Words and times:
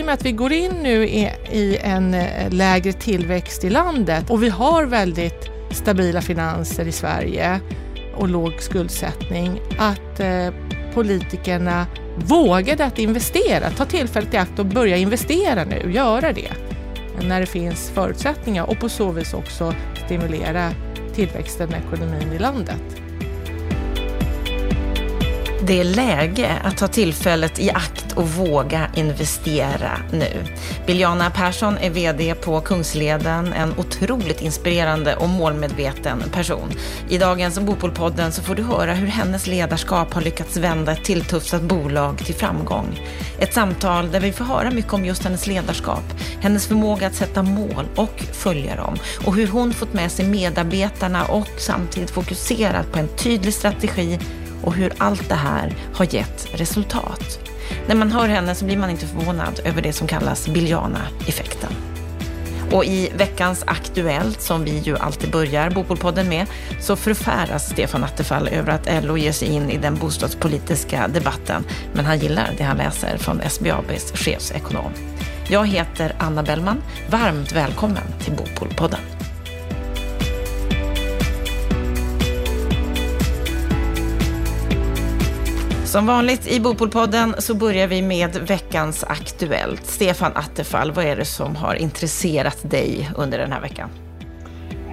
i 0.00 0.02
och 0.02 0.06
med 0.06 0.14
att 0.14 0.24
vi 0.24 0.32
går 0.32 0.52
in 0.52 0.72
nu 0.82 1.08
i, 1.08 1.30
i 1.52 1.76
en 1.76 2.14
eh, 2.14 2.50
lägre 2.50 2.92
tillväxt 2.92 3.64
i 3.64 3.70
landet 3.70 4.30
och 4.30 4.42
vi 4.42 4.48
har 4.48 4.84
väldigt 4.84 5.50
stabila 5.70 6.20
finanser 6.20 6.88
i 6.88 6.92
Sverige 6.92 7.60
och 8.16 8.28
låg 8.28 8.52
skuldsättning, 8.60 9.60
att 9.78 10.20
eh, 10.20 10.54
politikerna 10.94 11.86
vågade 12.16 12.84
att 12.84 12.98
investera, 12.98 13.70
ta 13.70 13.84
tillfället 13.84 14.34
i 14.34 14.36
akt 14.36 14.58
och 14.58 14.66
börja 14.66 14.96
investera 14.96 15.64
nu, 15.64 15.92
göra 15.92 16.32
det 16.32 16.52
när 17.22 17.40
det 17.40 17.46
finns 17.46 17.90
förutsättningar 17.90 18.70
och 18.70 18.80
på 18.80 18.88
så 18.88 19.10
vis 19.10 19.34
också 19.34 19.74
stimulera 20.04 20.70
tillväxten 21.14 21.68
och 21.68 21.86
ekonomin 21.86 22.32
i 22.32 22.38
landet. 22.38 23.00
Det 25.62 25.80
är 25.80 25.84
läge 25.84 26.56
att 26.64 26.76
ta 26.76 26.88
tillfället 26.88 27.58
i 27.58 27.70
akt 27.70 28.12
och 28.14 28.28
våga 28.28 28.90
investera 28.94 29.98
nu. 30.12 30.44
Biljana 30.86 31.30
Persson 31.30 31.78
är 31.78 31.90
VD 31.90 32.34
på 32.34 32.60
Kungsleden, 32.60 33.52
en 33.52 33.74
otroligt 33.78 34.42
inspirerande 34.42 35.16
och 35.16 35.28
målmedveten 35.28 36.22
person. 36.32 36.72
I 37.08 37.18
dagens 37.18 37.58
Bopolpodden 37.58 38.32
så 38.32 38.42
får 38.42 38.54
du 38.54 38.62
höra 38.62 38.94
hur 38.94 39.06
hennes 39.06 39.46
ledarskap 39.46 40.14
har 40.14 40.20
lyckats 40.20 40.56
vända 40.56 40.92
ett 40.92 41.04
tilltufsat 41.04 41.62
bolag 41.62 42.18
till 42.18 42.34
framgång. 42.34 43.00
Ett 43.38 43.54
samtal 43.54 44.10
där 44.10 44.20
vi 44.20 44.32
får 44.32 44.44
höra 44.44 44.70
mycket 44.70 44.92
om 44.92 45.04
just 45.04 45.24
hennes 45.24 45.46
ledarskap, 45.46 46.04
hennes 46.40 46.66
förmåga 46.66 47.06
att 47.06 47.14
sätta 47.14 47.42
mål 47.42 47.88
och 47.96 48.24
följa 48.32 48.76
dem 48.76 48.96
och 49.26 49.34
hur 49.34 49.46
hon 49.46 49.72
fått 49.72 49.92
med 49.92 50.12
sig 50.12 50.26
medarbetarna 50.26 51.24
och 51.24 51.48
samtidigt 51.58 52.10
fokuserat 52.10 52.92
på 52.92 52.98
en 52.98 53.08
tydlig 53.08 53.54
strategi 53.54 54.18
och 54.62 54.74
hur 54.74 54.92
allt 54.98 55.28
det 55.28 55.34
här 55.34 55.74
har 55.94 56.14
gett 56.14 56.46
resultat. 56.52 57.38
När 57.86 57.94
man 57.94 58.12
hör 58.12 58.28
henne 58.28 58.54
så 58.54 58.64
blir 58.64 58.76
man 58.76 58.90
inte 58.90 59.06
förvånad 59.06 59.60
över 59.64 59.82
det 59.82 59.92
som 59.92 60.06
kallas 60.06 60.48
Biljana-effekten. 60.48 61.72
Och 62.72 62.84
i 62.84 63.10
veckans 63.16 63.64
Aktuellt, 63.66 64.42
som 64.42 64.64
vi 64.64 64.78
ju 64.78 64.96
alltid 64.96 65.30
börjar 65.30 65.70
Bopolpodden 65.70 66.28
med, 66.28 66.46
så 66.80 66.96
förfäras 66.96 67.70
Stefan 67.70 68.04
Attefall 68.04 68.48
över 68.48 68.72
att 68.72 69.04
LO 69.04 69.16
ger 69.16 69.32
sig 69.32 69.48
in 69.48 69.70
i 69.70 69.76
den 69.76 69.94
bostadspolitiska 69.94 71.08
debatten. 71.08 71.64
Men 71.92 72.04
han 72.04 72.18
gillar 72.18 72.54
det 72.58 72.64
han 72.64 72.76
läser 72.76 73.16
från 73.16 73.40
SBABs 73.50 74.12
chefsekonom. 74.12 74.92
Jag 75.48 75.66
heter 75.66 76.14
Anna 76.18 76.42
Bellman. 76.42 76.82
Varmt 77.10 77.52
välkommen 77.52 78.04
till 78.20 78.32
Bopolpodden. 78.32 79.19
Som 85.90 86.06
vanligt 86.06 86.46
i 86.46 86.60
Bopolpodden 86.60 87.34
så 87.38 87.54
börjar 87.54 87.86
vi 87.86 88.02
med 88.02 88.36
veckans 88.36 89.04
Aktuellt. 89.04 89.86
Stefan 89.86 90.32
Attefall, 90.34 90.92
vad 90.92 91.04
är 91.04 91.16
det 91.16 91.24
som 91.24 91.56
har 91.56 91.74
intresserat 91.74 92.70
dig 92.70 93.10
under 93.16 93.38
den 93.38 93.52
här 93.52 93.60
veckan? 93.60 93.90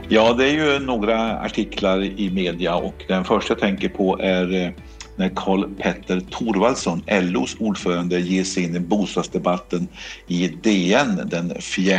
Ja, 0.09 0.33
det 0.33 0.49
är 0.49 0.53
ju 0.53 0.79
några 0.79 1.39
artiklar 1.39 2.03
i 2.03 2.29
media 2.29 2.75
och 2.75 3.03
den 3.07 3.23
första 3.23 3.53
jag 3.53 3.59
tänker 3.59 3.89
på 3.89 4.19
är 4.19 4.53
eh, 4.53 4.69
när 5.15 5.29
Karl 5.35 5.75
Petter 5.75 6.19
Thorvaldsson, 6.19 7.03
LOs 7.07 7.55
ordförande, 7.59 8.19
ger 8.19 8.43
sig 8.43 8.63
in 8.63 8.75
i 8.75 8.79
bostadsdebatten 8.79 9.87
i 10.27 10.47
DN 10.47 11.21
den 11.25 11.61
4 11.61 11.93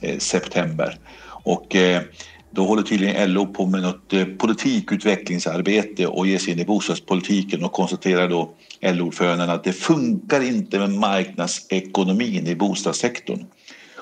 eh, 0.00 0.18
september. 0.18 0.98
Och 1.26 1.76
eh, 1.76 2.02
då 2.50 2.64
håller 2.64 2.82
tydligen 2.82 3.32
LO 3.32 3.46
på 3.46 3.66
med 3.66 3.82
något 3.82 4.12
eh, 4.12 4.24
politikutvecklingsarbete 4.24 6.06
och 6.06 6.26
ger 6.26 6.38
sig 6.38 6.52
in 6.52 6.58
i 6.58 6.64
bostadspolitiken 6.64 7.64
och 7.64 7.72
konstaterar 7.72 8.28
då 8.28 8.50
LO-ordföranden 8.80 9.50
att 9.50 9.64
det 9.64 9.72
funkar 9.72 10.40
inte 10.40 10.78
med 10.78 10.90
marknadsekonomin 10.90 12.46
i 12.46 12.54
bostadssektorn. 12.54 13.44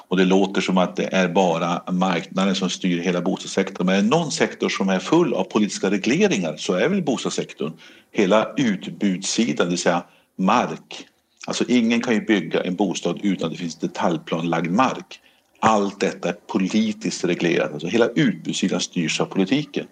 Och 0.09 0.17
det 0.17 0.25
låter 0.25 0.61
som 0.61 0.79
att 0.79 0.97
det 0.97 1.09
är 1.13 1.29
bara 1.29 1.83
marknaden 1.93 2.55
som 2.55 2.71
styr 2.71 2.99
hela 3.01 3.21
bostadssektorn. 3.21 3.87
Men 3.87 3.95
är 3.95 4.03
det 4.03 4.09
någon 4.09 4.33
sektor 4.33 4.69
som 4.69 4.89
är 4.89 4.99
full 4.99 5.35
av 5.35 5.45
politiska 5.45 5.91
regleringar 5.91 6.57
så 6.57 6.73
är 6.73 6.89
väl 6.89 7.03
bostadssektorn. 7.03 7.73
Hela 8.13 8.53
utbudssidan, 8.57 9.67
det 9.67 9.71
vill 9.71 9.79
säga 9.79 10.03
mark. 10.39 11.07
Alltså 11.47 11.65
ingen 11.69 12.01
kan 12.01 12.15
ju 12.15 12.21
bygga 12.21 12.63
en 12.63 12.75
bostad 12.75 13.21
utan 13.23 13.47
att 13.47 13.53
det 13.53 13.59
finns 13.59 13.79
detaljplanlagd 13.79 14.71
mark. 14.71 15.21
Allt 15.69 16.01
detta 16.01 16.29
är 16.29 16.33
politiskt 16.33 17.25
reglerat, 17.25 17.73
alltså 17.73 17.89
hela 17.89 18.09
utbudssidan 18.09 18.81
styrs 18.81 19.21
av 19.21 19.25
politiken. 19.25 19.87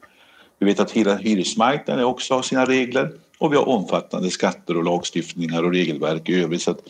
Vi 0.58 0.66
vet 0.66 0.80
att 0.80 0.90
hela 0.90 1.16
hyresmarknaden 1.16 2.04
också 2.04 2.34
har 2.34 2.42
sina 2.42 2.64
regler 2.64 3.12
och 3.38 3.52
vi 3.52 3.56
har 3.56 3.68
omfattande 3.68 4.30
skatter 4.30 4.76
och 4.76 4.84
lagstiftningar 4.84 5.62
och 5.62 5.72
regelverk 5.72 6.28
i 6.28 6.42
övrigt. 6.42 6.62
Så 6.62 6.70
att 6.70 6.80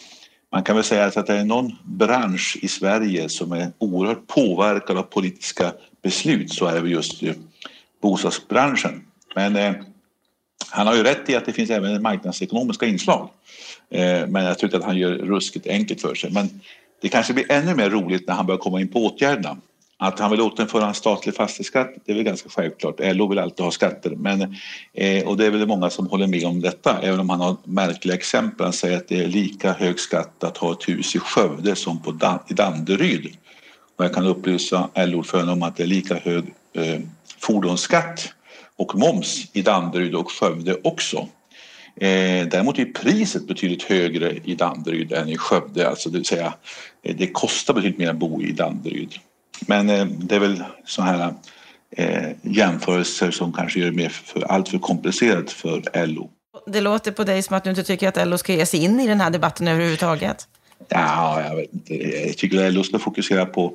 man 0.52 0.62
kan 0.62 0.76
väl 0.76 0.84
säga 0.84 1.04
att 1.04 1.26
det 1.26 1.34
är 1.34 1.44
någon 1.44 1.72
bransch 1.84 2.58
i 2.62 2.68
Sverige 2.68 3.28
som 3.28 3.52
är 3.52 3.72
oerhört 3.78 4.26
påverkad 4.26 4.98
av 4.98 5.02
politiska 5.02 5.72
beslut 6.02 6.52
så 6.52 6.66
är 6.66 6.82
det 6.82 6.88
just 6.88 7.22
bostadsbranschen. 8.02 9.02
Men 9.34 9.56
eh, 9.56 9.72
han 10.70 10.86
har 10.86 10.94
ju 10.94 11.02
rätt 11.02 11.30
i 11.30 11.36
att 11.36 11.46
det 11.46 11.52
finns 11.52 11.70
även 11.70 12.02
marknadsekonomiska 12.02 12.86
inslag. 12.86 13.30
Eh, 13.90 14.26
men 14.28 14.44
jag 14.44 14.58
tycker 14.58 14.78
att 14.78 14.84
han 14.84 14.98
gör 14.98 15.12
ruskigt 15.12 15.66
enkelt 15.66 16.00
för 16.00 16.14
sig. 16.14 16.30
Men 16.30 16.60
det 17.04 17.10
kanske 17.10 17.32
blir 17.32 17.52
ännu 17.52 17.74
mer 17.74 17.90
roligt 17.90 18.28
när 18.28 18.34
han 18.34 18.46
börjar 18.46 18.58
komma 18.58 18.80
in 18.80 18.88
på 18.88 19.06
åtgärderna. 19.06 19.56
Att 19.96 20.18
han 20.18 20.30
vill 20.30 20.40
återinföra 20.40 20.86
en 20.86 20.94
statlig 20.94 21.34
fastighetsskatt, 21.34 21.94
det 22.04 22.12
är 22.12 22.16
väl 22.16 22.24
ganska 22.24 22.48
självklart. 22.48 22.94
LO 22.98 23.28
vill 23.28 23.38
alltid 23.38 23.64
ha 23.64 23.70
skatter. 23.70 24.10
Men, 24.10 24.56
eh, 24.94 25.26
och 25.26 25.36
det 25.36 25.46
är 25.46 25.50
väl 25.50 25.66
många 25.66 25.90
som 25.90 26.06
håller 26.06 26.26
med 26.26 26.44
om 26.44 26.60
detta, 26.60 26.98
även 27.02 27.20
om 27.20 27.28
han 27.28 27.40
har 27.40 27.56
märkliga 27.64 28.14
exempel. 28.14 28.64
Han 28.64 28.72
säger 28.72 28.96
att 28.96 29.08
det 29.08 29.24
är 29.24 29.28
lika 29.28 29.72
hög 29.72 30.00
skatt 30.00 30.44
att 30.44 30.56
ha 30.56 30.72
ett 30.72 30.88
hus 30.88 31.16
i 31.16 31.18
Skövde 31.18 31.76
som 31.76 32.02
på 32.02 32.10
Dan 32.10 32.38
i 32.48 32.54
Danderyd. 32.54 33.36
Och 33.96 34.04
jag 34.04 34.14
kan 34.14 34.26
upplysa 34.26 34.88
LO-ordföranden 34.94 35.52
om 35.52 35.62
att 35.62 35.76
det 35.76 35.82
är 35.82 35.86
lika 35.86 36.14
hög 36.14 36.44
eh, 36.72 37.00
fordonsskatt 37.38 38.28
och 38.76 38.94
moms 38.94 39.50
i 39.52 39.62
Danderyd 39.62 40.14
och 40.14 40.30
Skövde 40.30 40.76
också. 40.84 41.28
Eh, 41.96 42.46
däremot 42.46 42.78
är 42.78 42.84
priset 42.84 43.46
betydligt 43.46 43.82
högre 43.82 44.36
i 44.44 44.54
Danderyd 44.54 45.12
än 45.12 45.28
i 45.28 45.36
Skövde. 45.36 45.88
Alltså 45.88 46.10
det 46.10 46.18
vill 46.18 46.26
säga, 46.26 46.54
eh, 47.02 47.16
det 47.16 47.26
kostar 47.26 47.74
betydligt 47.74 47.98
mer 47.98 48.10
att 48.10 48.16
bo 48.16 48.42
i 48.42 48.52
Danderyd. 48.52 49.14
Men 49.66 49.90
eh, 49.90 50.06
det 50.06 50.34
är 50.34 50.40
väl 50.40 50.64
sådana 50.84 51.12
här 51.12 51.34
eh, 51.96 52.30
jämförelser 52.42 53.30
som 53.30 53.52
kanske 53.52 53.80
gör 53.80 53.90
det 53.90 53.96
mer 53.96 54.08
för, 54.08 54.42
allt 54.42 54.68
för 54.68 54.78
komplicerat 54.78 55.50
för 55.50 56.06
LO. 56.06 56.30
Det 56.66 56.80
låter 56.80 57.12
på 57.12 57.24
dig 57.24 57.42
som 57.42 57.56
att 57.56 57.64
du 57.64 57.70
inte 57.70 57.82
tycker 57.82 58.08
att 58.08 58.28
LO 58.28 58.38
ska 58.38 58.52
ge 58.52 58.66
sig 58.66 58.84
in 58.84 59.00
i 59.00 59.06
den 59.06 59.20
här 59.20 59.30
debatten 59.30 59.68
överhuvudtaget. 59.68 60.48
Ja, 60.88 61.42
jag 61.42 61.56
vet 61.56 61.72
inte. 61.72 61.94
Jag 61.94 62.36
tycker 62.36 62.66
att 62.66 62.74
LO 62.74 62.82
ska 62.82 62.98
fokusera 62.98 63.46
på 63.46 63.72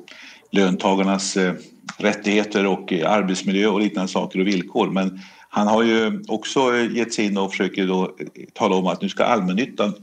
löntagarnas 0.50 1.36
eh, 1.36 1.54
rättigheter 1.96 2.66
och 2.66 2.92
eh, 2.92 3.10
arbetsmiljö 3.10 3.66
och 3.66 3.80
liknande 3.80 4.12
saker 4.12 4.40
och 4.40 4.46
villkor. 4.46 4.90
Men 4.90 5.20
han 5.52 5.66
har 5.66 5.82
ju 5.82 6.22
också 6.28 6.76
gett 6.76 7.14
sig 7.14 7.24
in 7.24 7.38
och 7.38 7.50
försöker 7.50 7.86
då 7.86 8.16
tala 8.52 8.76
om 8.76 8.86
att 8.86 9.02
nu 9.02 9.08
ska 9.08 9.24
allmännyttan 9.24 9.94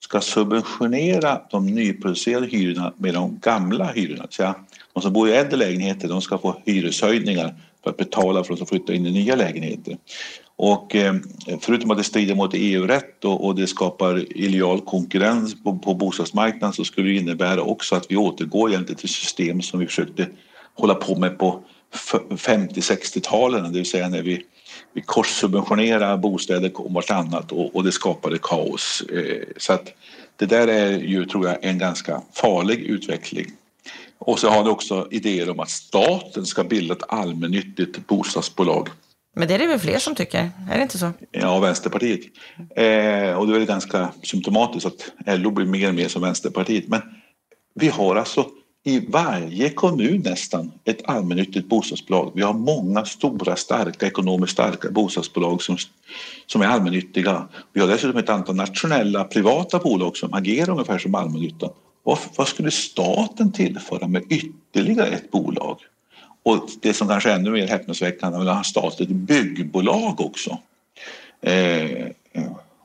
ska 0.00 0.20
subventionera 0.20 1.40
de 1.50 1.66
nyproducerade 1.66 2.46
hyrorna 2.46 2.92
med 2.96 3.14
de 3.14 3.38
gamla 3.42 3.84
hyrorna. 3.84 4.26
Så 4.30 4.54
de 4.94 5.02
som 5.02 5.12
bor 5.12 5.28
i 5.28 5.32
äldre 5.32 5.56
lägenheter 5.56 6.08
de 6.08 6.22
ska 6.22 6.38
få 6.38 6.56
hyreshöjningar 6.66 7.54
för 7.82 7.90
att 7.90 7.96
betala 7.96 8.44
för 8.44 8.54
att 8.54 8.68
flytta 8.68 8.94
in 8.94 9.06
i 9.06 9.12
nya 9.12 9.34
lägenheter. 9.34 9.96
Och 10.56 10.96
eh, 10.96 11.14
förutom 11.60 11.90
att 11.90 11.98
det 11.98 12.04
strider 12.04 12.34
mot 12.34 12.50
EU-rätt 12.54 13.24
och, 13.24 13.54
det 13.54 13.66
skapar 13.66 14.38
illojal 14.38 14.80
konkurrens 14.80 15.62
på, 15.62 15.78
på 15.78 15.94
bostadsmarknaden 15.94 16.72
så 16.72 16.84
skulle 16.84 17.08
det 17.08 17.14
innebära 17.14 17.62
också 17.62 17.96
att 17.96 18.06
vi 18.08 18.16
återgår 18.16 18.70
egentligen 18.70 18.98
till 18.98 19.08
system 19.08 19.62
som 19.62 19.80
vi 19.80 19.86
försökte 19.86 20.26
hålla 20.74 20.94
på 20.94 21.18
med 21.18 21.38
på 21.38 21.64
50-60-talen, 22.30 23.72
det 23.72 23.78
vill 23.78 23.90
säga 23.90 24.08
när 24.08 24.22
vi 24.22 24.42
vi 24.92 25.02
korssubventionerade 25.02 26.18
bostäder 26.18 26.70
om 26.74 26.94
vartannat 26.94 27.52
och, 27.52 27.76
och 27.76 27.84
det 27.84 27.92
skapade 27.92 28.38
kaos. 28.42 29.02
Eh, 29.12 29.42
så 29.56 29.72
att 29.72 29.92
det 30.36 30.46
där 30.46 30.68
är 30.68 30.98
ju, 30.98 31.26
tror 31.26 31.46
jag, 31.46 31.64
en 31.64 31.78
ganska 31.78 32.22
farlig 32.32 32.78
utveckling. 32.78 33.46
Och 34.18 34.38
så 34.38 34.48
har 34.48 34.64
det 34.64 34.70
också 34.70 35.08
idéer 35.10 35.50
om 35.50 35.60
att 35.60 35.70
staten 35.70 36.46
ska 36.46 36.64
bilda 36.64 36.94
ett 36.94 37.02
allmännyttigt 37.08 38.06
bostadsbolag. 38.06 38.88
Men 39.36 39.48
det 39.48 39.54
är 39.54 39.58
det 39.58 39.66
väl 39.66 39.78
fler 39.78 39.98
som 39.98 40.14
tycker? 40.14 40.50
Är 40.70 40.76
det 40.76 40.82
inte 40.82 40.98
så? 40.98 41.12
Ja, 41.30 41.58
Vänsterpartiet. 41.58 42.20
Eh, 42.76 43.38
och 43.38 43.46
det 43.46 43.54
är 43.54 43.58
väl 43.58 43.64
ganska 43.64 44.08
symptomatiskt 44.22 44.86
att 44.86 45.38
LO 45.38 45.50
blir 45.50 45.66
mer 45.66 45.88
och 45.88 45.94
mer 45.94 46.08
som 46.08 46.22
Vänsterpartiet. 46.22 46.88
Men 46.88 47.02
vi 47.74 47.88
har 47.88 48.16
alltså 48.16 48.46
i 48.84 49.00
varje 49.08 49.70
kommun 49.70 50.22
nästan 50.24 50.72
ett 50.84 51.08
allmännyttigt 51.08 51.68
bostadsbolag. 51.68 52.32
Vi 52.34 52.42
har 52.42 52.52
många 52.52 53.04
stora, 53.04 53.56
starka, 53.56 54.06
ekonomiskt 54.06 54.52
starka 54.52 54.90
bostadsbolag 54.90 55.62
som, 55.62 55.76
som 56.46 56.62
är 56.62 56.66
allmännyttiga. 56.66 57.48
Vi 57.72 57.80
har 57.80 57.88
dessutom 57.88 58.16
ett 58.16 58.28
antal 58.28 58.56
nationella 58.56 59.24
privata 59.24 59.78
bolag 59.78 60.16
som 60.16 60.34
agerar 60.34 60.70
ungefär 60.70 60.98
som 60.98 61.14
allmännyttan. 61.14 61.70
Vad, 62.02 62.18
vad 62.36 62.48
skulle 62.48 62.70
staten 62.70 63.52
tillföra 63.52 64.08
med 64.08 64.22
ytterligare 64.30 65.08
ett 65.08 65.30
bolag? 65.30 65.78
Och 66.42 66.68
det 66.82 66.94
som 66.94 67.08
kanske 67.08 67.30
är 67.30 67.34
ännu 67.34 67.50
mer 67.50 67.66
häpnadsväckande 67.66 68.38
är 68.38 68.50
att 68.50 68.56
ha 68.56 68.64
statligt 68.64 69.08
byggbolag 69.08 70.20
också. 70.20 70.58
Eh, 71.42 72.06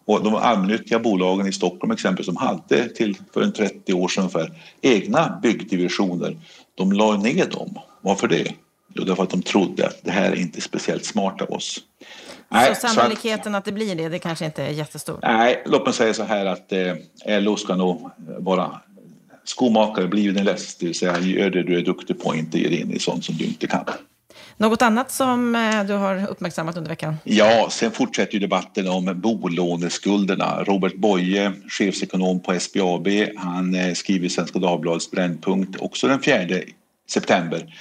och 0.05 0.23
de 0.23 0.35
allmännyttiga 0.35 0.99
bolagen 0.99 1.47
i 1.47 1.51
Stockholm 1.51 1.91
exempelvis 1.91 2.25
som 2.25 2.37
hade 2.37 2.89
till 2.89 3.17
för 3.33 3.41
en 3.41 3.53
30 3.53 3.93
år 3.93 4.07
sedan 4.07 4.23
ungefär 4.23 4.51
egna 4.81 5.39
byggdivisioner, 5.41 6.37
de 6.75 6.91
la 6.91 7.17
ner 7.17 7.45
dem. 7.45 7.79
Varför 8.01 8.27
det? 8.27 8.53
Jo, 8.93 9.03
därför 9.03 9.23
att 9.23 9.29
de 9.29 9.41
trodde 9.41 9.87
att 9.87 9.99
det 10.03 10.11
här 10.11 10.31
är 10.31 10.35
inte 10.35 10.61
speciellt 10.61 11.05
smart 11.05 11.41
av 11.41 11.51
oss. 11.51 11.79
Nej, 12.49 12.75
så 12.75 12.87
sannolikheten 12.87 13.43
så 13.43 13.49
att, 13.49 13.55
att, 13.55 13.65
det 13.65 13.71
blir 13.71 13.95
det, 13.95 14.09
det 14.09 14.19
kanske 14.19 14.45
inte 14.45 14.63
är 14.63 14.69
jättestor? 14.69 15.19
Nej, 15.21 15.63
låt 15.65 15.85
mig 15.85 15.93
säga 15.93 16.13
så 16.13 16.23
här 16.23 16.45
att 16.45 16.71
eh, 16.71 17.41
LO 17.41 17.55
ska 17.55 17.75
nog 17.75 18.11
vara 18.39 18.81
skomakare, 19.43 20.07
bli 20.07 20.31
din 20.31 20.45
läst, 20.45 20.79
det 20.79 20.85
vill 20.85 20.95
säga 20.95 21.19
gör 21.19 21.49
det 21.49 21.63
du 21.63 21.77
är 21.77 21.81
duktig 21.81 22.23
på, 22.23 22.35
inte 22.35 22.59
ge 22.59 22.69
dig 22.69 22.81
in 22.81 22.91
i 22.91 22.99
sånt 22.99 23.25
som 23.25 23.35
du 23.35 23.45
inte 23.45 23.67
kan. 23.67 23.85
Något 24.57 24.81
annat 24.81 25.11
som 25.11 25.55
eh, 25.55 25.83
du 25.83 25.93
har 25.93 26.27
uppmärksammat 26.27 26.77
under 26.77 26.89
veckan? 26.89 27.17
Ja, 27.23 27.67
sen 27.71 27.91
fortsätter 27.91 28.33
ju 28.33 28.39
debatten 28.39 28.87
om 28.87 29.21
bolåneskulderna. 29.21 30.63
Robert 30.63 30.95
Boye, 30.95 31.51
chefsekonom 31.67 32.39
på 32.39 32.59
SBAB, 32.59 33.07
han 33.35 33.75
eh, 33.75 33.93
skriver 33.93 34.25
i 34.25 34.29
Svenska 34.29 34.59
Dagbladets 34.59 35.11
Brännpunkt 35.11 35.81
också 35.81 36.07
den 36.07 36.21
4 36.21 36.61
september 37.09 37.73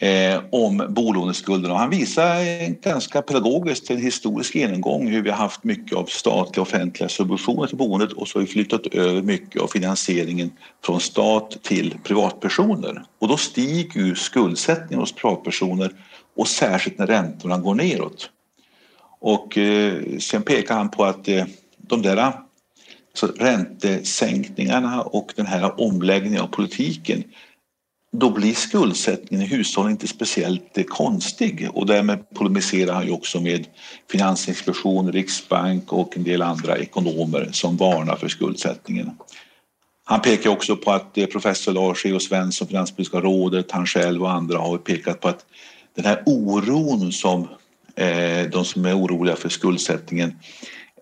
eh, 0.00 0.40
om 0.52 0.86
bolåneskulderna. 0.88 1.74
Han 1.74 1.90
visar 1.90 2.70
ganska 2.82 3.22
pedagogiskt 3.22 3.90
en 3.90 4.02
historisk 4.02 4.54
genomgång 4.54 5.08
hur 5.08 5.22
vi 5.22 5.30
har 5.30 5.36
haft 5.36 5.64
mycket 5.64 5.96
av 5.98 6.04
statliga 6.04 6.62
offentliga 6.62 7.08
subventioner 7.08 7.66
till 7.66 7.76
boendet 7.76 8.12
och 8.12 8.28
så 8.28 8.38
har 8.38 8.40
vi 8.40 8.52
flyttat 8.52 8.86
över 8.86 9.22
mycket 9.22 9.62
av 9.62 9.68
finansieringen 9.68 10.50
från 10.84 11.00
stat 11.00 11.58
till 11.62 11.94
privatpersoner. 12.04 13.02
Och 13.18 13.28
då 13.28 13.36
stiger 13.36 14.00
ju 14.00 14.14
skuldsättningen 14.14 15.00
hos 15.00 15.12
privatpersoner 15.12 15.92
och 16.36 16.48
särskilt 16.48 16.98
när 16.98 17.06
räntorna 17.06 17.58
går 17.58 17.74
neråt. 17.74 18.30
Och 19.20 19.58
eh, 19.58 20.18
sen 20.18 20.42
pekar 20.42 20.74
han 20.74 20.90
på 20.90 21.04
att 21.04 21.28
eh, 21.28 21.44
de 21.76 22.02
där 22.02 22.32
så 23.14 23.26
räntesänkningarna 23.26 25.02
och 25.02 25.32
den 25.36 25.46
här 25.46 25.80
omläggningen 25.80 26.40
av 26.40 26.46
politiken 26.46 27.24
då 28.12 28.30
blir 28.30 28.54
skuldsättningen 28.54 29.46
i 29.46 29.48
hushållen 29.48 29.90
inte 29.90 30.08
speciellt 30.08 30.78
eh, 30.78 30.84
konstig 30.84 31.68
och 31.72 31.86
därmed 31.86 32.30
polemiserar 32.34 32.94
han 32.94 33.06
ju 33.06 33.12
också 33.12 33.40
med 33.40 33.66
Finansinspektionen, 34.10 35.12
Riksbank 35.12 35.92
och 35.92 36.16
en 36.16 36.24
del 36.24 36.42
andra 36.42 36.76
ekonomer 36.76 37.48
som 37.52 37.76
varnar 37.76 38.16
för 38.16 38.28
skuldsättningen. 38.28 39.10
Han 40.04 40.20
pekar 40.20 40.50
också 40.50 40.76
på 40.76 40.92
att 40.92 41.18
eh, 41.18 41.26
professor 41.26 41.72
Lars 41.72 42.06
E.O. 42.06 42.20
Svensson, 42.20 42.68
Finanspolitiska 42.68 43.20
rådet, 43.20 43.70
han 43.70 43.86
själv 43.86 44.22
och 44.22 44.32
andra 44.32 44.58
har 44.58 44.78
pekat 44.78 45.20
på 45.20 45.28
att 45.28 45.44
den 45.96 46.04
här 46.04 46.22
oron 46.26 47.12
som 47.12 47.48
eh, 47.96 48.50
de 48.50 48.64
som 48.64 48.84
är 48.84 48.98
oroliga 48.98 49.36
för 49.36 49.48
skuldsättningen 49.48 50.34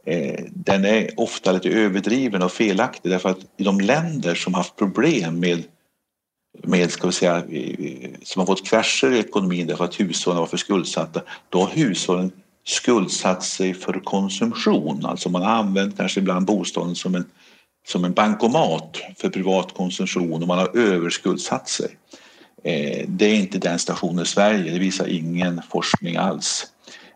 eh, 0.07 0.45
den 0.51 0.85
är 0.85 1.11
ofta 1.17 1.53
lite 1.53 1.69
överdriven 1.69 2.43
och 2.43 2.53
felaktig 2.53 3.11
därför 3.11 3.29
att 3.29 3.39
i 3.57 3.65
de 3.65 3.81
länder 3.81 4.35
som 4.35 4.55
haft 4.55 4.77
problem 4.77 5.41
med 5.41 5.63
med, 6.63 6.91
ska 6.91 7.07
vi 7.07 7.13
säga, 7.13 7.43
som 8.23 8.41
har 8.41 8.47
fått 8.47 8.67
krascher 8.67 9.13
i 9.13 9.19
ekonomin 9.19 9.67
därför 9.67 9.85
att 9.85 10.01
hushållen 10.01 10.41
var 10.41 10.47
för 10.47 10.57
skuldsatta, 10.57 11.21
då 11.49 11.61
har 11.61 11.71
hushållen 11.71 12.33
skuldsatt 12.67 13.43
sig 13.43 13.75
för 13.75 14.01
konsumtion. 14.05 15.07
Alltså 15.07 15.29
man 15.29 15.43
har 15.43 15.51
använt 15.51 15.97
kanske 15.97 16.21
ibland 16.21 16.47
bostaden 16.47 16.95
som 16.95 17.15
en, 17.15 17.25
som 17.87 18.05
en 18.05 18.13
bankomat 18.13 18.99
för 19.17 19.29
privat 19.29 19.75
konsumtion 19.75 20.43
och 20.43 20.49
man 20.49 20.59
har 20.59 20.79
överskuldsatt 20.79 21.69
sig. 21.69 21.97
Eh, 22.65 23.05
det 23.09 23.25
är 23.25 23.35
inte 23.35 23.59
den 23.59 23.79
stationen 23.79 24.23
i 24.23 24.27
Sverige, 24.27 24.73
det 24.73 24.79
visar 24.79 25.07
ingen 25.07 25.61
forskning 25.71 26.17
alls. 26.17 26.67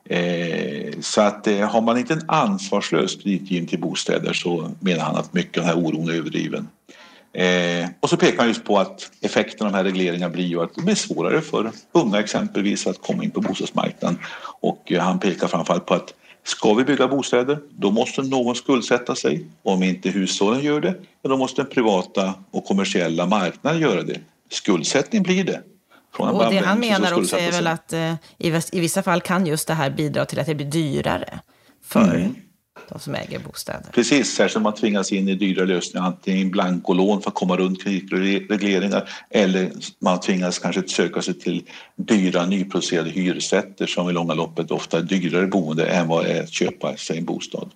Eh, 0.05 1.01
så 1.01 1.21
att 1.21 1.47
eh, 1.47 1.59
har 1.59 1.81
man 1.81 1.99
inte 1.99 2.13
en 2.13 2.25
ansvarslös 2.29 3.15
kreditgivning 3.15 3.69
till 3.69 3.81
bostäder 3.81 4.33
så 4.33 4.71
menar 4.81 5.05
han 5.05 5.17
att 5.17 5.35
mycket 5.35 5.59
av 5.59 5.67
den 5.67 5.77
här 5.77 5.87
oron 5.87 6.09
är 6.09 6.15
överdriven. 6.15 6.69
Eh, 7.33 7.89
och 8.01 8.11
så 8.11 8.17
pekar 8.17 8.39
han 8.39 8.49
just 8.49 8.65
på 8.65 8.79
att 8.79 9.11
effekten 9.21 9.67
av 9.67 9.73
de 9.73 9.77
här 9.77 9.85
regleringarna 9.85 10.33
blir 10.33 10.47
ju 10.47 10.63
att 10.63 10.75
det 10.75 10.83
blir 10.83 10.95
svårare 10.95 11.41
för 11.41 11.71
unga 11.93 12.19
exempelvis 12.19 12.87
att 12.87 13.03
komma 13.03 13.25
in 13.25 13.31
på 13.31 13.41
bostadsmarknaden. 13.41 14.19
Och 14.61 14.93
eh, 14.93 15.01
han 15.01 15.19
pekar 15.19 15.47
framförallt 15.47 15.87
på 15.87 15.95
att 15.95 16.15
ska 16.45 16.75
vi 16.75 16.85
bygga 16.85 17.09
bostäder, 17.09 17.59
då 17.71 17.91
måste 17.91 18.23
någon 18.23 18.55
skuldsätta 18.55 19.15
sig. 19.15 19.47
Om 19.63 19.83
inte 19.83 20.11
hushållen 20.11 20.63
gör 20.63 20.81
det, 20.81 20.95
då 21.23 21.37
måste 21.37 21.63
den 21.63 21.71
privata 21.71 22.35
och 22.51 22.65
kommersiella 22.65 23.27
marknaden 23.27 23.81
göra 23.81 24.03
det. 24.03 24.21
Skuldsättning 24.51 25.23
blir 25.23 25.45
det. 25.45 25.63
Och 26.17 26.53
det 26.53 26.59
han 26.59 26.81
menar 26.81 27.19
också 27.19 27.37
är 27.37 27.53
väl 27.53 27.67
att 27.67 27.93
eh, 27.93 28.15
i 28.39 28.81
vissa 28.81 29.03
fall 29.03 29.21
kan 29.21 29.47
just 29.47 29.69
det 29.69 29.75
här 29.75 29.91
bidra 29.91 30.25
till 30.25 30.41
att 30.41 30.47
det 30.47 30.55
blir 30.55 30.67
dyrare 30.67 31.41
för 31.85 32.15
mm 32.15 32.35
de 32.89 32.99
som 32.99 33.15
äger 33.15 33.39
bostäder. 33.39 33.91
Precis, 33.93 34.35
särskilt 34.35 34.57
om 34.57 34.63
man 34.63 34.75
tvingas 34.75 35.13
in 35.13 35.29
i 35.29 35.35
dyra 35.35 35.65
lösningar, 35.65 36.07
antingen 36.07 36.51
blankolån 36.51 37.23
för 37.23 37.31
att 37.31 37.35
komma 37.35 37.57
runt 37.57 37.83
kreditregleringar 37.83 39.09
eller 39.31 39.71
man 39.99 40.21
tvingas 40.21 40.59
kanske 40.59 40.89
söka 40.89 41.23
sig 41.23 41.35
till 41.35 41.63
dyra 41.97 42.47
nyproducerade 42.47 43.11
hyresrätter 43.11 43.87
som 43.87 44.11
i 44.11 44.13
långa 44.13 44.35
loppet 44.35 44.71
ofta 44.71 44.99
är 44.99 45.03
dyrare 45.03 45.47
boende 45.47 45.87
än 45.87 46.09
vad 46.09 46.25
det 46.25 46.33
är 46.33 46.43
att 46.43 46.53
köpa 46.53 46.97
sig 46.97 47.19
en 47.19 47.25
bostad. 47.25 47.71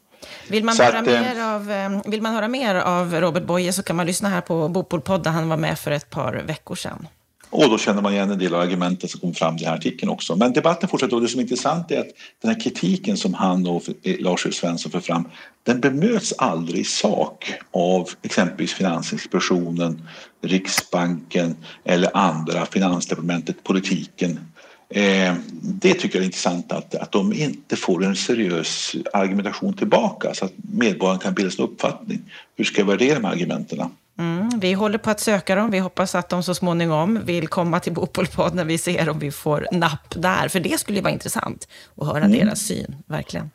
Vill 0.49 0.65
man, 0.65 0.77
höra 0.77 0.99
att, 0.99 1.07
eh, 1.07 1.21
mer 1.21 1.43
av, 1.43 1.71
eh, 1.71 2.11
vill 2.11 2.23
man 2.23 2.35
höra 2.35 2.49
mer 2.49 2.75
av 2.75 3.15
Robert 3.15 3.45
Boye 3.45 3.73
så 3.73 3.83
kan 3.83 3.97
man 3.97 4.07
lyssna 4.07 4.29
här 4.29 4.41
på 4.41 4.69
Bopolpodden. 4.69 5.33
Han 5.33 5.49
var 5.49 5.57
med 5.57 5.79
för 5.79 5.91
ett 5.91 6.11
par 6.11 6.33
veckor 6.47 6.75
sedan. 6.75 7.07
Och 7.53 7.71
då 7.71 7.79
känner 7.79 8.03
man 8.03 8.13
igen 8.13 8.31
en 8.31 8.39
del 8.39 8.55
av 8.55 8.61
argumenten 8.61 9.09
som 9.09 9.21
kom 9.21 9.35
fram 9.35 9.55
i 9.55 9.59
den 9.59 9.69
här 9.69 9.77
artikeln 9.77 10.11
också. 10.11 10.37
Men 10.37 10.53
debatten 10.53 10.89
fortsätter 10.89 11.17
och 11.17 11.23
det 11.23 11.29
som 11.29 11.39
är 11.39 11.43
intressant 11.43 11.91
är 11.91 12.01
att 12.01 12.07
den 12.43 12.51
här 12.51 12.61
kritiken 12.61 13.17
som 13.17 13.35
han 13.35 13.67
och 13.67 13.83
Lars 14.05 14.47
U. 14.47 14.53
Svensson 14.53 14.93
för 14.93 15.01
fram, 15.01 15.29
den 15.63 15.81
bemöts 15.81 16.35
aldrig 16.39 16.81
i 16.81 16.85
sak 16.85 17.55
av 17.73 18.09
exempelvis 18.23 18.75
Finansinspektionen, 18.75 20.09
Riksbanken 20.43 21.57
eller 21.85 22.17
andra, 22.17 22.67
Finansdepartementet, 22.67 23.65
politiken. 23.65 24.52
Eh, 24.95 25.35
det 25.63 25.95
tycker 25.95 26.19
jag 26.19 26.23
är 26.23 26.27
intressant 26.27 26.73
att, 26.73 26.95
att 26.95 27.13
de 27.13 27.33
inte 27.33 27.77
får 27.77 28.05
en 28.05 28.17
seriös 28.17 28.97
argumentation 29.13 29.75
tillbaka 29.75 30.35
så 30.35 30.45
att 30.45 30.53
medborgaren 30.73 31.19
kan 31.19 31.35
bilda 31.35 31.51
sig 31.51 31.65
en 31.65 31.71
uppfattning. 31.71 32.33
Hur 32.57 32.65
ska 32.65 32.81
jag 32.81 32.87
värdera 32.87 33.15
de 33.15 33.25
här 33.25 33.33
argumenten? 33.33 33.91
Mm, 34.19 34.61
vi 34.61 34.73
håller 34.73 34.99
på 34.99 35.11
att 35.11 35.21
söka 35.21 35.55
dem. 35.55 35.71
Vi 35.71 35.79
hoppas 35.79 36.15
att 36.15 36.29
de 36.29 36.43
så 36.43 36.55
småningom 36.55 37.21
vill 37.25 37.49
komma 37.49 37.81
till 37.81 37.93
Bopolpodd 37.93 38.55
när 38.55 38.65
vi 38.65 38.79
ser 38.79 39.09
om 39.09 39.19
vi 39.19 39.31
får 39.31 39.67
napp 39.73 40.15
där. 40.17 40.49
För 40.49 40.61
det 40.61 40.81
skulle 40.81 41.01
vara 41.01 41.13
intressant 41.13 41.69
att 41.97 42.07
höra 42.07 42.25
mm. 42.25 42.39
deras 42.39 42.61
syn, 42.61 42.97
verkligen. 43.07 43.51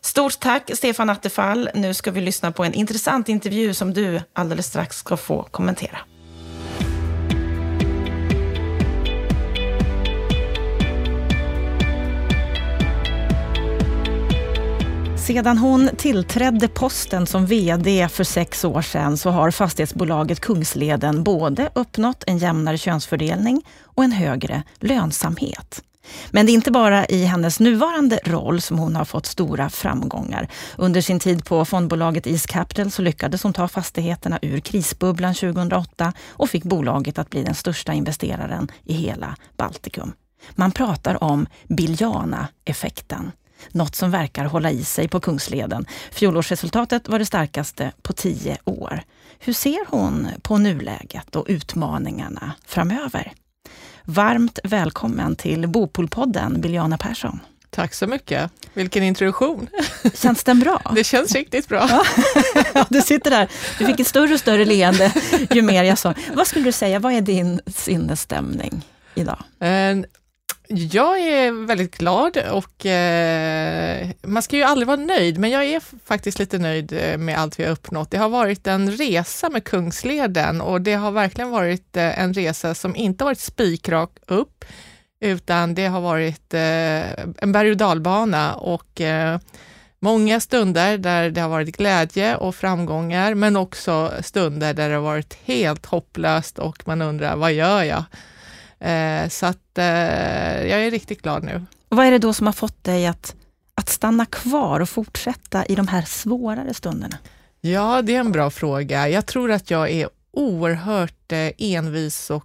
Stort 0.00 0.40
tack, 0.40 0.70
Stefan 0.74 1.10
Attefall. 1.10 1.70
Nu 1.74 1.94
ska 1.94 2.10
vi 2.10 2.20
lyssna 2.20 2.52
på 2.52 2.64
en 2.64 2.74
intressant 2.74 3.28
intervju 3.28 3.74
som 3.74 3.94
du 3.94 4.20
alldeles 4.32 4.66
strax 4.66 4.96
ska 4.96 5.16
få 5.16 5.42
kommentera. 5.42 5.98
Sedan 15.28 15.58
hon 15.58 15.90
tillträdde 15.96 16.68
posten 16.68 17.26
som 17.26 17.46
VD 17.46 18.08
för 18.08 18.24
sex 18.24 18.64
år 18.64 18.82
sedan 18.82 19.16
så 19.16 19.30
har 19.30 19.50
fastighetsbolaget 19.50 20.40
Kungsleden 20.40 21.22
både 21.22 21.70
uppnått 21.74 22.24
en 22.26 22.38
jämnare 22.38 22.78
könsfördelning 22.78 23.62
och 23.82 24.04
en 24.04 24.12
högre 24.12 24.62
lönsamhet. 24.78 25.82
Men 26.30 26.46
det 26.46 26.52
är 26.52 26.54
inte 26.54 26.70
bara 26.70 27.06
i 27.06 27.24
hennes 27.24 27.60
nuvarande 27.60 28.20
roll 28.24 28.60
som 28.60 28.78
hon 28.78 28.96
har 28.96 29.04
fått 29.04 29.26
stora 29.26 29.70
framgångar. 29.70 30.48
Under 30.76 31.00
sin 31.00 31.20
tid 31.20 31.44
på 31.44 31.64
fondbolaget 31.64 32.26
East 32.26 32.46
Capital 32.46 32.90
så 32.90 33.02
lyckades 33.02 33.42
hon 33.42 33.52
ta 33.52 33.68
fastigheterna 33.68 34.38
ur 34.42 34.60
krisbubblan 34.60 35.34
2008 35.34 36.12
och 36.28 36.50
fick 36.50 36.64
bolaget 36.64 37.18
att 37.18 37.30
bli 37.30 37.42
den 37.42 37.54
största 37.54 37.92
investeraren 37.92 38.68
i 38.84 38.94
hela 38.94 39.36
Baltikum. 39.56 40.12
Man 40.54 40.72
pratar 40.72 41.24
om 41.24 41.46
Biljana-effekten. 41.68 43.32
Något 43.72 43.94
som 43.94 44.10
verkar 44.10 44.44
hålla 44.44 44.70
i 44.70 44.84
sig 44.84 45.08
på 45.08 45.20
Kungsleden. 45.20 45.86
Fjolårsresultatet 46.10 47.08
var 47.08 47.18
det 47.18 47.26
starkaste 47.26 47.92
på 48.02 48.12
tio 48.12 48.58
år. 48.64 49.02
Hur 49.38 49.52
ser 49.52 49.86
hon 49.90 50.28
på 50.42 50.58
nuläget 50.58 51.36
och 51.36 51.46
utmaningarna 51.48 52.52
framöver? 52.66 53.32
Varmt 54.04 54.58
välkommen 54.64 55.36
till 55.36 55.68
Bopolpodden, 55.68 56.60
Biljana 56.60 56.98
Persson. 56.98 57.40
Tack 57.70 57.94
så 57.94 58.06
mycket. 58.06 58.50
Vilken 58.74 59.02
introduktion. 59.02 59.68
Känns 60.14 60.44
den 60.44 60.60
bra? 60.60 60.92
Det 60.94 61.04
känns 61.04 61.32
riktigt 61.32 61.68
bra. 61.68 61.88
Ja. 62.74 62.86
du 62.88 63.02
sitter 63.02 63.30
där. 63.30 63.48
Du 63.78 63.86
fick 63.86 64.00
ett 64.00 64.06
större 64.06 64.34
och 64.34 64.40
större 64.40 64.64
leende 64.64 65.12
ju 65.50 65.62
mer 65.62 65.84
jag 65.84 65.98
sa. 65.98 66.14
Vad 66.34 66.46
skulle 66.46 66.64
du 66.64 66.72
säga, 66.72 66.98
vad 66.98 67.12
är 67.12 67.20
din 67.20 67.60
sinnesstämning 67.66 68.86
idag? 69.14 69.38
Jag 70.70 71.20
är 71.20 71.66
väldigt 71.66 71.98
glad 71.98 72.36
och 72.36 72.86
eh, 72.86 74.08
man 74.22 74.42
ska 74.42 74.56
ju 74.56 74.62
aldrig 74.62 74.86
vara 74.86 74.96
nöjd, 74.96 75.38
men 75.38 75.50
jag 75.50 75.64
är 75.64 75.82
faktiskt 76.04 76.38
lite 76.38 76.58
nöjd 76.58 76.92
eh, 76.92 77.18
med 77.18 77.38
allt 77.38 77.58
vi 77.58 77.64
har 77.64 77.70
uppnått. 77.70 78.10
Det 78.10 78.18
har 78.18 78.28
varit 78.28 78.66
en 78.66 78.90
resa 78.90 79.50
med 79.50 79.64
Kungsleden 79.64 80.60
och 80.60 80.80
det 80.80 80.94
har 80.94 81.10
verkligen 81.10 81.50
varit 81.50 81.96
eh, 81.96 82.20
en 82.20 82.34
resa 82.34 82.74
som 82.74 82.96
inte 82.96 83.24
varit 83.24 83.40
spikrak 83.40 84.10
upp, 84.26 84.64
utan 85.20 85.74
det 85.74 85.86
har 85.86 86.00
varit 86.00 86.54
eh, 86.54 87.12
en 87.38 87.52
berg 87.52 87.70
och 87.70 87.76
dalbana 87.76 88.54
och 88.54 89.00
eh, 89.00 89.38
många 89.98 90.40
stunder 90.40 90.98
där 90.98 91.30
det 91.30 91.40
har 91.40 91.48
varit 91.48 91.76
glädje 91.76 92.36
och 92.36 92.54
framgångar, 92.54 93.34
men 93.34 93.56
också 93.56 94.12
stunder 94.20 94.74
där 94.74 94.88
det 94.88 94.94
har 94.94 95.02
varit 95.02 95.38
helt 95.44 95.86
hopplöst 95.86 96.58
och 96.58 96.82
man 96.86 97.02
undrar, 97.02 97.36
vad 97.36 97.52
gör 97.52 97.82
jag? 97.82 98.04
Eh, 98.80 99.28
så 99.28 99.46
att 99.46 99.78
eh, 99.78 99.84
jag 100.66 100.86
är 100.86 100.90
riktigt 100.90 101.22
glad 101.22 101.44
nu. 101.44 101.64
Och 101.88 101.96
vad 101.96 102.06
är 102.06 102.10
det 102.10 102.18
då 102.18 102.32
som 102.32 102.46
har 102.46 102.52
fått 102.52 102.84
dig 102.84 103.06
att, 103.06 103.34
att 103.74 103.88
stanna 103.88 104.26
kvar 104.26 104.80
och 104.80 104.88
fortsätta 104.88 105.66
i 105.66 105.74
de 105.74 105.88
här 105.88 106.02
svårare 106.02 106.74
stunderna? 106.74 107.18
Ja, 107.60 108.02
det 108.02 108.14
är 108.14 108.20
en 108.20 108.32
bra 108.32 108.50
fråga. 108.50 109.08
Jag 109.08 109.26
tror 109.26 109.50
att 109.50 109.70
jag 109.70 109.90
är 109.90 110.08
oerhört 110.30 111.32
eh, 111.32 111.50
envis 111.58 112.30
och 112.30 112.44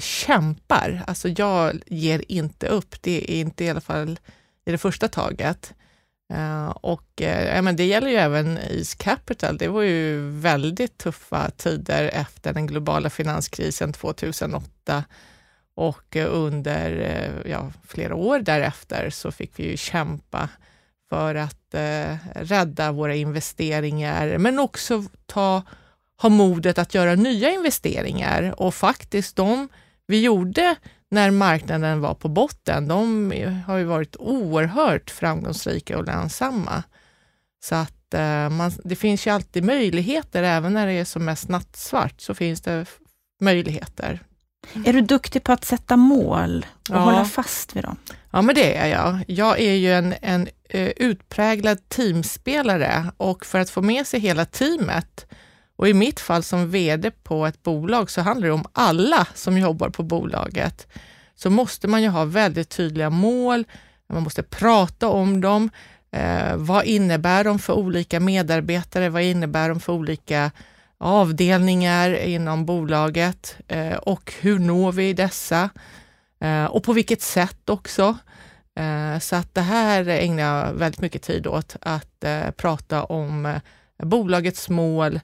kämpar. 0.00 1.02
Alltså 1.06 1.28
jag 1.28 1.80
ger 1.86 2.24
inte 2.28 2.66
upp. 2.66 3.02
Det 3.02 3.30
är 3.30 3.40
inte 3.40 3.64
i 3.64 3.70
alla 3.70 3.80
fall 3.80 4.18
i 4.64 4.70
det 4.70 4.78
första 4.78 5.08
taget. 5.08 5.74
Och 6.74 7.22
uh, 7.22 7.62
men 7.62 7.76
det 7.76 7.84
gäller 7.84 8.08
ju 8.08 8.16
även 8.16 8.58
East 8.58 8.98
Capital. 8.98 9.58
Det 9.58 9.68
var 9.68 9.82
ju 9.82 10.30
väldigt 10.30 10.98
tuffa 10.98 11.50
tider 11.50 12.10
efter 12.12 12.52
den 12.52 12.66
globala 12.66 13.10
finanskrisen 13.10 13.92
2008 13.92 15.04
och 15.80 16.16
eh, 16.16 16.34
under 16.34 17.00
eh, 17.00 17.50
ja, 17.50 17.72
flera 17.88 18.14
år 18.14 18.38
därefter 18.38 19.10
så 19.10 19.32
fick 19.32 19.58
vi 19.58 19.70
ju 19.70 19.76
kämpa 19.76 20.48
för 21.08 21.34
att 21.34 21.74
eh, 21.74 22.16
rädda 22.34 22.92
våra 22.92 23.14
investeringar, 23.14 24.38
men 24.38 24.58
också 24.58 25.04
ta, 25.26 25.62
ha 26.22 26.28
modet 26.28 26.78
att 26.78 26.94
göra 26.94 27.14
nya 27.14 27.50
investeringar 27.50 28.60
och 28.62 28.74
faktiskt 28.74 29.36
de 29.36 29.68
vi 30.06 30.22
gjorde 30.22 30.76
när 31.10 31.30
marknaden 31.30 32.00
var 32.00 32.14
på 32.14 32.28
botten, 32.28 32.88
de 32.88 33.32
har 33.66 33.76
ju 33.76 33.84
varit 33.84 34.16
oerhört 34.16 35.10
framgångsrika 35.10 35.98
och 35.98 36.06
lönsamma. 36.06 36.82
Så 37.64 37.74
att 37.74 38.14
eh, 38.14 38.50
man, 38.50 38.72
det 38.84 38.96
finns 38.96 39.26
ju 39.26 39.30
alltid 39.30 39.64
möjligheter, 39.64 40.42
även 40.42 40.72
när 40.72 40.86
det 40.86 40.92
är 40.92 41.04
som 41.04 41.24
mest 41.24 41.48
nattsvart, 41.48 42.20
så 42.20 42.34
finns 42.34 42.60
det 42.60 42.86
möjligheter. 43.40 44.20
Är 44.84 44.92
du 44.92 45.00
duktig 45.00 45.44
på 45.44 45.52
att 45.52 45.64
sätta 45.64 45.96
mål 45.96 46.66
och 46.88 46.96
ja. 46.96 46.98
hålla 46.98 47.24
fast 47.24 47.76
vid 47.76 47.84
dem? 47.84 47.96
Ja, 48.30 48.42
men 48.42 48.54
det 48.54 48.76
är 48.76 48.86
jag. 48.86 49.24
Jag 49.26 49.60
är 49.60 49.74
ju 49.74 49.92
en, 49.92 50.14
en 50.22 50.48
uh, 50.74 50.88
utpräglad 50.96 51.88
teamspelare 51.88 53.12
och 53.16 53.46
för 53.46 53.58
att 53.58 53.70
få 53.70 53.82
med 53.82 54.06
sig 54.06 54.20
hela 54.20 54.44
teamet 54.44 55.26
och 55.76 55.88
i 55.88 55.94
mitt 55.94 56.20
fall 56.20 56.42
som 56.42 56.70
VD 56.70 57.10
på 57.10 57.46
ett 57.46 57.62
bolag 57.62 58.10
så 58.10 58.20
handlar 58.20 58.48
det 58.48 58.54
om 58.54 58.64
alla 58.72 59.26
som 59.34 59.58
jobbar 59.58 59.88
på 59.88 60.02
bolaget. 60.02 60.86
Så 61.34 61.50
måste 61.50 61.88
man 61.88 62.02
ju 62.02 62.08
ha 62.08 62.24
väldigt 62.24 62.68
tydliga 62.68 63.10
mål, 63.10 63.64
man 64.06 64.22
måste 64.22 64.42
prata 64.42 65.08
om 65.08 65.40
dem. 65.40 65.70
Eh, 66.12 66.56
vad 66.56 66.84
innebär 66.84 67.44
de 67.44 67.58
för 67.58 67.72
olika 67.72 68.20
medarbetare? 68.20 69.08
Vad 69.08 69.22
innebär 69.22 69.68
de 69.68 69.80
för 69.80 69.92
olika 69.92 70.50
avdelningar 71.00 72.14
inom 72.14 72.66
bolaget? 72.66 73.56
Eh, 73.68 73.94
och 73.94 74.32
hur 74.40 74.58
når 74.58 74.92
vi 74.92 75.12
dessa? 75.12 75.70
Eh, 76.40 76.64
och 76.64 76.84
på 76.84 76.92
vilket 76.92 77.22
sätt 77.22 77.68
också? 77.68 78.18
Eh, 78.78 79.18
så 79.18 79.36
att 79.36 79.54
det 79.54 79.60
här 79.60 80.08
ägnar 80.08 80.42
jag 80.42 80.72
väldigt 80.72 81.00
mycket 81.00 81.22
tid 81.22 81.46
åt, 81.46 81.76
att 81.80 82.24
prata 82.56 83.04
om 83.04 83.60
bolagets 84.02 84.68
mål, 84.68 85.20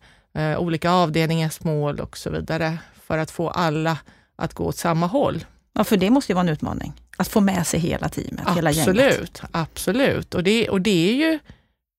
olika 0.59 0.91
avdelningars 0.91 1.65
mål 1.65 2.01
och 2.01 2.19
så 2.19 2.31
vidare 2.31 2.79
för 3.07 3.19
att 3.19 3.31
få 3.31 3.51
alla 3.51 3.99
att 4.37 4.55
gå 4.55 4.65
åt 4.65 4.77
samma 4.77 5.07
håll. 5.07 5.45
Ja, 5.73 5.85
för 5.85 5.97
det 5.97 6.11
måste 6.11 6.33
ju 6.33 6.35
vara 6.35 6.47
en 6.47 6.53
utmaning, 6.53 6.93
att 7.17 7.29
få 7.29 7.41
med 7.41 7.67
sig 7.67 7.81
hela 7.81 8.09
teamet, 8.09 8.41
absolut, 8.41 8.57
hela 8.57 8.71
gänget. 8.71 9.09
Absolut, 9.09 9.43
absolut. 9.51 10.35
Och 10.35 10.43
det, 10.43 10.69
och 10.69 10.81
det 10.81 11.11
är 11.11 11.15
ju 11.15 11.39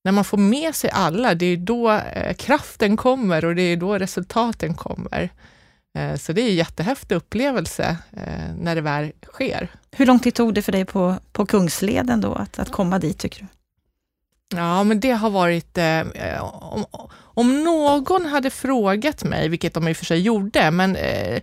när 0.08 0.12
man 0.12 0.24
får 0.24 0.38
med 0.38 0.76
sig 0.76 0.90
alla, 0.90 1.36
det 1.36 1.46
är 1.46 1.58
då 1.58 1.92
eh, 1.92 2.34
kraften 2.34 2.98
kommer 2.98 3.46
och 3.46 3.56
det 3.56 3.62
är 3.62 3.78
då 3.78 3.98
resultaten 3.98 4.74
kommer. 4.74 5.30
Eh, 5.98 6.16
så 6.16 6.34
det 6.34 6.42
är 6.42 6.50
en 6.50 6.56
jättehäftig 6.56 7.16
upplevelse 7.16 7.98
eh, 8.12 8.56
när 8.60 8.76
det 8.76 8.82
väl 8.82 9.12
sker. 9.24 9.72
Hur 9.92 10.06
lång 10.06 10.20
tid 10.20 10.34
tog 10.34 10.54
det 10.54 10.62
för 10.62 10.72
dig 10.72 10.86
på, 10.86 11.16
på 11.32 11.46
Kungsleden 11.46 12.22
då, 12.22 12.34
att, 12.34 12.60
att 12.60 12.72
komma 12.72 13.00
dit 13.00 13.20
tycker 13.20 13.40
du? 13.42 13.48
Ja, 14.58 14.84
men 14.84 15.00
det 15.00 15.12
har 15.12 15.30
varit... 15.30 15.78
Eh, 15.78 16.44
om, 16.44 16.86
om 17.16 17.64
någon 17.64 18.26
hade 18.26 18.50
frågat 18.50 19.24
mig, 19.24 19.50
vilket 19.50 19.74
de 19.74 19.88
i 19.88 19.94
och 19.94 19.98
för 19.98 20.06
sig 20.06 20.20
gjorde, 20.20 20.72
men 20.72 20.96
eh, 20.96 21.42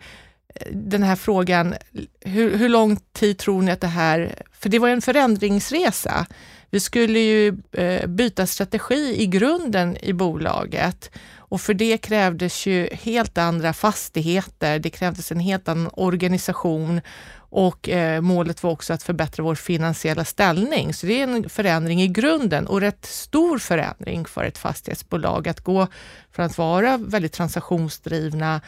den 0.73 1.03
här 1.03 1.17
frågan, 1.17 1.75
hur, 2.21 2.57
hur 2.57 2.69
lång 2.69 2.97
tid 2.97 3.39
tror 3.39 3.63
ni 3.63 3.73
att 3.73 3.81
det 3.81 3.87
här... 3.87 4.35
För 4.53 4.69
det 4.69 4.79
var 4.79 4.89
en 4.89 5.03
förändringsresa. 5.03 6.27
Vi 6.75 6.81
skulle 6.81 7.19
ju 7.19 7.57
eh, 7.73 8.07
byta 8.07 8.47
strategi 8.47 9.23
i 9.23 9.27
grunden 9.27 9.97
i 9.97 10.13
bolaget. 10.13 11.11
Och 11.37 11.61
för 11.61 11.75
det 11.75 11.99
krävdes 11.99 12.67
ju 12.67 12.89
helt 12.93 13.39
andra 13.39 13.73
fastigheter, 13.73 14.79
det 14.79 14.91
krävdes 14.91 15.33
en 15.33 15.41
helt 15.41 15.69
annan 15.69 15.91
organisation. 15.93 17.01
Och 17.37 17.89
eh, 17.89 18.21
målet 18.21 18.63
var 18.63 18.71
också 18.71 18.93
att 18.93 19.03
förbättra 19.03 19.43
vår 19.43 19.55
finansiella 19.55 20.25
ställning. 20.25 20.95
Så 20.95 21.07
det 21.07 21.21
är 21.21 21.23
en 21.23 21.49
förändring 21.49 22.03
i 22.03 22.09
grunden 22.09 22.67
och 22.67 22.81
rätt 22.81 23.07
stor 23.07 23.59
förändring 23.59 24.25
för 24.25 24.45
ett 24.45 24.59
fastighetsbolag 24.59 25.49
att 25.49 25.61
gå 25.61 25.87
från 26.33 26.47
att 26.47 26.59
vara 26.59 26.97
väldigt 26.97 27.33
transaktionsdrivna, 27.33 28.61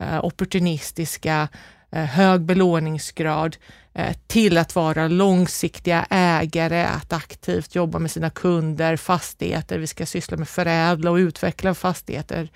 eh, 0.00 0.24
opportunistiska, 0.24 1.48
eh, 1.92 2.04
hög 2.04 2.40
belåningsgrad 2.40 3.56
Eh, 3.94 4.16
till 4.26 4.58
att 4.58 4.74
vara 4.74 5.08
långsiktiga 5.08 6.06
ägare, 6.10 6.84
att 6.84 7.12
aktivt 7.12 7.74
jobba 7.74 7.98
med 7.98 8.10
sina 8.10 8.30
kunder, 8.30 8.96
fastigheter. 8.96 9.78
Vi 9.78 9.86
ska 9.86 10.06
syssla 10.06 10.36
med 10.36 10.48
förädla 10.48 11.10
och 11.10 11.16
utveckla 11.16 11.74
fastigheter 11.74 12.50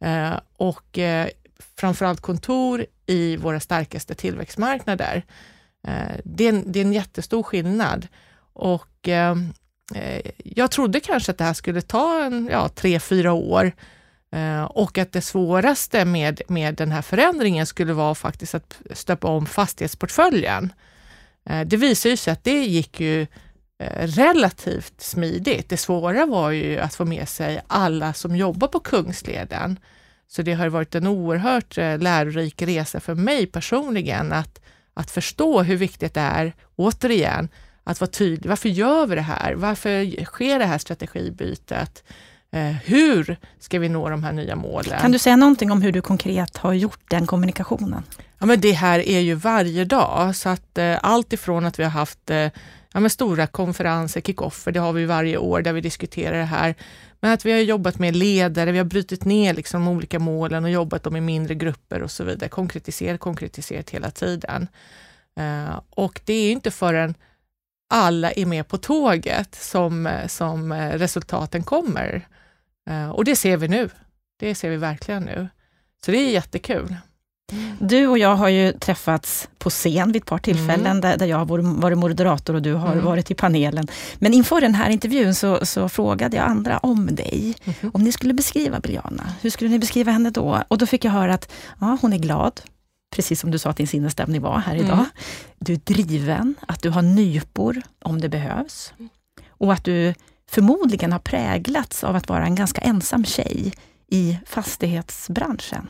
eh, 0.00 0.32
och 0.56 0.98
eh, 0.98 1.28
framförallt 1.76 2.20
kontor 2.20 2.86
i 3.06 3.36
våra 3.36 3.60
starkaste 3.60 4.14
tillväxtmarknader. 4.14 5.24
Det 6.24 6.44
är, 6.44 6.48
en, 6.48 6.72
det 6.72 6.80
är 6.80 6.84
en 6.84 6.92
jättestor 6.92 7.42
skillnad 7.42 8.08
och 8.52 9.08
jag 10.36 10.70
trodde 10.70 11.00
kanske 11.00 11.32
att 11.32 11.38
det 11.38 11.44
här 11.44 11.54
skulle 11.54 11.82
ta 11.82 12.24
en, 12.24 12.48
ja, 12.52 12.68
tre, 12.68 13.00
fyra 13.00 13.32
år 13.32 13.72
Eh, 14.32 14.62
och 14.62 14.98
att 14.98 15.12
det 15.12 15.20
svåraste 15.20 16.04
med, 16.04 16.42
med 16.48 16.74
den 16.74 16.92
här 16.92 17.02
förändringen 17.02 17.66
skulle 17.66 17.92
vara 17.92 18.14
faktiskt 18.14 18.54
att 18.54 18.78
stöpa 18.90 19.28
om 19.28 19.46
fastighetsportföljen. 19.46 20.72
Eh, 21.44 21.60
det 21.66 21.76
visar 21.76 22.10
ju 22.10 22.16
sig 22.16 22.32
att 22.32 22.44
det 22.44 22.64
gick 22.64 23.00
ju 23.00 23.22
eh, 23.78 24.06
relativt 24.06 25.00
smidigt. 25.00 25.68
Det 25.68 25.76
svåra 25.76 26.26
var 26.26 26.50
ju 26.50 26.78
att 26.78 26.94
få 26.94 27.04
med 27.04 27.28
sig 27.28 27.60
alla 27.66 28.12
som 28.12 28.36
jobbar 28.36 28.68
på 28.68 28.80
Kungsleden. 28.80 29.78
Så 30.28 30.42
det 30.42 30.52
har 30.54 30.68
varit 30.68 30.94
en 30.94 31.06
oerhört 31.06 31.76
lärorik 31.76 32.62
resa 32.62 33.00
för 33.00 33.14
mig 33.14 33.46
personligen 33.46 34.32
att, 34.32 34.60
att 34.94 35.10
förstå 35.10 35.62
hur 35.62 35.76
viktigt 35.76 36.14
det 36.14 36.20
är, 36.20 36.52
återigen, 36.76 37.48
att 37.84 38.00
vara 38.00 38.10
tydlig. 38.10 38.48
Varför 38.48 38.68
gör 38.68 39.06
vi 39.06 39.14
det 39.14 39.20
här? 39.20 39.54
Varför 39.54 40.24
sker 40.24 40.58
det 40.58 40.64
här 40.64 40.78
strategibytet? 40.78 42.04
Eh, 42.52 42.76
hur 42.84 43.36
ska 43.58 43.78
vi 43.78 43.88
nå 43.88 44.08
de 44.08 44.24
här 44.24 44.32
nya 44.32 44.56
målen? 44.56 45.00
Kan 45.00 45.12
du 45.12 45.18
säga 45.18 45.36
någonting 45.36 45.70
om 45.70 45.82
hur 45.82 45.92
du 45.92 46.02
konkret 46.02 46.56
har 46.56 46.72
gjort 46.72 47.10
den 47.10 47.26
kommunikationen? 47.26 48.02
Ja, 48.38 48.46
men 48.46 48.60
det 48.60 48.72
här 48.72 48.98
är 48.98 49.20
ju 49.20 49.34
varje 49.34 49.84
dag, 49.84 50.36
så 50.36 50.48
att 50.48 50.78
eh, 50.78 50.98
allt 51.02 51.32
ifrån 51.32 51.66
att 51.66 51.78
vi 51.78 51.82
har 51.82 51.90
haft 51.90 52.30
eh, 52.30 52.50
ja, 52.92 53.00
men 53.00 53.10
stora 53.10 53.46
konferenser, 53.46 54.20
kickoffer, 54.20 54.72
det 54.72 54.80
har 54.80 54.92
vi 54.92 55.04
varje 55.04 55.36
år 55.36 55.62
där 55.62 55.72
vi 55.72 55.80
diskuterar 55.80 56.38
det 56.38 56.44
här, 56.44 56.74
men 57.20 57.32
att 57.32 57.44
vi 57.44 57.52
har 57.52 57.58
jobbat 57.58 57.98
med 57.98 58.16
ledare, 58.16 58.72
vi 58.72 58.78
har 58.78 58.84
brutit 58.84 59.24
ner 59.24 59.54
liksom 59.54 59.84
de 59.84 59.92
olika 59.92 60.18
målen 60.18 60.64
och 60.64 60.70
jobbat 60.70 61.02
dem 61.02 61.16
i 61.16 61.20
mindre 61.20 61.54
grupper 61.54 62.02
och 62.02 62.10
så 62.10 62.24
vidare. 62.24 62.48
Konkretiserat, 62.48 63.20
konkretiserat 63.20 63.90
hela 63.90 64.10
tiden. 64.10 64.68
Uh, 65.40 65.80
och 65.90 66.20
det 66.24 66.32
är 66.32 66.52
inte 66.52 66.70
förrän 66.70 67.14
alla 67.90 68.30
är 68.30 68.46
med 68.46 68.68
på 68.68 68.78
tåget 68.78 69.54
som, 69.54 70.18
som 70.28 70.72
resultaten 70.72 71.62
kommer. 71.62 72.26
Uh, 72.90 73.10
och 73.10 73.24
det 73.24 73.36
ser 73.36 73.56
vi 73.56 73.68
nu. 73.68 73.90
Det 74.40 74.54
ser 74.54 74.70
vi 74.70 74.76
verkligen 74.76 75.22
nu. 75.22 75.48
Så 76.04 76.10
det 76.10 76.16
är 76.16 76.30
jättekul. 76.30 76.96
Du 77.78 78.06
och 78.06 78.18
jag 78.18 78.36
har 78.36 78.48
ju 78.48 78.72
träffats 78.72 79.48
på 79.58 79.70
scen 79.70 80.12
vid 80.12 80.22
ett 80.22 80.28
par 80.28 80.38
tillfällen, 80.38 80.86
mm. 80.86 81.00
där, 81.00 81.16
där 81.16 81.26
jag 81.26 81.36
har 81.36 81.44
varit 81.80 81.98
moderator 81.98 82.54
och 82.54 82.62
du 82.62 82.74
har 82.74 82.92
mm. 82.92 83.04
varit 83.04 83.30
i 83.30 83.34
panelen. 83.34 83.86
Men 84.18 84.34
inför 84.34 84.60
den 84.60 84.74
här 84.74 84.90
intervjun 84.90 85.34
så, 85.34 85.66
så 85.66 85.88
frågade 85.88 86.36
jag 86.36 86.46
andra 86.46 86.78
om 86.78 87.06
dig. 87.06 87.54
Mm. 87.64 87.90
Om 87.94 88.02
ni 88.02 88.12
skulle 88.12 88.34
beskriva 88.34 88.80
Biljana, 88.80 89.32
hur 89.40 89.50
skulle 89.50 89.70
ni 89.70 89.78
beskriva 89.78 90.12
henne 90.12 90.30
då? 90.30 90.62
Och 90.68 90.78
då 90.78 90.86
fick 90.86 91.04
jag 91.04 91.12
höra 91.12 91.34
att 91.34 91.52
ja, 91.80 91.98
hon 92.00 92.12
är 92.12 92.18
glad, 92.18 92.60
precis 93.16 93.40
som 93.40 93.50
du 93.50 93.58
sa 93.58 93.70
att 93.70 93.76
din 93.76 93.88
sinnesstämning 93.88 94.40
var 94.40 94.58
här 94.58 94.74
idag. 94.74 94.92
Mm. 94.92 95.06
Du 95.58 95.72
är 95.72 95.76
driven, 95.76 96.54
att 96.68 96.82
du 96.82 96.90
har 96.90 97.02
nypor 97.02 97.82
om 98.02 98.20
det 98.20 98.28
behövs. 98.28 98.92
Och 99.48 99.72
att 99.72 99.84
du 99.84 100.14
förmodligen 100.50 101.12
har 101.12 101.18
präglats 101.18 102.04
av 102.04 102.16
att 102.16 102.28
vara 102.28 102.44
en 102.44 102.54
ganska 102.54 102.80
ensam 102.80 103.24
tjej 103.24 103.72
i 104.06 104.38
fastighetsbranschen. 104.46 105.88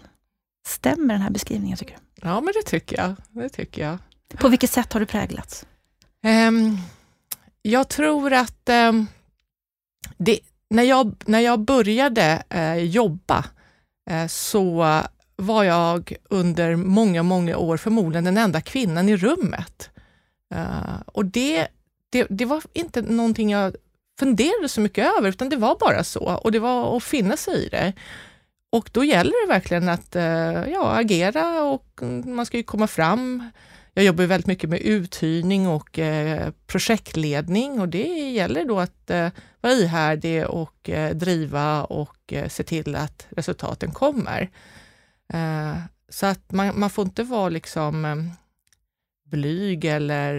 Stämmer 0.67 1.15
den 1.15 1.23
här 1.23 1.31
beskrivningen 1.31 1.77
tycker 1.77 1.95
du? 2.15 2.29
Ja, 2.29 2.41
men 2.41 2.55
det 2.55 2.71
tycker 2.71 2.97
jag. 2.97 3.15
Det 3.31 3.49
tycker 3.49 3.83
jag. 3.83 3.99
På 4.39 4.49
vilket 4.49 4.71
sätt 4.71 4.93
har 4.93 5.01
du 5.01 5.07
präglats? 5.07 5.67
Um, 6.25 6.79
jag 7.63 7.89
tror 7.89 8.33
att 8.33 8.69
um, 8.69 9.07
det, 10.17 10.41
när, 10.71 10.83
jag, 10.83 11.15
när 11.27 11.41
jag 11.41 11.61
började 11.61 12.43
eh, 12.49 12.75
jobba 12.75 13.45
eh, 14.11 14.27
så 14.27 15.03
var 15.37 15.65
jag 15.65 16.13
under 16.31 16.77
många, 16.77 17.23
många 17.23 17.57
år 17.57 17.77
förmodligen 17.77 18.25
den 18.25 18.37
enda 18.37 18.61
kvinnan 18.61 19.09
i 19.09 19.17
rummet. 19.17 19.91
Uh, 20.55 21.01
och 21.07 21.25
det, 21.25 21.69
det, 22.11 22.27
det, 22.31 22.45
var 22.45 22.63
inte 22.73 23.03
någonting 23.03 23.51
jag 23.51 23.77
funderade 24.21 24.69
så 24.69 24.81
mycket 24.81 25.13
över, 25.19 25.29
utan 25.29 25.49
det 25.49 25.57
var 25.57 25.77
bara 25.81 26.05
så 26.05 26.21
och 26.21 26.53
det 26.53 26.59
var 26.59 26.97
att 26.97 27.05
finna 27.05 27.37
sig 27.37 27.67
i 27.67 27.69
det. 27.69 27.93
Och 28.71 28.91
då 28.93 29.05
gäller 29.05 29.47
det 29.47 29.53
verkligen 29.53 29.89
att 29.89 30.17
eh, 30.17 30.69
ja, 30.73 30.99
agera 30.99 31.63
och 31.63 31.99
mm, 32.03 32.37
man 32.37 32.47
ska 32.47 32.57
ju 32.57 32.63
komma 32.63 32.87
fram. 32.87 33.51
Jag 33.95 34.05
jobbar 34.05 34.25
väldigt 34.25 34.47
mycket 34.47 34.71
med 34.71 34.81
uthyrning 34.81 35.69
och 35.69 35.99
eh, 35.99 36.51
projektledning 36.67 37.81
och 37.81 37.89
det 37.89 38.31
gäller 38.31 38.65
då 38.65 38.81
att 38.81 39.11
eh, 39.11 39.29
vara 39.61 39.73
ihärdig 39.73 40.47
och 40.47 40.91
driva 41.15 41.85
och 41.85 42.35
se 42.49 42.63
till 42.63 42.97
att 42.97 43.27
resultaten 43.31 43.91
kommer. 43.91 44.51
Så 46.09 46.27
att 46.27 46.53
man, 46.53 46.81
man 46.81 46.91
får 46.91 47.05
inte 47.05 47.23
vara 47.23 47.49
liksom 47.49 48.05
mm, 48.05 48.31
blyg 49.25 49.85
eller 49.85 50.33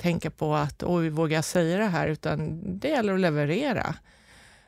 tänka 0.00 0.30
på 0.30 0.54
att 0.54 0.82
oj, 0.82 1.08
vågar 1.08 1.36
jag 1.36 1.44
säga 1.44 1.78
det 1.78 1.86
här? 1.86 2.08
Utan 2.08 2.60
det 2.78 2.88
gäller 2.88 3.14
att 3.14 3.20
leverera. 3.20 3.94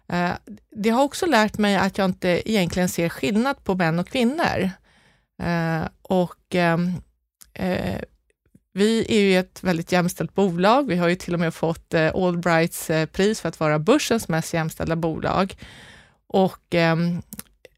Eh, 0.09 0.31
det 0.71 0.91
har 0.91 1.03
också 1.03 1.27
lärt 1.27 1.59
mig 1.59 1.77
att 1.77 1.99
jag 1.99 2.05
inte 2.05 2.51
egentligen 2.51 2.89
ser 2.89 3.09
skillnad 3.09 3.65
på 3.65 3.75
män 3.75 3.99
och 3.99 4.09
kvinnor. 4.09 4.71
Eh, 5.43 5.83
och 6.03 6.55
ehm, 6.55 6.93
eh, 7.55 8.01
vi 8.73 9.07
är 9.09 9.21
ju 9.21 9.39
ett 9.39 9.62
väldigt 9.62 9.93
jämställt 9.93 10.35
bolag. 10.35 10.89
Vi 10.89 10.97
har 10.97 11.09
ju 11.09 11.15
till 11.15 11.35
och 11.35 11.41
med 11.41 11.55
fått 11.55 11.95
Allbrights 11.95 12.91
pris 13.12 13.41
för 13.41 13.49
att 13.49 13.61
vara 13.61 13.79
börsens 13.79 14.29
mest 14.29 14.55
jämställda 14.55 14.97
bolag. 14.97 15.57
Och 16.27 16.75
ehm, 16.75 17.23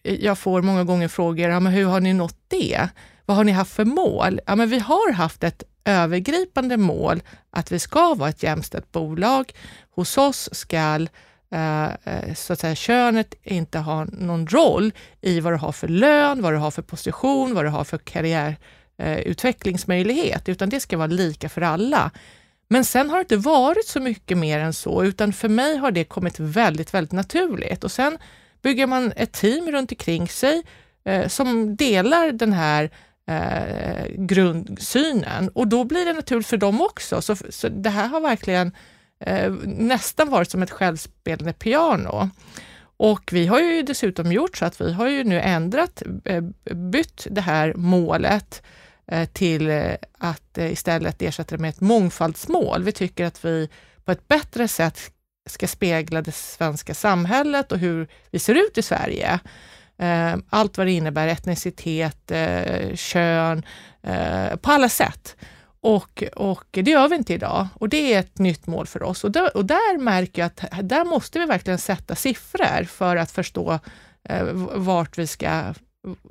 jag 0.02 0.38
får 0.38 0.62
många 0.62 0.84
gånger 0.84 1.08
frågor, 1.08 1.50
ja, 1.50 1.60
men 1.60 1.72
hur 1.72 1.84
har 1.84 2.00
ni 2.00 2.14
nått 2.14 2.38
det? 2.48 2.88
Vad 3.26 3.36
har 3.36 3.44
ni 3.44 3.52
haft 3.52 3.72
för 3.72 3.84
mål? 3.84 4.40
Ja, 4.46 4.56
men 4.56 4.68
vi 4.68 4.78
har 4.78 5.12
haft 5.12 5.44
ett 5.44 5.62
övergripande 5.84 6.76
mål 6.76 7.22
att 7.50 7.72
vi 7.72 7.78
ska 7.78 8.14
vara 8.14 8.28
ett 8.28 8.42
jämställt 8.42 8.92
bolag. 8.92 9.52
Hos 9.90 10.18
oss 10.18 10.48
ska 10.52 11.06
eh, 11.50 11.84
eh, 11.84 12.34
så 12.34 12.52
att 12.52 12.60
säga, 12.60 12.74
könet 12.74 13.34
inte 13.42 13.78
ha 13.78 14.04
någon 14.04 14.46
roll 14.46 14.92
i 15.20 15.40
vad 15.40 15.52
du 15.52 15.56
har 15.56 15.72
för 15.72 15.88
lön, 15.88 16.42
vad 16.42 16.52
du 16.52 16.56
har 16.56 16.70
för 16.70 16.82
position, 16.82 17.54
vad 17.54 17.64
du 17.64 17.68
har 17.68 17.84
för 17.84 17.98
karriärutvecklingsmöjlighet, 17.98 20.48
eh, 20.48 20.52
utan 20.52 20.68
det 20.68 20.80
ska 20.80 20.96
vara 20.96 21.06
lika 21.06 21.48
för 21.48 21.60
alla. 21.60 22.10
Men 22.68 22.84
sen 22.84 23.10
har 23.10 23.16
det 23.16 23.22
inte 23.22 23.36
varit 23.36 23.86
så 23.86 24.00
mycket 24.00 24.38
mer 24.38 24.58
än 24.58 24.72
så, 24.72 25.04
utan 25.04 25.32
för 25.32 25.48
mig 25.48 25.76
har 25.76 25.90
det 25.90 26.04
kommit 26.04 26.40
väldigt, 26.40 26.94
väldigt 26.94 27.12
naturligt. 27.12 27.84
Och 27.84 27.92
sen 27.92 28.18
bygger 28.62 28.86
man 28.86 29.12
ett 29.16 29.32
team 29.32 29.72
runt 29.72 29.92
omkring 29.92 30.28
sig 30.28 30.62
eh, 31.04 31.28
som 31.28 31.76
delar 31.76 32.32
den 32.32 32.52
här 32.52 32.90
eh, 33.26 34.06
grundsynen 34.16 35.48
och 35.48 35.68
då 35.68 35.84
blir 35.84 36.04
det 36.04 36.12
naturligt 36.12 36.46
för 36.46 36.56
dem 36.56 36.80
också. 36.80 37.22
Så, 37.22 37.36
så 37.50 37.68
det 37.68 37.90
här 37.90 38.08
har 38.08 38.20
verkligen 38.20 38.72
eh, 39.20 39.52
nästan 39.64 40.30
varit 40.30 40.50
som 40.50 40.62
ett 40.62 40.70
självspelande 40.70 41.52
piano. 41.52 42.30
Och 42.96 43.30
vi 43.32 43.46
har 43.46 43.60
ju 43.60 43.82
dessutom 43.82 44.32
gjort 44.32 44.56
så 44.56 44.64
att 44.64 44.80
vi 44.80 44.92
har 44.92 45.08
ju 45.08 45.24
nu 45.24 45.40
ändrat, 45.40 46.02
eh, 46.24 46.42
bytt 46.74 47.26
det 47.30 47.40
här 47.40 47.74
målet 47.74 48.62
eh, 49.06 49.28
till 49.28 49.70
eh, 49.70 49.94
att 50.18 50.58
istället 50.58 51.22
ersätta 51.22 51.56
det 51.56 51.62
med 51.62 51.70
ett 51.70 51.80
mångfaldsmål. 51.80 52.82
Vi 52.82 52.92
tycker 52.92 53.24
att 53.24 53.44
vi 53.44 53.68
på 54.04 54.12
ett 54.12 54.28
bättre 54.28 54.68
sätt 54.68 54.98
ska 55.46 55.66
spegla 55.66 56.22
det 56.22 56.32
svenska 56.32 56.94
samhället 56.94 57.72
och 57.72 57.78
hur 57.78 58.08
vi 58.30 58.38
ser 58.38 58.54
ut 58.54 58.78
i 58.78 58.82
Sverige. 58.82 59.40
Eh, 59.98 60.36
allt 60.50 60.78
vad 60.78 60.86
det 60.86 60.92
innebär, 60.92 61.28
etnicitet, 61.28 62.30
eh, 62.30 62.94
kön, 62.94 63.62
eh, 64.02 64.56
på 64.56 64.70
alla 64.70 64.88
sätt. 64.88 65.36
Och, 65.80 66.22
och 66.36 66.66
det 66.70 66.90
gör 66.90 67.08
vi 67.08 67.16
inte 67.16 67.34
idag 67.34 67.68
och 67.74 67.88
det 67.88 68.14
är 68.14 68.20
ett 68.20 68.38
nytt 68.38 68.66
mål 68.66 68.86
för 68.86 69.02
oss. 69.02 69.24
Och 69.24 69.30
där, 69.30 69.56
och 69.56 69.64
där 69.64 69.98
märker 69.98 70.42
jag 70.42 70.46
att 70.46 70.88
där 70.88 71.04
måste 71.04 71.38
vi 71.38 71.46
verkligen 71.46 71.78
sätta 71.78 72.14
siffror 72.14 72.84
för 72.84 73.16
att 73.16 73.30
förstå 73.30 73.78
vart 74.74 75.18
vi 75.18 75.26
ska 75.26 75.74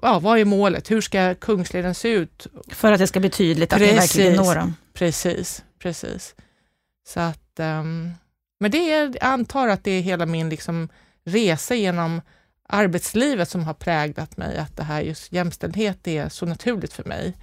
Ja, 0.02 0.20
vad 0.20 0.40
är 0.40 0.46
målet? 0.46 0.92
Hur 0.92 1.02
ska 1.02 1.36
Kungsleden 1.36 1.96
se 1.96 2.10
ut? 2.10 2.48
För 2.68 2.92
att 2.92 3.00
det 3.00 3.08
ska 3.08 3.20
bli 3.20 3.30
tydligt 3.30 3.70
precis, 3.70 3.88
att 3.88 3.94
ni 3.94 4.00
verkligen 4.00 4.34
når 4.34 4.56
dem. 4.56 4.76
Precis, 4.94 5.64
precis. 5.80 6.36
Så 7.08 7.20
att, 7.20 7.60
um, 7.60 8.12
men 8.60 8.72
det 8.72 8.92
är, 8.92 9.02
jag 9.02 9.18
antar 9.22 9.68
att 9.68 9.84
det 9.84 9.92
är 9.92 10.02
hela 10.02 10.26
min 10.26 10.50
liksom 10.50 10.90
resa 11.26 11.76
genom 11.76 12.22
arbetslivet 12.70 13.50
som 13.50 13.64
har 13.64 13.74
präglat 13.74 14.38
mig, 14.38 14.58
att 14.58 14.78
det 14.78 14.84
här 14.84 15.02
just 15.02 15.32
jämställdhet 15.32 16.08
är 16.08 16.30
så 16.30 16.46
naturligt 16.46 16.94
för 16.94 17.04
mig. 17.04 17.34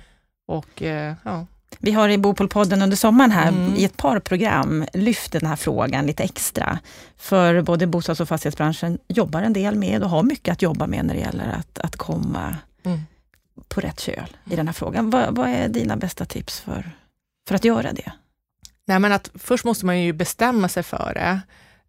Och, 0.47 0.83
eh, 0.83 1.15
ja. 1.25 1.47
Vi 1.79 1.93
har 1.93 2.09
i 2.09 2.19
Bopolpodden 2.19 2.83
under 2.83 2.97
sommaren 2.97 3.31
här 3.31 3.49
mm. 3.49 3.75
i 3.75 3.85
ett 3.85 3.97
par 3.97 4.21
program 4.21 4.85
lyft 4.93 5.33
den 5.33 5.47
här 5.47 5.57
frågan 5.57 6.07
lite 6.07 6.23
extra. 6.23 6.79
För 7.17 7.63
både 7.63 7.87
bostads 7.87 8.21
och 8.21 8.29
fastighetsbranschen 8.29 8.99
jobbar 9.09 9.43
en 9.43 9.53
del 9.53 9.75
med 9.75 10.03
och 10.03 10.11
har 10.11 10.23
mycket 10.23 10.53
att 10.53 10.63
jobba 10.63 10.87
med 10.87 11.05
när 11.05 11.15
det 11.15 11.21
gäller 11.21 11.49
att, 11.49 11.79
att 11.79 11.97
komma 11.97 12.57
mm. 12.85 13.01
på 13.69 13.81
rätt 13.81 14.01
köl 14.01 14.37
i 14.45 14.57
den 14.57 14.69
här 14.69 14.73
frågan. 14.73 15.11
Vad, 15.11 15.37
vad 15.37 15.49
är 15.49 15.69
dina 15.69 15.97
bästa 15.97 16.25
tips 16.25 16.61
för, 16.61 16.91
för 17.49 17.55
att 17.55 17.65
göra 17.65 17.93
det? 17.93 18.13
Nej, 18.85 18.99
men 18.99 19.13
att 19.13 19.31
först 19.35 19.65
måste 19.65 19.87
man 19.87 20.01
ju 20.01 20.13
bestämma 20.13 20.69
sig 20.69 20.83
för 20.83 21.13
det 21.15 21.41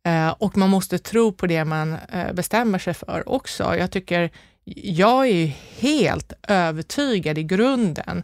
Eh, 0.05 0.29
och 0.29 0.57
man 0.57 0.69
måste 0.69 0.97
tro 0.97 1.31
på 1.31 1.47
det 1.47 1.65
man 1.65 1.97
eh, 2.13 2.33
bestämmer 2.33 2.79
sig 2.79 2.93
för 2.93 3.29
också. 3.29 3.75
Jag 3.77 3.91
tycker, 3.91 4.29
jag 4.83 5.27
är 5.27 5.45
helt 5.79 6.33
övertygad 6.47 7.37
i 7.37 7.43
grunden 7.43 8.23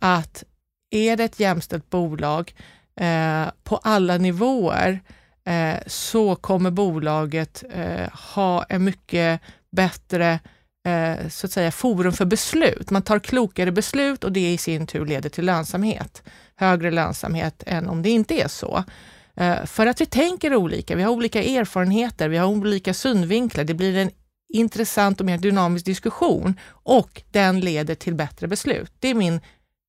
att 0.00 0.44
är 0.90 1.16
det 1.16 1.24
ett 1.24 1.40
jämställt 1.40 1.90
bolag 1.90 2.54
eh, 3.00 3.46
på 3.62 3.76
alla 3.76 4.16
nivåer 4.16 5.00
eh, 5.44 5.76
så 5.86 6.36
kommer 6.36 6.70
bolaget 6.70 7.64
eh, 7.70 8.08
ha 8.34 8.64
en 8.68 8.84
mycket 8.84 9.40
bättre 9.70 10.38
eh, 10.86 11.28
så 11.28 11.46
att 11.46 11.52
säga, 11.52 11.70
forum 11.70 12.12
för 12.12 12.24
beslut. 12.24 12.90
Man 12.90 13.02
tar 13.02 13.18
klokare 13.18 13.72
beslut 13.72 14.24
och 14.24 14.32
det 14.32 14.52
i 14.52 14.58
sin 14.58 14.86
tur 14.86 15.06
leder 15.06 15.30
till 15.30 15.44
lönsamhet 15.44 16.22
högre 16.56 16.90
lönsamhet 16.90 17.62
än 17.66 17.88
om 17.88 18.02
det 18.02 18.10
inte 18.10 18.34
är 18.34 18.48
så. 18.48 18.84
Eh, 19.36 19.64
för 19.64 19.86
att 19.86 20.00
vi 20.00 20.06
tänker 20.06 20.54
olika, 20.54 20.96
vi 20.96 21.02
har 21.02 21.12
olika 21.12 21.42
erfarenheter, 21.42 22.28
vi 22.28 22.36
har 22.36 22.46
olika 22.46 22.94
synvinklar. 22.94 23.64
Det 23.64 23.74
blir 23.74 23.96
en 23.96 24.10
intressant 24.54 25.20
och 25.20 25.26
mer 25.26 25.38
dynamisk 25.38 25.86
diskussion 25.86 26.60
och 26.70 27.22
den 27.30 27.60
leder 27.60 27.94
till 27.94 28.14
bättre 28.14 28.48
beslut. 28.48 28.92
Det 28.98 29.08
är 29.08 29.14
min 29.14 29.40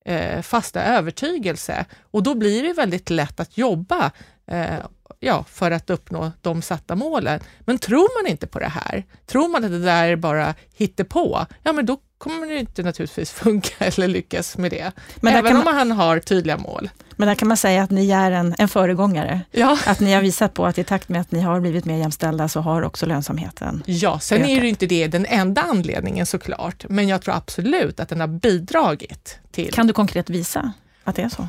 eh, 0.06 0.42
fasta 0.42 0.84
övertygelse 0.84 1.86
och 2.12 2.24
då 2.24 2.36
blir 2.36 2.64
det 2.64 2.74
väldigt 2.74 3.10
lätt 3.10 3.40
att 3.40 3.58
jobba 3.58 4.12
eh, 4.48 4.80
ja, 5.20 5.44
för 5.44 5.72
att 5.72 5.90
uppnå 5.90 6.32
de 6.42 6.62
satta 6.62 6.96
målen. 6.96 7.40
Men 7.60 7.78
tror 7.78 8.24
man 8.24 8.32
inte 8.32 8.48
på 8.48 8.60
det 8.60 8.72
här, 8.86 9.04
tror 9.26 9.48
man 9.48 9.66
att 9.66 9.72
det 9.72 9.84
där 9.84 10.08
är 10.08 10.16
bara 10.16 10.56
hittepå, 10.76 11.46
ja 11.64 11.74
men 11.74 11.86
då 11.86 11.98
kommer 12.30 12.48
det 12.48 12.60
inte 12.60 12.84
naturligtvis 12.84 13.32
funka 13.32 13.86
eller 13.86 14.08
lyckas 14.08 14.58
med 14.58 14.72
det. 14.72 14.92
Men 15.16 15.34
Även 15.34 15.54
man, 15.58 15.68
om 15.68 15.74
han 15.76 15.92
har 15.92 16.20
tydliga 16.20 16.58
mål. 16.58 16.90
Men 17.18 17.28
där 17.28 17.36
kan 17.36 17.48
man 17.48 17.58
säga 17.58 17.84
att 17.84 17.92
ni 17.92 18.12
är 18.12 18.32
en, 18.32 18.56
en 18.58 18.68
föregångare. 18.68 19.42
Ja. 19.52 19.78
Att 19.86 20.00
ni 20.00 20.14
har 20.14 20.22
visat 20.22 20.54
på 20.54 20.66
att 20.66 20.78
i 20.78 20.84
takt 20.84 21.10
med 21.10 21.22
att 21.22 21.32
ni 21.32 21.40
har 21.42 21.60
blivit 21.60 21.86
mer 21.86 21.98
jämställda 21.98 22.48
så 22.48 22.60
har 22.62 22.82
också 22.82 23.06
lönsamheten 23.06 23.84
Ja, 23.86 24.20
sen 24.20 24.38
ökat. 24.38 24.50
är 24.50 24.62
ju 24.62 24.70
inte 24.70 24.86
det 24.86 25.08
den 25.08 25.26
enda 25.26 25.62
anledningen 25.62 26.26
såklart, 26.26 26.86
men 26.90 27.08
jag 27.08 27.22
tror 27.22 27.36
absolut 27.36 28.00
att 28.00 28.10
den 28.10 28.20
har 28.20 28.28
bidragit 28.28 29.40
till... 29.52 29.74
Kan 29.74 29.88
du 29.88 29.94
konkret 29.94 30.30
visa 30.30 30.74
att 31.04 31.16
det 31.16 31.22
är 31.22 31.30
så? 31.30 31.48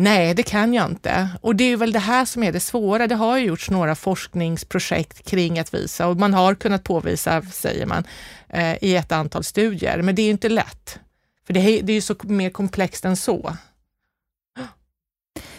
Nej, 0.00 0.34
det 0.34 0.42
kan 0.42 0.74
jag 0.74 0.90
inte. 0.90 1.28
Och 1.40 1.56
det 1.56 1.64
är 1.64 1.76
väl 1.76 1.92
det 1.92 1.98
här 1.98 2.24
som 2.24 2.42
är 2.42 2.52
det 2.52 2.60
svåra. 2.60 3.06
Det 3.06 3.14
har 3.14 3.38
ju 3.38 3.46
gjorts 3.46 3.70
några 3.70 3.94
forskningsprojekt 3.94 5.30
kring 5.30 5.58
att 5.58 5.74
visa 5.74 6.06
och 6.06 6.16
man 6.16 6.34
har 6.34 6.54
kunnat 6.54 6.84
påvisa, 6.84 7.42
säger 7.42 7.86
man, 7.86 8.04
eh, 8.48 8.84
i 8.84 8.96
ett 8.96 9.12
antal 9.12 9.44
studier. 9.44 10.02
Men 10.02 10.14
det 10.14 10.22
är 10.22 10.30
inte 10.30 10.48
lätt. 10.48 10.98
För 11.46 11.54
det 11.54 11.60
är, 11.60 11.82
det 11.82 11.92
är 11.92 11.94
ju 11.94 12.00
så 12.00 12.14
mer 12.22 12.50
komplext 12.50 13.04
än 13.04 13.16
så. 13.16 13.56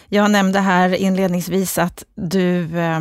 Jag 0.08 0.30
nämnde 0.30 0.60
här 0.60 0.94
inledningsvis 0.94 1.78
att 1.78 2.04
du 2.14 2.78
eh, 2.78 3.00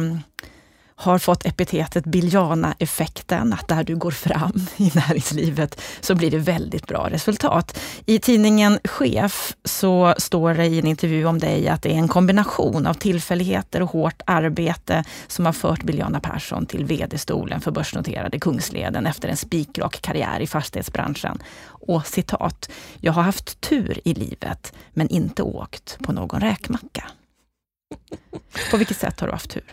har 0.99 1.19
fått 1.19 1.45
epitetet 1.45 2.05
Biljana-effekten, 2.05 3.53
att 3.53 3.67
där 3.67 3.83
du 3.83 3.95
går 3.95 4.12
fram 4.12 4.67
i 4.77 4.91
näringslivet 4.95 5.81
så 6.01 6.15
blir 6.15 6.31
det 6.31 6.38
väldigt 6.38 6.88
bra 6.88 7.09
resultat. 7.09 7.79
I 8.05 8.19
tidningen 8.19 8.79
Chef 8.83 9.55
så 9.63 10.15
står 10.17 10.53
det 10.53 10.65
i 10.65 10.79
en 10.79 10.88
intervju 10.88 11.25
om 11.25 11.39
dig 11.39 11.67
att 11.67 11.81
det 11.81 11.93
är 11.93 11.97
en 11.97 12.07
kombination 12.07 12.88
av 12.88 12.93
tillfälligheter 12.93 13.81
och 13.81 13.89
hårt 13.89 14.21
arbete 14.25 15.03
som 15.27 15.45
har 15.45 15.53
fört 15.53 15.83
Biljana 15.83 16.19
Persson 16.19 16.65
till 16.65 16.85
VD-stolen 16.85 17.62
för 17.62 17.71
börsnoterade 17.71 18.39
Kungsleden 18.39 19.07
efter 19.07 19.29
en 19.29 19.38
spikrak 19.38 20.01
karriär 20.01 20.39
i 20.39 20.47
fastighetsbranschen. 20.47 21.39
Och 21.65 22.07
citat, 22.07 22.69
jag 22.99 23.13
har 23.13 23.23
haft 23.23 23.62
tur 23.62 23.99
i 24.05 24.13
livet 24.13 24.73
men 24.93 25.09
inte 25.09 25.43
åkt 25.43 25.97
på 26.01 26.12
någon 26.12 26.41
räkmacka. 26.41 27.03
På 28.71 28.77
vilket 28.77 28.97
sätt 28.97 29.19
har 29.19 29.27
du 29.27 29.33
haft 29.33 29.49
tur? 29.49 29.63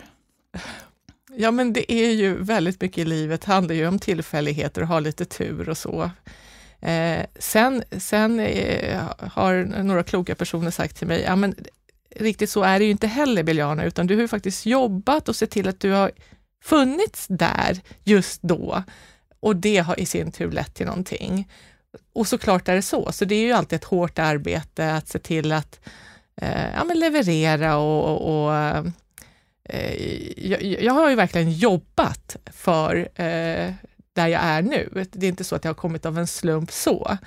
Ja, 1.39 1.51
men 1.51 1.73
det 1.73 1.91
är 1.91 2.11
ju 2.11 2.43
väldigt 2.43 2.81
mycket 2.81 2.97
i 2.97 3.05
livet, 3.05 3.43
handlar 3.43 3.75
ju 3.75 3.87
om 3.87 3.99
tillfälligheter 3.99 4.81
och 4.81 4.87
ha 4.87 4.99
lite 4.99 5.25
tur 5.25 5.69
och 5.69 5.77
så. 5.77 6.11
Eh, 6.79 7.25
sen 7.39 7.83
sen 7.97 8.39
eh, 8.39 9.01
har 9.19 9.83
några 9.83 10.03
kloka 10.03 10.35
personer 10.35 10.71
sagt 10.71 10.97
till 10.97 11.07
mig, 11.07 11.21
ja 11.21 11.35
men 11.35 11.55
riktigt 12.15 12.49
så 12.49 12.63
är 12.63 12.79
det 12.79 12.85
ju 12.85 12.91
inte 12.91 13.07
heller 13.07 13.43
Biljana, 13.43 13.83
utan 13.83 14.07
du 14.07 14.15
har 14.15 14.21
ju 14.21 14.27
faktiskt 14.27 14.65
jobbat 14.65 15.29
och 15.29 15.35
sett 15.35 15.51
till 15.51 15.67
att 15.67 15.79
du 15.79 15.91
har 15.91 16.11
funnits 16.63 17.25
där 17.29 17.79
just 18.03 18.41
då. 18.41 18.83
Och 19.39 19.55
det 19.55 19.77
har 19.77 19.99
i 19.99 20.05
sin 20.05 20.31
tur 20.31 20.51
lett 20.51 20.73
till 20.73 20.85
någonting. 20.85 21.49
Och 22.13 22.27
såklart 22.27 22.67
är 22.67 22.75
det 22.75 22.81
så, 22.81 23.11
så 23.11 23.25
det 23.25 23.35
är 23.35 23.45
ju 23.45 23.51
alltid 23.51 23.75
ett 23.75 23.83
hårt 23.83 24.19
arbete 24.19 24.93
att 24.93 25.07
se 25.07 25.19
till 25.19 25.51
att 25.51 25.79
eh, 26.41 26.73
ja, 26.75 26.83
men 26.83 26.99
leverera 26.99 27.77
och, 27.77 28.03
och 28.03 28.47
och 28.47 28.55
eh, 28.55 28.83
Eh, 29.69 30.47
jag, 30.47 30.63
jag, 30.63 30.93
har 30.93 31.09
ju 31.09 31.15
verkligen 31.15 31.51
jobbat 31.51 32.35
för 32.45 32.95
eh, 33.15 33.73
där 34.13 34.27
jag 34.27 34.41
är 34.43 34.61
nu. 34.61 35.05
Det 35.11 35.25
är 35.25 35.29
inte 35.29 35.43
så 35.43 35.55
att 35.55 35.63
jag 35.63 35.69
har 35.69 35.75
kommit 35.75 36.05
av 36.05 36.17
en 36.17 36.27
slump 36.27 36.71
så. 36.71 37.17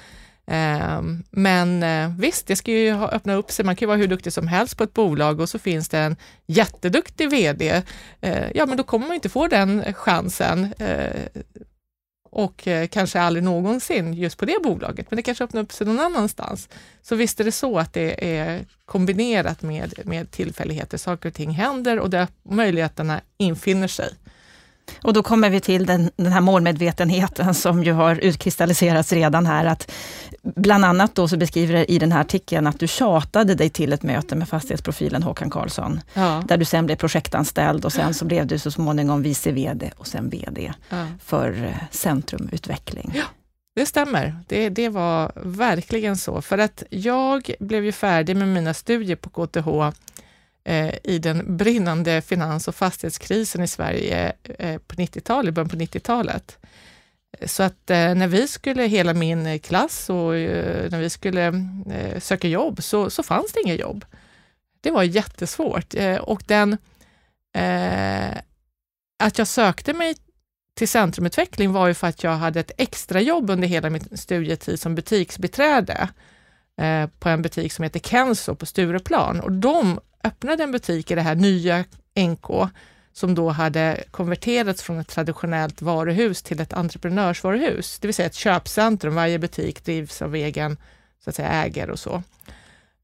Ehm, 0.47 1.25
men 1.31 1.83
eh, 1.83 2.11
visst, 2.19 2.47
det 2.47 2.57
ska 2.57 2.71
ju 2.71 3.05
öppna 3.05 3.35
upp 3.35 3.51
sig. 3.51 3.65
Man 3.65 3.77
kan 3.77 3.87
ju 3.87 3.89
vara 3.89 3.99
hur 3.99 4.07
duktig 4.07 4.33
som 4.33 4.49
helst 4.49 4.77
på 4.77 4.85
ett 4.85 4.95
bolag 4.95 5.41
och 5.41 5.49
så 5.49 5.59
finns 5.59 5.89
det 5.89 5.99
en 5.99 6.17
jätteduktig 6.47 7.31
VD. 7.31 7.83
Eh, 8.21 8.51
ja, 8.55 8.67
men 8.67 8.77
då 8.77 8.83
kommer 8.83 9.07
man 9.07 9.15
inte 9.15 9.29
få 9.29 9.47
den 9.47 9.95
chansen 9.95 10.75
eh, 10.79 11.43
eh, 12.41 12.83
och 12.83 12.91
kanske 12.91 13.21
aldrig 13.21 13.45
någonsin 13.45 14.15
just 14.15 14.39
på 14.39 14.45
det 14.45 14.63
bolaget, 14.63 15.11
men 15.11 15.17
det 15.17 15.23
kanske 15.23 15.45
öppnar 15.45 15.63
upp 15.63 15.73
sig 15.73 15.87
någon 15.87 16.01
annanstans. 16.01 16.69
Så 17.03 17.17
visst 17.17 17.41
är 17.41 17.45
det 17.45 17.53
så 17.53 17.79
att 17.79 17.93
det 17.93 18.39
är 18.39 18.67
kombinerat 18.85 19.63
med, 19.63 20.01
med 20.05 20.31
tillfälligheter. 20.31 20.99
Saker 20.99 21.29
och 21.29 21.35
ting 21.35 21.51
händer 21.51 21.99
och 21.99 22.11
det, 22.11 22.29
möjligheterna 22.43 23.21
infinner 23.39 23.89
sig. 23.89 24.15
Och 25.03 25.13
då 25.13 25.23
kommer 25.23 25.51
vi 25.51 25.61
till 25.61 25.87
den, 25.87 26.11
den 26.17 26.33
här 26.33 26.41
målmedvetenheten 26.41 27.55
som 27.55 27.85
ju 27.85 27.93
har 27.93 28.17
utkristalliserats 28.17 29.13
redan 29.13 29.47
här. 29.47 29.65
Att 29.65 29.93
bland 30.43 30.85
annat 30.85 31.15
då 31.15 31.29
så 31.29 31.37
beskriver 31.37 31.75
du 31.75 31.85
i 31.85 31.99
den 31.99 32.13
här 32.13 32.21
artikeln 32.21 32.67
att 32.67 32.81
du 32.81 32.89
tjatade 32.89 33.55
dig 33.55 33.71
till 33.71 33.93
ett 33.93 34.03
möte 34.03 34.37
med 34.37 34.49
fastighetsprofilen 34.49 35.23
Håkan 35.23 35.51
Karlsson. 35.51 36.01
Ja. 36.15 36.43
Där 36.49 36.57
du 36.57 36.65
sen 36.65 36.87
blev 36.87 36.97
projektanställd 36.97 37.85
och 37.85 37.93
sen 37.93 38.15
så 38.15 38.25
blev 38.25 38.47
du 38.47 38.59
så 38.59 38.71
småningom 38.71 39.23
vice 39.23 39.53
VD 39.53 39.91
och 39.97 40.07
sen 40.07 40.31
VD 40.31 40.73
ja. 40.89 41.07
för 41.25 41.65
eh, 41.65 41.75
Centrumutveckling. 41.91 43.13
Ja. 43.15 43.25
Det 43.75 43.87
stämmer. 43.87 44.37
Det, 44.47 44.69
det 44.69 44.89
var 44.89 45.33
verkligen 45.45 46.17
så. 46.17 46.43
För 46.43 46.59
att 46.59 46.83
jag 46.91 47.51
blev 47.61 47.85
ju 47.85 47.93
färdig 47.93 48.37
med 48.37 48.49
mina 48.49 48.75
studier 48.75 49.17
på 49.17 49.31
KTH 49.31 49.99
Eh, 50.65 50.95
i 51.05 51.19
den 51.19 51.57
brinnande 51.57 52.23
finans 52.23 52.69
och 52.69 52.75
fastighetskrisen 52.75 53.63
i 53.63 53.69
Sverige 53.69 54.33
eh, 54.59 54.79
på 54.79 54.95
90-talet, 54.95 55.55
början 55.55 55.69
på 55.69 55.77
90-talet. 55.77 56.59
Så 57.47 57.63
att 57.63 57.91
eh, 57.91 58.15
när 58.15 58.27
vi 58.27 58.49
skulle, 58.49 58.83
hela 58.83 59.15
min 59.15 59.59
klass, 59.59 60.11
och 60.11 60.33
när 60.91 61.01
vi 61.01 61.11
skulle 61.11 61.53
söka 62.19 62.49
jobb 62.49 62.83
så, 62.83 63.11
så 63.11 63.23
fanns 63.23 63.53
det 63.53 63.61
inga 63.61 63.75
jobb. 63.75 64.05
Det 64.81 64.91
var 64.91 65.03
jättesvårt 65.03 65.95
och 66.21 66.43
den, 66.47 66.77
att 69.19 69.39
jag 69.39 69.47
sökte 69.47 69.93
mig 69.93 70.15
till 70.75 70.89
Centrumutveckling 70.89 71.73
var 71.73 71.87
ju 71.89 71.95
för 71.95 72.07
att 72.07 72.23
jag 72.23 72.37
hade 72.37 72.61
ett 72.61 72.71
extrajobb 72.79 73.51
under 73.51 73.69
hela 73.69 73.91
min 73.91 74.09
studietid 74.19 74.81
som 74.81 74.95
butiksbiträde 74.95 76.09
på 77.19 77.29
en 77.29 77.43
butik 77.43 77.73
som 77.73 77.83
heter 77.83 78.01
Kenzo 78.01 78.55
på 78.55 78.67
Stureplan 78.67 79.41
och 79.41 79.53
de 79.53 80.01
öppnade 80.25 80.63
en 80.63 80.73
butik 80.73 81.11
i 81.11 81.15
det 81.15 81.23
här 81.23 81.35
nya 81.35 81.85
NK 82.19 82.71
som 83.13 83.35
då 83.35 83.49
hade 83.49 84.05
konverterats 84.11 84.83
från 84.83 84.99
ett 84.99 85.09
traditionellt 85.09 85.83
varuhus 85.83 86.43
till 86.43 86.61
ett 86.61 86.73
entreprenörsvaruhus, 86.73 87.99
det 87.99 88.09
vill 88.09 88.15
säga 88.15 88.27
ett 88.27 88.35
köpcentrum. 88.35 89.15
Varje 89.15 89.39
butik 89.39 89.85
drivs 89.85 90.23
av 90.23 90.35
egen 90.35 90.77
så 91.25 91.31
att 91.31 91.37
säga, 91.37 91.49
ägare 91.49 91.93
och 91.93 91.99
så. 91.99 92.23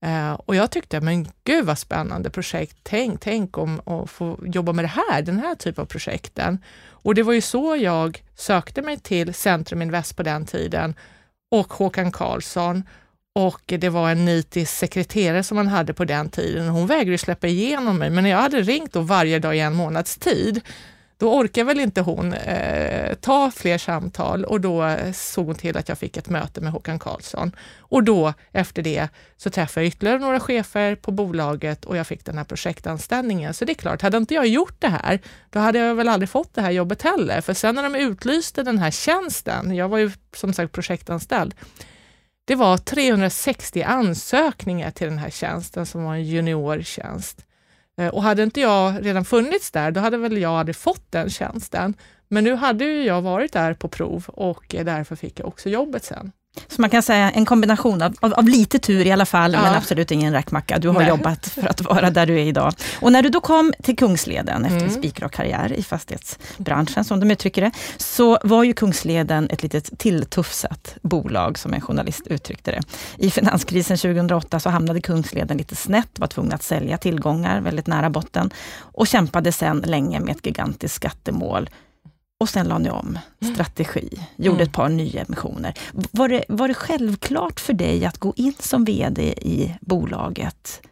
Uh, 0.07 0.33
och 0.33 0.55
jag 0.57 0.71
tyckte, 0.71 1.01
men 1.01 1.29
gud 1.45 1.65
vad 1.65 1.79
spännande 1.79 2.31
projekt. 2.31 2.77
Tänk, 2.83 3.21
tänk 3.21 3.59
om 3.59 3.81
att 3.87 4.11
få 4.11 4.39
jobba 4.45 4.73
med 4.73 4.85
det 4.85 4.93
här, 5.11 5.23
den 5.23 5.39
här 5.39 5.55
typen 5.55 5.83
av 5.83 5.87
projekten. 5.87 6.59
Och 6.89 7.15
det 7.15 7.23
var 7.23 7.33
ju 7.33 7.41
så 7.41 7.77
jag 7.77 8.23
sökte 8.35 8.83
mig 8.83 8.99
till 8.99 9.35
Centrum 9.35 9.83
Invest 9.83 10.17
på 10.17 10.23
den 10.23 10.47
tiden 10.47 10.95
och 11.51 11.73
Håkan 11.73 12.13
Karlsson 12.13 12.83
och 13.37 13.63
det 13.67 13.89
var 13.89 14.11
en 14.11 14.25
nitisk 14.25 14.73
sekreterare 14.73 15.43
som 15.43 15.57
man 15.57 15.69
hade 15.69 15.95
på 15.95 16.05
den 16.05 16.29
tiden. 16.29 16.69
Hon 16.69 16.87
vägrade 16.87 17.19
släppa 17.19 17.47
igenom 17.47 17.99
mig, 17.99 18.11
men 18.11 18.25
när 18.25 18.31
jag 18.31 18.39
hade 18.39 18.61
ringt 18.61 18.93
då 18.93 19.01
varje 19.01 19.39
dag 19.39 19.57
i 19.57 19.61
en 19.61 19.75
månads 19.75 20.17
tid, 20.17 20.61
då 21.19 21.35
orkade 21.35 21.65
väl 21.65 21.81
inte 21.81 22.01
hon 22.01 22.33
eh, 22.33 23.15
ta 23.15 23.51
fler 23.51 23.79
samtal 23.79 24.45
och 24.45 24.61
då 24.61 24.85
eh, 24.85 25.13
såg 25.13 25.47
hon 25.47 25.55
till 25.55 25.77
att 25.77 25.89
jag 25.89 25.99
fick 25.99 26.17
ett 26.17 26.29
möte 26.29 26.61
med 26.61 26.73
Håkan 26.73 26.99
Karlsson. 26.99 27.53
Och 27.79 28.05
då 28.05 28.33
efter 28.53 28.83
det 28.83 29.09
så 29.37 29.51
träffade 29.51 29.85
jag 29.85 29.89
ytterligare 29.89 30.19
några 30.19 30.41
chefer 30.41 30.95
på 30.95 31.11
bolaget 31.11 31.85
och 31.85 31.97
jag 31.97 32.07
fick 32.07 32.25
den 32.25 32.39
här 32.39 32.45
projektanställningen. 32.45 33.55
Så 33.55 33.65
det 33.65 33.73
är 33.73 33.75
klart, 33.75 34.03
hade 34.03 34.17
inte 34.17 34.35
jag 34.35 34.47
gjort 34.47 34.77
det 34.79 34.89
här, 34.89 35.21
då 35.51 35.59
hade 35.59 35.79
jag 35.79 35.95
väl 35.95 36.09
aldrig 36.09 36.29
fått 36.29 36.55
det 36.55 36.63
här 36.63 36.71
jobbet 36.71 37.03
heller. 37.03 37.41
För 37.41 37.55
sen 37.55 37.75
när 37.75 37.83
de 37.83 37.95
utlyste 37.95 38.63
den 38.63 38.79
här 38.79 38.91
tjänsten, 38.91 39.75
jag 39.75 39.89
var 39.89 39.99
ju 39.99 40.11
som 40.37 40.53
sagt 40.53 40.73
projektanställd, 40.73 41.55
det 42.47 42.55
var 42.55 42.77
360 42.77 43.83
ansökningar 43.83 44.91
till 44.91 45.07
den 45.07 45.19
här 45.19 45.31
tjänsten 45.31 45.87
som 45.87 46.05
var 46.05 46.15
en 46.15 46.25
juniortjänst. 46.25 47.47
Eh, 47.99 48.09
och 48.09 48.23
hade 48.23 48.43
inte 48.43 48.61
jag 48.61 49.07
redan 49.07 49.25
funnits 49.25 49.71
där, 49.71 49.91
då 49.91 50.01
hade 50.01 50.17
väl 50.17 50.39
jag 50.39 50.53
aldrig 50.53 50.77
fått 50.77 51.13
den 51.13 51.31
tjänsten. 51.31 51.95
Men 52.29 52.45
nu 52.45 52.55
hade 52.55 52.85
ju 52.85 53.05
jag 53.05 53.23
varit 53.23 53.53
där 53.53 53.75
på 53.75 53.89
prov 53.89 54.25
och 54.29 54.65
därför 54.69 55.17
fick 55.17 55.41
jag 55.41 55.49
också 55.49 55.69
jobbet 55.69 56.05
sen. 56.05 56.33
Så 56.69 56.81
man 56.81 56.91
kan 56.91 57.03
säga 57.03 57.31
en 57.31 57.45
kombination 57.47 58.03
av, 58.03 58.15
av, 58.21 58.35
av 58.35 58.49
lite 58.49 58.79
tur 58.79 59.07
i 59.07 59.13
alla 59.13 59.27
fall, 59.27 59.53
ja. 59.53 59.63
men 59.63 59.75
absolut 59.75 60.11
ingen 60.11 60.33
räkmacka. 60.33 60.79
Du 60.79 60.89
har 60.89 61.01
Nej. 61.01 61.09
jobbat 61.09 61.47
för 61.47 61.67
att 61.67 61.81
vara 61.81 62.11
där 62.11 62.27
du 62.27 62.35
är 62.35 62.45
idag. 62.45 62.73
Och 63.01 63.13
när 63.13 63.23
du 63.23 63.29
då 63.29 63.41
kom 63.41 63.73
till 63.83 63.97
Kungsleden 63.97 64.65
efter 64.65 64.79
mm. 64.79 64.89
en 64.89 64.95
spikrak 64.95 65.33
karriär 65.33 65.73
i 65.73 65.83
fastighetsbranschen, 65.83 67.05
som 67.05 67.21
de 67.21 67.31
uttrycker 67.31 67.63
det, 67.63 67.71
så 67.97 68.39
var 68.43 68.65
ju 68.65 68.73
Kungsleden 68.73 69.49
ett 69.51 69.63
litet 69.63 69.99
tilltufsat 69.99 70.97
bolag, 71.03 71.59
som 71.59 71.75
en 71.75 71.81
journalist 71.81 72.27
uttryckte 72.27 72.71
det. 72.71 72.81
I 73.19 73.31
finanskrisen 73.31 73.97
2008 73.97 74.61
så 74.61 74.71
hamnade 74.71 75.01
Kungsleden 75.01 75.57
lite 75.57 75.77
snett, 75.77 76.19
var 76.19 76.27
tvungna 76.27 76.55
att 76.55 76.63
sälja 76.63 76.99
tillgångar 76.99 77.61
väldigt 77.61 77.87
nära 77.87 78.11
botten 78.11 78.51
och 78.79 79.07
kämpade 79.07 79.53
sen 79.53 79.79
länge 79.87 80.21
med 80.21 80.37
ett 80.37 80.47
gigantiskt 80.47 80.95
skattemål 80.97 81.71
och 82.41 82.49
sen 82.49 82.69
la 82.69 82.79
ni 82.79 82.91
om 82.91 83.19
strategi, 83.55 84.09
gjorde 84.37 84.57
mm. 84.57 84.69
ett 84.69 84.73
par 84.73 84.89
nya 84.89 85.23
emissioner. 85.23 85.75
Var 85.93 86.29
det, 86.29 86.45
var 86.49 86.69
det 86.69 86.75
självklart 86.75 87.61
för 87.61 87.73
dig 87.73 88.05
att 88.05 88.19
gå 88.19 88.33
in 88.37 88.55
som 88.59 88.85
VD 88.85 89.23
i 89.23 89.75
bolaget 89.81 90.83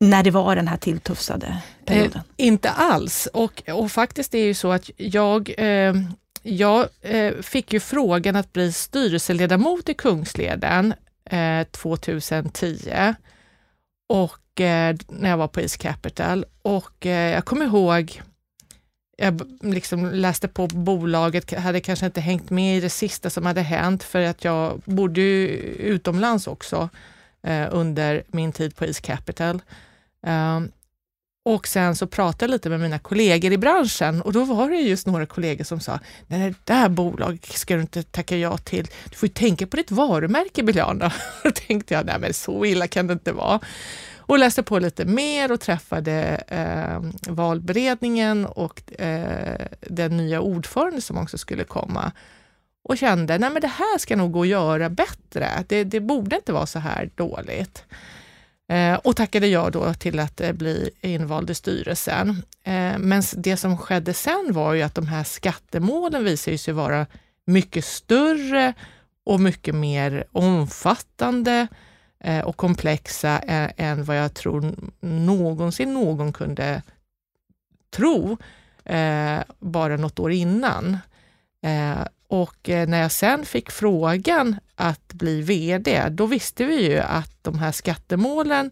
när 0.00 0.22
det 0.22 0.30
var 0.30 0.56
den 0.56 0.68
här 0.68 0.76
tilltufsade 0.76 1.58
perioden? 1.84 2.22
Eh, 2.36 2.46
inte 2.46 2.70
alls. 2.70 3.28
Och, 3.32 3.62
och 3.72 3.92
faktiskt 3.92 4.34
är 4.34 4.38
det 4.38 4.44
ju 4.44 4.54
så 4.54 4.72
att 4.72 4.90
jag, 4.96 5.54
eh, 5.58 5.94
jag 6.42 6.88
eh, 7.00 7.34
fick 7.42 7.72
ju 7.72 7.80
frågan 7.80 8.36
att 8.36 8.52
bli 8.52 8.72
styrelseledamot 8.72 9.88
i 9.88 9.94
Kungsleden 9.94 10.94
2010 11.70 12.78
eh, 12.90 13.12
och 14.08 14.60
eh, 14.60 14.96
när 15.08 15.30
jag 15.30 15.36
var 15.36 15.48
på 15.48 15.60
East 15.60 15.78
Capital. 15.78 16.44
Och 16.62 17.06
eh, 17.06 17.32
jag 17.32 17.44
kommer 17.44 17.64
ihåg 17.64 18.22
jag 19.16 19.42
liksom 19.60 20.10
läste 20.10 20.48
på 20.48 20.66
bolaget, 20.66 21.58
hade 21.58 21.80
kanske 21.80 22.06
inte 22.06 22.20
hängt 22.20 22.50
med 22.50 22.76
i 22.76 22.80
det 22.80 22.90
sista 22.90 23.30
som 23.30 23.46
hade 23.46 23.60
hänt 23.62 24.02
för 24.02 24.22
att 24.22 24.44
jag 24.44 24.82
bodde 24.84 25.20
utomlands 25.20 26.46
också 26.46 26.88
eh, 27.42 27.66
under 27.70 28.24
min 28.26 28.52
tid 28.52 28.76
på 28.76 28.84
East 28.84 29.02
Capital. 29.02 29.62
Eh, 30.26 30.60
och 31.44 31.68
sen 31.68 31.96
så 31.96 32.06
pratade 32.06 32.44
jag 32.44 32.50
lite 32.50 32.68
med 32.68 32.80
mina 32.80 32.98
kollegor 32.98 33.52
i 33.52 33.58
branschen 33.58 34.22
och 34.22 34.32
då 34.32 34.44
var 34.44 34.70
det 34.70 34.76
just 34.76 35.06
några 35.06 35.26
kollegor 35.26 35.64
som 35.64 35.80
sa, 35.80 36.00
nej 36.26 36.50
det 36.50 36.56
där 36.64 36.88
bolaget 36.88 37.44
ska 37.44 37.74
du 37.74 37.80
inte 37.80 38.02
tacka 38.02 38.36
ja 38.36 38.58
till. 38.58 38.88
Du 39.10 39.16
får 39.16 39.28
ju 39.28 39.32
tänka 39.32 39.66
på 39.66 39.76
ditt 39.76 39.90
varumärke 39.90 40.62
Biljana. 40.62 41.12
Då 41.42 41.50
tänkte 41.50 41.94
jag, 41.94 42.06
nej 42.06 42.18
men 42.18 42.34
så 42.34 42.64
illa 42.64 42.88
kan 42.88 43.06
det 43.06 43.12
inte 43.12 43.32
vara 43.32 43.60
och 44.26 44.38
läste 44.38 44.62
på 44.62 44.78
lite 44.78 45.04
mer 45.04 45.52
och 45.52 45.60
träffade 45.60 46.42
eh, 46.48 47.32
valberedningen 47.32 48.46
och 48.46 49.00
eh, 49.00 49.66
den 49.80 50.16
nya 50.16 50.40
ordförande 50.40 51.00
som 51.00 51.18
också 51.18 51.38
skulle 51.38 51.64
komma 51.64 52.12
och 52.84 52.98
kände, 52.98 53.38
nej 53.38 53.50
men 53.50 53.62
det 53.62 53.68
här 53.68 53.98
ska 53.98 54.16
nog 54.16 54.32
gå 54.32 54.42
att 54.42 54.48
göra 54.48 54.90
bättre. 54.90 55.64
Det, 55.66 55.84
det 55.84 56.00
borde 56.00 56.36
inte 56.36 56.52
vara 56.52 56.66
så 56.66 56.78
här 56.78 57.10
dåligt. 57.14 57.84
Eh, 58.68 58.94
och 58.94 59.16
tackade 59.16 59.46
jag 59.46 59.72
då 59.72 59.94
till 59.94 60.18
att 60.18 60.40
eh, 60.40 60.52
bli 60.52 60.90
invald 61.00 61.50
i 61.50 61.54
styrelsen. 61.54 62.28
Eh, 62.62 62.98
men 62.98 63.22
det 63.36 63.56
som 63.56 63.78
skedde 63.78 64.14
sen 64.14 64.48
var 64.50 64.74
ju 64.74 64.82
att 64.82 64.94
de 64.94 65.06
här 65.06 65.24
skattemålen 65.24 66.24
visade 66.24 66.58
sig 66.58 66.74
vara 66.74 67.06
mycket 67.44 67.84
större 67.84 68.72
och 69.24 69.40
mycket 69.40 69.74
mer 69.74 70.24
omfattande 70.32 71.60
Eh, 71.60 71.76
och 72.44 72.56
komplexa 72.56 73.38
än 73.38 74.04
vad 74.04 74.18
jag 74.18 74.34
tror 74.34 74.74
någonsin 75.00 75.94
någon 75.94 76.32
kunde 76.32 76.82
tro. 77.90 78.36
eh, 78.84 79.40
bara 79.58 79.96
något 79.96 80.18
år 80.18 80.32
innan. 80.32 80.98
Eh, 81.62 82.06
och 82.28 82.68
eh, 82.68 82.88
när 82.88 83.00
jag 83.00 83.12
sen 83.12 83.44
fick 83.44 83.70
frågan 83.70 84.56
att 84.74 85.12
bli 85.12 85.42
VD, 85.42 86.08
då 86.10 86.26
visste 86.26 86.64
vi 86.64 86.90
ju 86.90 86.98
att 86.98 87.38
de 87.42 87.58
här 87.58 87.72
skattemålen 87.72 88.70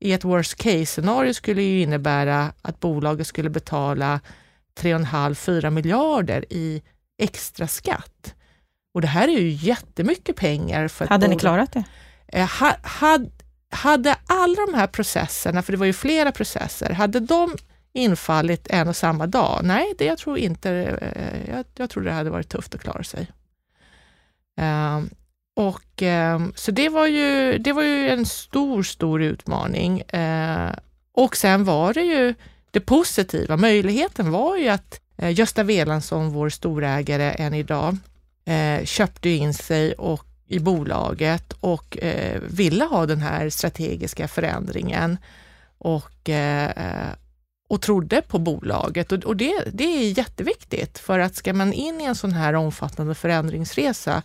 i 0.00 0.12
ett 0.12 0.24
worst 0.24 0.54
case-scenario 0.54 1.34
skulle 1.34 1.62
ju 1.62 1.82
innebära 1.82 2.52
att 2.62 2.80
bolaget 2.80 3.26
skulle 3.26 3.50
betala 3.50 4.20
3,5-4 4.80 5.70
miljarder 5.70 6.44
i 6.50 6.82
extra 7.18 7.66
skatt. 7.66 8.34
Och 8.94 9.00
det 9.00 9.06
här 9.06 9.28
är 9.28 9.38
ju 9.38 9.50
jättemycket 9.50 10.36
pengar. 10.36 10.88
För 10.88 11.06
hade 11.06 11.28
ni 11.28 11.38
klarat 11.38 11.72
det? 11.72 11.84
Eh, 12.28 12.48
ha, 12.60 12.76
had, 12.82 13.30
hade 13.70 14.16
alla 14.26 14.66
de 14.66 14.74
här 14.74 14.86
processerna, 14.86 15.62
för 15.62 15.72
det 15.72 15.78
var 15.78 15.86
ju 15.86 15.92
flera 15.92 16.32
processer, 16.32 16.90
hade 16.90 17.20
de 17.20 17.56
infallit 17.92 18.66
en 18.70 18.88
och 18.88 18.96
samma 18.96 19.26
dag? 19.26 19.60
Nej, 19.64 19.94
det 19.98 20.04
jag 20.04 20.18
tror 20.18 20.38
inte. 20.38 20.70
Eh, 20.70 21.50
jag, 21.54 21.64
jag 21.76 21.90
tror 21.90 22.02
det 22.02 22.12
hade 22.12 22.30
varit 22.30 22.48
tufft 22.48 22.74
att 22.74 22.80
klara 22.80 23.04
sig. 23.04 23.30
Um, 24.60 25.10
och, 25.56 26.02
um, 26.02 26.52
så 26.56 26.70
det 26.70 26.88
var, 26.88 27.06
ju, 27.06 27.58
det 27.58 27.72
var 27.72 27.82
ju 27.82 28.08
en 28.08 28.26
stor, 28.26 28.82
stor 28.82 29.22
utmaning. 29.22 30.02
Uh, 30.14 30.70
och 31.12 31.36
sen 31.36 31.64
var 31.64 31.94
det 31.94 32.02
ju 32.02 32.34
det 32.70 32.80
positiva, 32.80 33.56
möjligheten 33.56 34.30
var 34.30 34.56
ju 34.56 34.68
att 34.68 35.00
uh, 35.22 35.32
Gösta 35.32 35.62
Welansson, 35.62 36.30
vår 36.30 36.48
storägare 36.48 37.30
än 37.30 37.54
idag, 37.54 37.96
uh, 38.48 38.84
köpte 38.84 39.28
in 39.28 39.54
sig 39.54 39.92
och, 39.92 40.25
i 40.48 40.58
bolaget 40.58 41.52
och 41.60 41.98
ville 42.40 42.84
ha 42.84 43.06
den 43.06 43.20
här 43.20 43.50
strategiska 43.50 44.28
förändringen. 44.28 45.18
Och, 45.78 46.30
och 47.68 47.82
trodde 47.82 48.22
på 48.22 48.38
bolaget. 48.38 49.12
Och, 49.12 49.24
och 49.24 49.36
det, 49.36 49.52
det 49.72 49.84
är 49.84 50.18
jätteviktigt 50.18 50.98
för 50.98 51.18
att 51.18 51.36
ska 51.36 51.52
man 51.52 51.72
in 51.72 52.00
i 52.00 52.04
en 52.04 52.14
sån 52.14 52.32
här 52.32 52.54
omfattande 52.54 53.14
förändringsresa, 53.14 54.22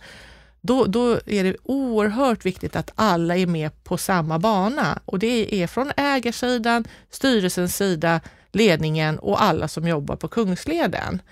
då, 0.60 0.84
då 0.84 1.20
är 1.26 1.44
det 1.44 1.56
oerhört 1.62 2.46
viktigt 2.46 2.76
att 2.76 2.92
alla 2.94 3.36
är 3.36 3.46
med 3.46 3.84
på 3.84 3.96
samma 3.96 4.38
bana. 4.38 4.98
Och 5.04 5.18
det 5.18 5.62
är 5.62 5.66
från 5.66 5.92
ägarsidan, 5.96 6.84
styrelsens 7.10 7.76
sida, 7.76 8.20
ledningen 8.52 9.18
och 9.18 9.42
alla 9.42 9.68
som 9.68 9.88
jobbar 9.88 10.16
på 10.16 10.28
Kungsleden. 10.28 11.22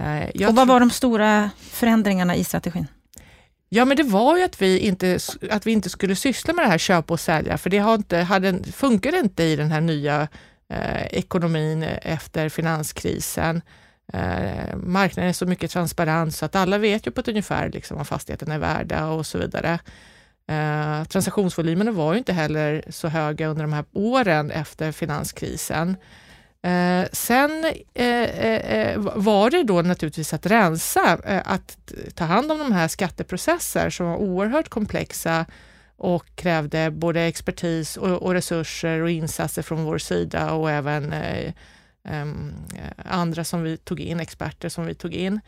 Eh, 0.00 0.30
jag 0.34 0.48
och 0.48 0.56
vad 0.56 0.68
var 0.68 0.80
de 0.80 0.90
stora 0.90 1.50
förändringarna 1.58 2.36
i 2.36 2.44
strategin? 2.44 2.86
Ja, 3.68 3.84
men 3.84 3.96
det 3.96 4.02
var 4.02 4.36
ju 4.36 4.44
att 4.44 4.62
vi 4.62 4.78
inte, 4.78 5.18
att 5.50 5.66
vi 5.66 5.72
inte 5.72 5.90
skulle 5.90 6.16
syssla 6.16 6.54
med 6.54 6.64
det 6.64 6.68
här 6.68 6.78
köpa 6.78 7.14
och 7.14 7.20
sälja, 7.20 7.58
för 7.58 7.70
det 7.70 7.78
har 7.78 7.94
inte, 7.94 8.18
hade, 8.18 8.64
funkade 8.72 9.18
inte 9.18 9.42
i 9.42 9.56
den 9.56 9.70
här 9.70 9.80
nya 9.80 10.28
eh, 10.68 11.06
ekonomin 11.06 11.82
efter 11.82 12.48
finanskrisen. 12.48 13.62
Eh, 14.12 14.76
marknaden 14.76 15.28
är 15.28 15.32
så 15.32 15.46
mycket 15.46 15.70
transparent, 15.70 16.34
så 16.34 16.44
att 16.44 16.56
alla 16.56 16.78
vet 16.78 17.06
ju 17.06 17.10
på 17.10 17.20
ett 17.20 17.28
ungefär 17.28 17.70
liksom, 17.70 17.96
vad 17.96 18.06
fastigheterna 18.06 18.54
är 18.54 18.58
värda 18.58 19.06
och 19.06 19.26
så 19.26 19.38
vidare. 19.38 19.78
Eh, 20.48 21.04
transaktionsvolymerna 21.04 21.90
var 21.90 22.12
ju 22.12 22.18
inte 22.18 22.32
heller 22.32 22.84
så 22.88 23.08
höga 23.08 23.48
under 23.48 23.62
de 23.62 23.72
här 23.72 23.84
åren 23.92 24.50
efter 24.50 24.92
finanskrisen. 24.92 25.96
Eh, 26.64 27.06
sen 27.12 27.64
eh, 27.94 28.06
eh, 28.06 28.80
eh 28.80 28.98
var 28.98 29.50
det 29.50 29.62
då 29.62 29.82
naturligtvis 29.82 30.34
att 30.34 30.46
rensa, 30.46 31.18
eh, 31.24 31.42
att 31.44 31.78
ta 32.14 32.24
hand 32.24 32.52
om 32.52 32.58
de 32.58 32.72
här 32.72 32.88
skatteprocesser 32.88 33.90
som 33.90 34.06
var 34.06 34.16
oerhört 34.16 34.68
komplexa 34.68 35.46
och 35.96 36.26
krävde 36.34 36.90
både 36.90 37.20
expertis 37.20 37.96
och, 37.96 38.22
och, 38.22 38.32
resurser 38.32 39.00
och 39.00 39.10
insatser 39.10 39.62
från 39.62 39.84
vår 39.84 39.98
sida 39.98 40.52
och 40.52 40.70
även 40.70 41.12
eh, 41.12 41.52
ehm, 42.08 42.54
eh, 42.74 43.12
andra 43.12 43.44
som 43.44 43.62
vi 43.62 43.76
tog 43.76 44.00
in, 44.00 44.20
experter 44.20 44.68
som 44.68 44.86
vi 44.86 44.94
tog 44.94 45.14
in. 45.14 45.40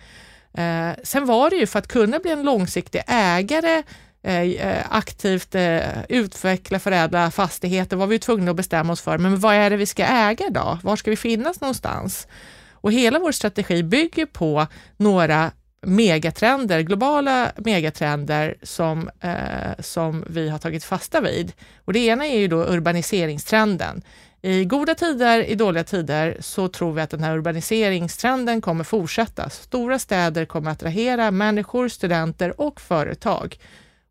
Eh, 0.54 0.90
sen 1.02 1.26
var 1.26 1.50
det 1.50 1.56
ju 1.56 1.66
för 1.66 1.78
att 1.78 1.88
kunna 1.88 2.18
bli 2.18 2.30
en 2.30 2.42
långsiktig 2.42 3.02
ägare 3.06 3.76
eh, 3.76 3.84
Eh, 4.26 4.86
aktivt 4.90 5.54
eh, 5.54 6.04
utveckla, 6.08 6.78
förädla 6.78 7.30
fastigheter 7.30 7.96
var 7.96 8.06
vi 8.06 8.18
tvungna 8.18 8.50
att 8.50 8.56
bestämma 8.56 8.92
oss 8.92 9.00
för, 9.00 9.18
men 9.18 9.40
vad 9.40 9.54
är 9.54 9.70
det 9.70 9.76
vi 9.76 9.86
ska 9.86 10.04
äga 10.04 10.50
då? 10.50 10.78
Var 10.82 10.96
ska 10.96 11.10
vi 11.10 11.16
finnas 11.16 11.60
någonstans? 11.60 12.26
Och 12.72 12.92
hela 12.92 13.18
vår 13.18 13.32
strategi 13.32 13.82
bygger 13.82 14.26
på 14.26 14.66
några 14.96 15.50
megatrender, 15.82 16.80
globala 16.80 17.52
megatrender 17.56 18.56
som, 18.62 19.10
eh, 19.20 19.78
som 19.78 20.24
vi 20.26 20.48
har 20.48 20.58
tagit 20.58 20.84
fasta 20.84 21.20
vid. 21.20 21.52
Och 21.84 21.92
det 21.92 21.98
ena 21.98 22.26
är 22.26 22.38
ju 22.38 22.48
då 22.48 22.64
urbaniseringstrenden. 22.64 24.02
I 24.42 24.64
goda 24.64 24.94
tider, 24.94 25.44
i 25.44 25.54
dåliga 25.54 25.84
tider 25.84 26.36
så 26.40 26.68
tror 26.68 26.92
vi 26.92 27.02
att 27.02 27.10
den 27.10 27.22
här 27.22 27.36
urbaniseringstrenden 27.36 28.60
kommer 28.60 28.84
fortsätta. 28.84 29.50
Stora 29.50 29.98
städer 29.98 30.44
kommer 30.44 30.70
att 30.70 30.76
attrahera 30.76 31.30
människor, 31.30 31.88
studenter 31.88 32.60
och 32.60 32.80
företag. 32.80 33.58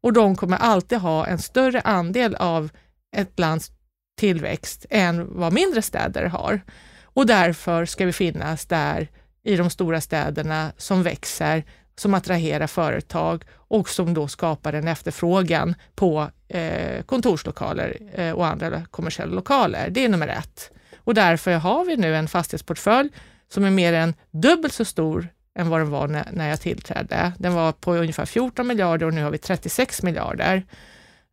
Och 0.05 0.13
de 0.13 0.35
kommer 0.35 0.57
alltid 0.57 0.97
ha 0.97 1.25
en 1.25 1.39
större 1.39 1.81
andel 1.81 2.35
av 2.35 2.69
ett 3.15 3.39
lands 3.39 3.71
tillväxt 4.17 4.85
än 4.89 5.37
vad 5.37 5.53
mindre 5.53 5.81
städer 5.81 6.25
har. 6.25 6.61
Och 7.03 7.25
därför 7.25 7.85
ska 7.85 8.05
vi 8.05 8.13
finnas 8.13 8.65
där 8.65 9.07
i 9.43 9.55
de 9.55 9.69
stora 9.69 10.01
städerna 10.01 10.71
som 10.77 11.03
växer, 11.03 11.63
som 11.95 12.13
attraherar 12.13 12.67
företag 12.67 13.43
och 13.51 13.89
som 13.89 14.13
då 14.13 14.27
skapar 14.27 14.73
en 14.73 14.87
efterfrågan 14.87 15.75
på 15.95 16.29
eh, 16.47 17.03
kontorslokaler 17.03 17.97
eh, 18.13 18.31
och 18.31 18.47
andra 18.47 18.85
kommersiella 18.91 19.35
lokaler. 19.35 19.89
Det 19.89 20.05
är 20.05 20.09
nummer 20.09 20.27
ett. 20.27 20.71
Och 20.97 21.13
därför 21.13 21.53
har 21.53 21.85
vi 21.85 21.97
nu 21.97 22.15
en 22.15 22.27
fastighetsportfölj 22.27 23.09
som 23.47 23.63
är 23.63 23.71
mer 23.71 23.93
än 23.93 24.13
dubbelt 24.31 24.73
så 24.73 24.85
stor 24.85 25.27
än 25.59 25.69
vad 25.69 25.79
den 25.79 25.89
var 25.89 26.07
när, 26.07 26.29
när 26.33 26.49
jag 26.49 26.61
tillträdde. 26.61 27.31
Den 27.39 27.53
var 27.53 27.71
på 27.71 27.95
ungefär 27.95 28.25
14 28.25 28.67
miljarder 28.67 29.05
och 29.05 29.13
nu 29.13 29.23
har 29.23 29.31
vi 29.31 29.37
36 29.37 30.03
miljarder. 30.03 30.65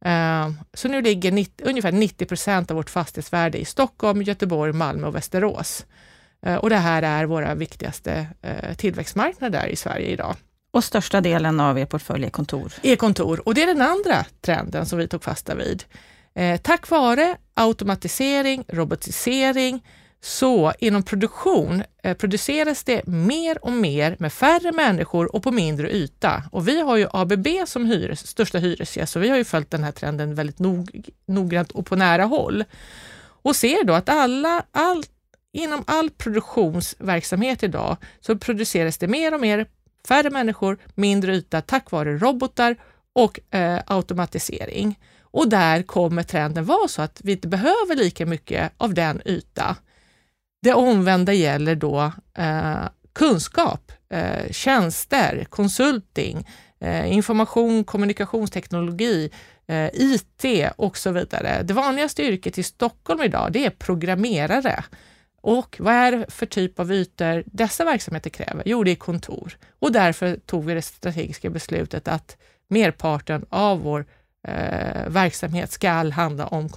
Uh, 0.07 0.51
så 0.75 0.89
nu 0.89 1.03
ligger 1.03 1.33
90, 1.33 1.67
ungefär 1.67 1.93
90 1.93 2.27
procent 2.27 2.71
av 2.71 2.77
vårt 2.77 2.91
fastighetsvärde 2.91 3.59
i 3.59 3.65
Stockholm, 3.65 4.23
Göteborg, 4.23 4.73
Malmö 4.73 5.07
och 5.07 5.15
Västerås. 5.15 5.87
Eh, 6.47 6.57
och 6.57 6.71
det 6.71 6.77
här 6.77 7.03
är 7.03 7.25
våra 7.25 7.55
viktigaste 7.55 8.27
eh, 8.43 8.75
tillväxtmarknader 8.75 9.67
i 9.67 9.77
Sverige 9.77 10.07
idag. 10.07 10.37
Och 10.73 10.85
största 10.85 11.21
delen 11.21 11.61
av 11.61 11.79
er 11.79 11.87
portfölj 11.87 12.25
är 12.27 12.31
kontor? 12.31 12.73
Är 12.83 12.97
kontor. 12.97 13.49
Och 13.49 13.55
det 13.55 13.63
är 13.63 13.67
den 13.67 13.83
andra 13.83 14.25
trenden 14.41 14.87
som 14.87 14.99
vi 14.99 15.09
tog 15.09 15.25
fasta 15.25 15.55
vid. 15.55 15.85
Eh, 16.35 16.61
tack 16.61 16.91
vare 16.91 17.37
automatisering, 17.55 18.65
robotisering, 18.69 19.87
så 20.25 20.73
inom 20.79 21.03
produktion 21.03 21.83
eh, 22.03 22.17
produceras 22.17 22.85
det 22.85 23.07
mer 23.07 23.65
och 23.65 23.73
mer 23.73 24.17
med 24.19 24.33
färre 24.33 24.73
människor 24.73 25.37
och 25.37 25.43
på 25.43 25.51
mindre 25.51 25.91
yta. 25.91 26.43
Och 26.53 26.69
vi 26.69 26.81
har 26.81 26.97
ju 26.97 27.07
ABB 27.13 27.47
som 27.67 27.87
hyres, 27.87 28.27
största 28.27 28.59
hyresgäst, 28.59 29.13
så 29.13 29.19
vi 29.19 29.29
har 29.29 29.37
ju 29.37 29.45
följt 29.45 29.71
den 29.71 29.85
här 29.85 29.93
trenden 29.93 30.35
väldigt 30.35 30.59
nog, 30.59 31.09
noggrant 31.27 31.73
och 31.73 31.87
på 31.87 31.97
nära 31.97 32.25
håll. 32.25 32.65
Och 33.21 33.57
ser 33.57 33.85
då 33.85 33.93
att 33.93 34.09
alla, 34.09 34.65
all, 34.71 35.05
inom 35.53 35.85
all 35.87 36.11
produktionsverksamhet 36.11 37.63
idag 37.63 37.97
så 38.21 38.39
produceras 38.39 38.99
det 38.99 39.09
mer 39.09 39.35
och 39.35 39.41
mer, 39.41 39.67
färre 40.09 40.31
människor, 40.31 40.79
mindre 40.95 41.35
yta 41.35 41.61
tack 41.61 41.91
vare 41.91 42.19
robotar 42.19 42.77
och 43.13 43.55
eh, 43.55 43.81
automatisering. 43.87 44.99
Och 45.21 45.49
där 45.49 45.83
kommer 45.83 46.23
trenden 46.23 46.65
vara 46.65 46.89
så 46.89 47.03
att 47.03 47.21
vi 47.25 47.33
inte 47.33 47.49
behöver 47.49 47.97
lika 47.97 48.27
mycket 48.27 48.73
av 48.77 48.95
den 48.95 49.23
yta. 49.25 49.77
Det 50.63 50.75
omvända 50.75 51.33
gäller 51.33 51.75
då 51.75 52.13
eh, 52.39 52.85
kunskap, 53.13 53.93
eh, 54.11 54.51
tjänster, 54.51 55.47
konsulting, 55.51 56.49
eh, 56.81 57.13
information, 57.13 57.85
kommunikationsteknologi, 57.85 59.31
eh, 59.67 59.91
IT 59.93 60.71
och 60.77 60.97
så 60.97 61.11
vidare. 61.11 61.63
Det 61.63 61.75
vanligaste 61.75 62.23
yrket 62.23 62.59
i 62.59 62.63
Stockholm 62.63 63.23
idag 63.23 63.53
det 63.53 63.67
är 63.67 63.71
programmerare. 63.71 64.85
Och 65.41 65.77
vad 65.81 65.95
är 65.95 66.13
det 66.13 66.27
för 66.29 66.47
typ 66.47 66.81
av 66.81 66.93
ytor 66.93 67.43
dessa 67.47 67.85
verksamheter 67.85 68.31
kräver? 68.31 68.63
Jo, 68.67 68.85
det 68.85 68.91
är 68.91 68.97
kontor. 68.97 69.57
Och 69.79 69.93
därför 69.93 70.37
tog 70.37 70.65
vi 70.65 70.75
det 70.75 70.83
strategiska 70.83 71.51
beslutet 71.51 72.09
att 72.09 72.37
merparten 72.69 73.47
av 73.49 73.81
vår 73.81 74.07
eh, 74.49 75.09
verksamhet 75.09 75.73
ska 75.73 75.91
handla 75.91 76.47
om 76.47 76.69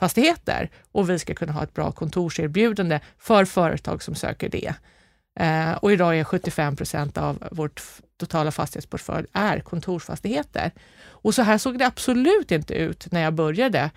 fastigheter 0.00 0.70
och 0.92 1.10
vi 1.10 1.18
ska 1.18 1.34
kunna 1.34 1.52
ha 1.52 1.62
ett 1.62 1.74
bra 1.74 1.92
kontorserbjudande 1.92 3.00
för 3.18 3.44
företag 3.44 4.02
som 4.02 4.14
söker 4.14 4.48
det. 4.48 4.74
Eh, 5.40 5.72
och 5.72 5.92
idag 5.92 6.18
är 6.18 6.24
75 6.24 6.76
procent 6.76 7.18
av 7.18 7.48
vårt 7.50 7.82
totala 8.20 8.50
fastighetsportfölj 8.50 9.26
är 9.32 9.60
kontorsfastigheter. 9.60 10.70
Och 11.22 11.34
så 11.34 11.42
här 11.42 11.58
såg 11.58 11.78
det 11.78 11.86
absolut 11.86 12.50
inte 12.50 12.74
ut 12.74 13.12
när 13.12 13.20
jag 13.20 13.34
började. 13.34 13.90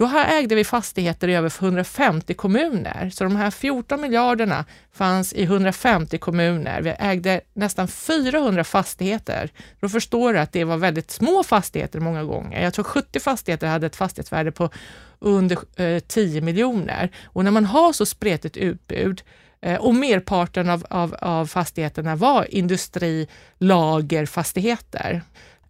Då 0.00 0.10
ägde 0.28 0.54
vi 0.54 0.64
fastigheter 0.64 1.28
i 1.28 1.34
över 1.34 1.52
150 1.60 2.34
kommuner. 2.34 3.10
Så 3.10 3.24
de 3.24 3.36
här 3.36 3.50
14 3.50 4.00
miljarderna 4.00 4.64
fanns 4.92 5.32
i 5.32 5.42
150 5.42 6.18
kommuner. 6.18 6.82
Vi 6.82 6.90
ägde 6.98 7.40
nästan 7.54 7.88
400 7.88 8.64
fastigheter. 8.64 9.50
Då 9.80 9.88
förstår 9.88 10.32
du 10.32 10.38
att 10.38 10.52
det 10.52 10.64
var 10.64 10.76
väldigt 10.76 11.10
små 11.10 11.42
fastigheter 11.42 12.00
många 12.00 12.24
gånger. 12.24 12.62
Jag 12.62 12.74
tror 12.74 12.84
70 12.84 13.20
fastigheter 13.20 13.66
hade 13.66 13.86
ett 13.86 13.96
fastighetsvärde 13.96 14.52
på 14.52 14.70
under 15.18 15.80
eh, 15.80 16.00
10 16.00 16.40
miljoner. 16.40 17.10
Och 17.24 17.44
när 17.44 17.50
man 17.50 17.64
har 17.64 17.92
så 17.92 18.06
spretigt 18.06 18.56
utbud 18.56 19.22
Eh, 19.62 19.80
och 19.80 19.94
merparten 19.94 20.70
av, 20.70 20.86
av, 20.90 21.16
av 21.20 21.46
fastigheterna 21.46 22.16
var 22.16 22.54
industri-, 22.54 23.28
lagerfastigheter. 23.58 25.22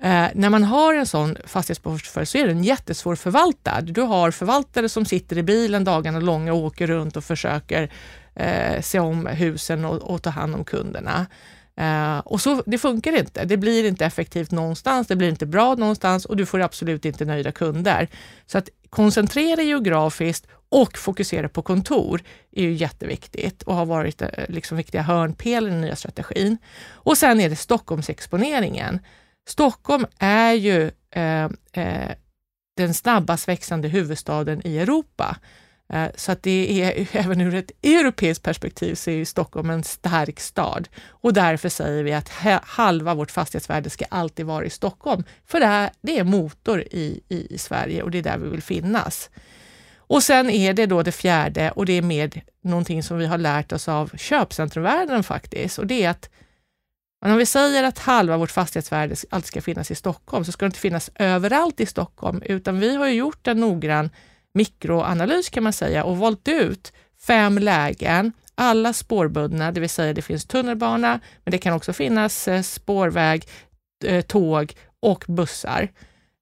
Eh, 0.02 0.26
när 0.34 0.50
man 0.50 0.64
har 0.64 0.94
en 0.94 1.06
sån 1.06 1.36
fastighetsportfölj 1.44 2.26
så 2.26 2.38
är 2.38 2.46
den 2.46 2.64
jättesvår 2.64 3.16
förvaltad. 3.16 3.80
Du 3.80 4.02
har 4.02 4.30
förvaltare 4.30 4.88
som 4.88 5.04
sitter 5.04 5.38
i 5.38 5.42
bilen 5.42 5.84
dagarna 5.84 6.20
långa 6.20 6.52
och 6.52 6.58
åker 6.58 6.86
runt 6.86 7.16
och 7.16 7.24
försöker 7.24 7.90
eh, 8.34 8.80
se 8.80 8.98
om 8.98 9.26
husen 9.26 9.84
och, 9.84 9.96
och 9.96 10.22
ta 10.22 10.30
hand 10.30 10.54
om 10.54 10.64
kunderna. 10.64 11.26
Uh, 11.80 12.18
och 12.18 12.40
så, 12.40 12.62
Det 12.66 12.78
funkar 12.78 13.18
inte. 13.18 13.44
Det 13.44 13.56
blir 13.56 13.84
inte 13.84 14.06
effektivt 14.06 14.50
någonstans, 14.50 15.06
det 15.06 15.16
blir 15.16 15.28
inte 15.28 15.46
bra 15.46 15.74
någonstans 15.74 16.24
och 16.24 16.36
du 16.36 16.46
får 16.46 16.60
absolut 16.60 17.04
inte 17.04 17.24
nöjda 17.24 17.52
kunder. 17.52 18.08
Så 18.46 18.58
att 18.58 18.68
koncentrera 18.90 19.62
geografiskt 19.62 20.46
och 20.68 20.98
fokusera 20.98 21.48
på 21.48 21.62
kontor 21.62 22.22
är 22.52 22.62
ju 22.62 22.72
jätteviktigt 22.72 23.62
och 23.62 23.74
har 23.74 23.86
varit 23.86 24.22
eh, 24.22 24.28
liksom 24.48 24.76
viktiga 24.76 25.02
hörnpelare 25.02 25.70
i 25.70 25.72
den 25.72 25.80
nya 25.80 25.96
strategin. 25.96 26.58
Och 26.90 27.18
sen 27.18 27.40
är 27.40 27.48
det 27.48 27.56
Stockholmsexponeringen. 27.56 29.00
Stockholm 29.48 30.06
är 30.18 30.52
ju 30.52 30.90
uh, 31.16 31.48
den 32.76 32.94
snabbast 32.94 33.48
växande 33.48 33.88
huvudstaden 33.88 34.66
i 34.66 34.78
Europa. 34.78 35.36
Eh, 35.92 36.08
så 36.14 36.32
att 36.32 36.42
det 36.42 36.82
är 36.82 37.08
även 37.16 37.40
ur 37.40 37.54
ett 37.54 37.70
europeiskt 37.82 38.44
perspektiv 38.44 38.94
så 38.94 39.10
är 39.10 39.24
Stockholm 39.24 39.70
en 39.70 39.84
stark 39.84 40.40
stad 40.40 40.88
och 41.08 41.32
därför 41.32 41.68
säger 41.68 42.02
vi 42.02 42.12
att 42.12 42.28
halva 42.64 43.14
vårt 43.14 43.30
fastighetsvärde 43.30 43.90
ska 43.90 44.04
alltid 44.08 44.46
vara 44.46 44.64
i 44.64 44.70
Stockholm. 44.70 45.24
För 45.46 45.60
det, 45.60 45.66
här, 45.66 45.90
det 46.00 46.18
är 46.18 46.24
motor 46.24 46.80
i, 46.80 47.20
i, 47.28 47.58
Sverige 47.58 48.02
och 48.02 48.10
det 48.10 48.18
är 48.18 48.22
där 48.22 48.38
vi 48.38 48.48
vill 48.48 48.62
finnas. 48.62 49.30
Och 49.96 50.22
sen 50.22 50.50
är 50.50 50.72
det 50.72 50.86
då 50.86 51.02
det 51.02 51.12
fjärde 51.12 51.70
och 51.70 51.86
det 51.86 51.92
är 51.92 52.02
med 52.02 52.40
någonting 52.62 53.02
som 53.02 53.18
vi 53.18 53.26
har 53.26 53.38
lärt 53.38 53.72
oss 53.72 53.88
av 53.88 54.10
köpcentrumvärlden 54.16 55.22
faktiskt 55.22 55.78
och 55.78 55.86
det 55.86 56.04
är 56.04 56.10
att 56.10 56.30
om 57.20 57.36
vi 57.36 57.46
säger 57.46 57.84
att 57.84 57.98
halva 57.98 58.36
vårt 58.36 58.50
fastighetsvärde 58.50 59.14
alltid 59.30 59.48
ska 59.48 59.62
finnas 59.62 59.90
i 59.90 59.94
Stockholm 59.94 60.44
så 60.44 60.52
ska 60.52 60.64
det 60.64 60.66
inte 60.66 60.78
finnas 60.78 61.10
överallt 61.14 61.80
i 61.80 61.86
Stockholm 61.86 62.42
utan 62.42 62.80
vi 62.80 62.96
har 62.96 63.06
gjort 63.08 63.46
en 63.46 63.60
noggrann 63.60 64.10
mikroanalys 64.54 65.48
kan 65.50 65.62
man 65.62 65.72
säga 65.72 66.04
och 66.04 66.18
valt 66.18 66.48
ut 66.48 66.92
fem 67.20 67.58
lägen, 67.58 68.32
alla 68.54 68.92
spårbundna, 68.92 69.72
det 69.72 69.80
vill 69.80 69.90
säga 69.90 70.12
det 70.12 70.22
finns 70.22 70.46
tunnelbana, 70.46 71.20
men 71.44 71.52
det 71.52 71.58
kan 71.58 71.74
också 71.74 71.92
finnas 71.92 72.48
eh, 72.48 72.62
spårväg, 72.62 73.48
eh, 74.04 74.20
tåg 74.20 74.74
och 75.00 75.24
bussar. 75.28 75.88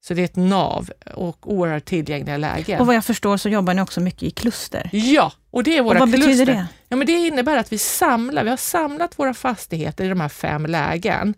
Så 0.08 0.14
det 0.14 0.20
är 0.20 0.24
ett 0.24 0.36
nav 0.36 0.90
och 1.14 1.52
oerhört 1.52 1.84
tillgängliga 1.84 2.36
lägen. 2.36 2.80
Och 2.80 2.86
vad 2.86 2.96
jag 2.96 3.04
förstår 3.04 3.36
så 3.36 3.48
jobbar 3.48 3.74
ni 3.74 3.82
också 3.82 4.00
mycket 4.00 4.22
i 4.22 4.30
kluster? 4.30 4.90
Ja, 4.92 5.32
och 5.50 5.62
det 5.62 5.76
är 5.76 5.82
våra 5.82 5.94
och 5.94 6.00
vad 6.00 6.14
kluster. 6.14 6.28
betyder 6.28 6.46
det? 6.52 6.66
Ja, 6.88 6.96
men 6.96 7.06
det 7.06 7.12
innebär 7.12 7.56
att 7.56 7.72
vi 7.72 7.78
samlar, 7.78 8.44
vi 8.44 8.50
har 8.50 8.56
samlat 8.56 9.18
våra 9.18 9.34
fastigheter 9.34 10.04
i 10.04 10.08
de 10.08 10.20
här 10.20 10.28
fem 10.28 10.66
lägen 10.66 11.34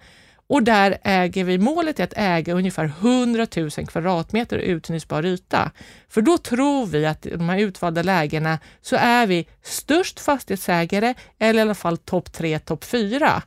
och 0.46 0.62
där 0.62 0.98
äger 1.04 1.44
vi, 1.44 1.58
målet 1.58 2.00
är 2.00 2.04
att 2.04 2.12
äga 2.16 2.54
ungefär 2.54 2.84
100 2.84 3.46
000 3.56 3.70
kvadratmeter 3.70 4.58
utnyttjbar 4.58 5.26
yta. 5.26 5.70
För 6.08 6.22
då 6.22 6.38
tror 6.38 6.86
vi 6.86 7.06
att 7.06 7.26
i 7.26 7.30
de 7.30 7.48
här 7.48 7.58
utvalda 7.58 8.02
lägena 8.02 8.58
så 8.82 8.96
är 8.96 9.26
vi 9.26 9.46
störst 9.62 10.20
fastighetsägare 10.20 11.14
eller 11.38 11.58
i 11.58 11.62
alla 11.62 11.74
fall 11.74 11.98
topp 11.98 12.32
tre, 12.32 12.58
topp 12.58 12.84
fyra. 12.84 13.42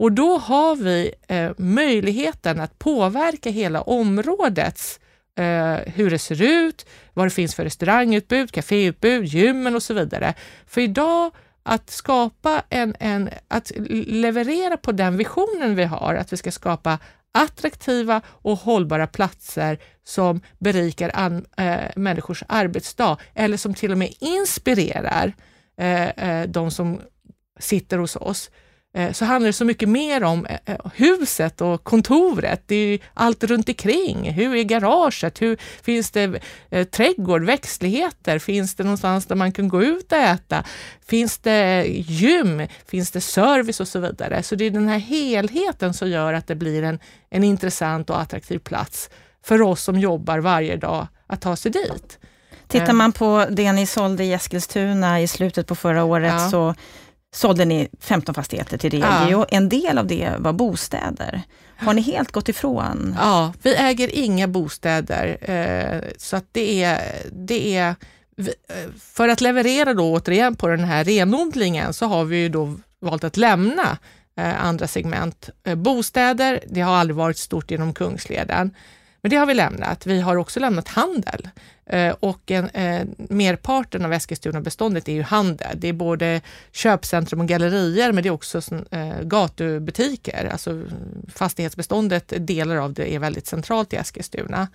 Och 0.00 0.12
då 0.12 0.38
har 0.38 0.76
vi 0.76 1.14
eh, 1.28 1.50
möjligheten 1.58 2.60
att 2.60 2.78
påverka 2.78 3.50
hela 3.50 3.82
områdets 3.82 5.00
eh, 5.38 5.76
hur 5.86 6.10
det 6.10 6.18
ser 6.18 6.42
ut, 6.42 6.86
vad 7.14 7.26
det 7.26 7.30
finns 7.30 7.54
för 7.54 7.64
restaurangutbud, 7.64 8.52
kaféutbud, 8.52 9.24
gymmen 9.24 9.74
och 9.74 9.82
så 9.82 9.94
vidare. 9.94 10.34
För 10.66 10.80
idag 10.80 11.30
att 11.62 11.90
skapa 11.90 12.62
en, 12.68 12.94
en, 13.00 13.30
att 13.48 13.72
leverera 14.06 14.76
på 14.76 14.92
den 14.92 15.16
visionen 15.16 15.74
vi 15.74 15.84
har, 15.84 16.14
att 16.14 16.32
vi 16.32 16.36
ska 16.36 16.52
skapa 16.52 16.98
attraktiva 17.32 18.22
och 18.26 18.58
hållbara 18.58 19.06
platser 19.06 19.78
som 20.04 20.40
berikar 20.58 21.10
an, 21.14 21.46
äh, 21.56 21.80
människors 21.96 22.42
arbetsdag 22.48 23.16
eller 23.34 23.56
som 23.56 23.74
till 23.74 23.92
och 23.92 23.98
med 23.98 24.14
inspirerar 24.20 25.32
äh, 25.76 26.42
de 26.48 26.70
som 26.70 27.00
sitter 27.58 27.98
hos 27.98 28.16
oss. 28.16 28.50
Eh, 28.94 29.12
så 29.12 29.24
handlar 29.24 29.46
det 29.46 29.52
så 29.52 29.64
mycket 29.64 29.88
mer 29.88 30.22
om 30.22 30.46
eh, 30.46 30.58
eh, 30.66 30.76
huset 30.94 31.60
och 31.60 31.84
kontoret. 31.84 32.62
Det 32.66 32.74
är 32.74 32.98
allt 33.14 33.44
runt 33.44 33.68
omkring. 33.68 34.32
Hur 34.32 34.56
är 34.56 34.62
garaget? 34.62 35.42
Hur, 35.42 35.58
finns 35.82 36.10
det 36.10 36.40
trädgård, 36.90 37.44
växtligheter? 37.44 38.38
Finns 38.38 38.74
det 38.74 38.84
någonstans 38.84 39.26
där 39.26 39.36
man 39.36 39.52
kan 39.52 39.68
gå 39.68 39.82
ut 39.82 40.12
och 40.12 40.18
äta? 40.18 40.64
Finns 41.06 41.38
det 41.38 41.84
gym? 41.88 42.66
Finns 42.86 43.10
det 43.10 43.20
service 43.20 43.80
och 43.80 43.88
så 43.88 43.98
vidare? 43.98 44.42
Så 44.42 44.54
det 44.54 44.64
är 44.64 44.70
den 44.70 44.88
här 44.88 44.98
helheten 44.98 45.94
som 45.94 46.10
gör 46.10 46.32
att 46.32 46.46
det 46.46 46.54
blir 46.54 46.82
en, 46.82 46.98
en 47.30 47.44
intressant 47.44 48.10
och 48.10 48.20
attraktiv 48.20 48.58
plats 48.58 49.10
för 49.44 49.62
oss 49.62 49.82
som 49.82 50.00
jobbar 50.00 50.38
varje 50.38 50.76
dag 50.76 51.06
att 51.26 51.40
ta 51.40 51.56
sig 51.56 51.72
dit. 51.72 52.18
Tittar 52.68 52.92
man 52.92 53.12
på 53.12 53.46
det 53.50 53.72
ni 53.72 53.86
sålde 53.86 54.24
i 54.24 54.32
Eskilstuna 54.32 55.20
i 55.20 55.28
slutet 55.28 55.66
på 55.66 55.74
förra 55.74 56.04
året 56.04 56.32
ja. 56.32 56.50
så 56.50 56.74
sålde 57.32 57.64
ni 57.64 57.88
15 58.00 58.34
fastigheter 58.34 58.78
till 58.78 58.90
Regio. 58.90 59.30
Ja. 59.30 59.46
En 59.50 59.68
del 59.68 59.98
av 59.98 60.06
det 60.06 60.32
var 60.38 60.52
bostäder. 60.52 61.42
Har 61.76 61.94
ni 61.94 62.00
helt 62.00 62.32
gått 62.32 62.48
ifrån? 62.48 63.16
Ja, 63.18 63.52
vi 63.62 63.74
äger 63.74 64.10
inga 64.14 64.48
bostäder. 64.48 65.36
Eh, 65.40 66.12
så 66.18 66.36
att 66.36 66.44
det 66.52 66.82
är, 66.82 67.00
det 67.32 67.76
är 67.76 67.88
eh, 68.38 68.44
för 69.00 69.28
att 69.28 69.40
leverera 69.40 69.94
då 69.94 70.12
återigen 70.12 70.56
på 70.56 70.68
den 70.68 70.84
här 70.84 71.04
renodlingen 71.04 71.92
så 71.92 72.06
har 72.06 72.24
vi 72.24 72.48
då 72.48 72.76
valt 73.00 73.24
att 73.24 73.36
lämna 73.36 73.98
eh, 74.36 74.64
andra 74.64 74.86
segment. 74.86 75.50
Bostäder, 75.76 76.60
det 76.68 76.80
har 76.80 76.94
aldrig 76.94 77.16
varit 77.16 77.38
stort 77.38 77.70
inom 77.70 77.94
Kungsleden. 77.94 78.74
Men 79.22 79.30
det 79.30 79.36
har 79.36 79.46
vi 79.46 79.54
lämnat. 79.54 80.06
Vi 80.06 80.20
har 80.20 80.36
också 80.36 80.60
lämnat 80.60 80.88
handel. 80.88 81.48
Eh, 81.86 82.14
och 82.20 82.50
en, 82.50 82.68
eh, 82.68 83.06
merparten 83.16 84.04
av 84.04 84.12
Eskilstuna-beståndet 84.12 85.08
är 85.08 85.12
ju 85.12 85.22
handel. 85.22 85.76
Det 85.80 85.88
är 85.88 85.92
både 85.92 86.40
köpcentrum 86.72 87.40
och 87.40 87.48
gallerier, 87.48 88.12
men 88.12 88.22
det 88.22 88.28
är 88.28 88.32
också 88.32 88.60
eh, 88.90 89.22
gatubutiker. 89.22 90.48
Alltså 90.52 90.82
fastighetsbeståndet, 91.34 92.32
delar 92.36 92.76
av 92.76 92.92
det 92.92 93.14
är 93.14 93.18
väldigt 93.18 93.46
centralt 93.46 93.92
i 93.92 93.96
Eskilstuna. 93.96 94.68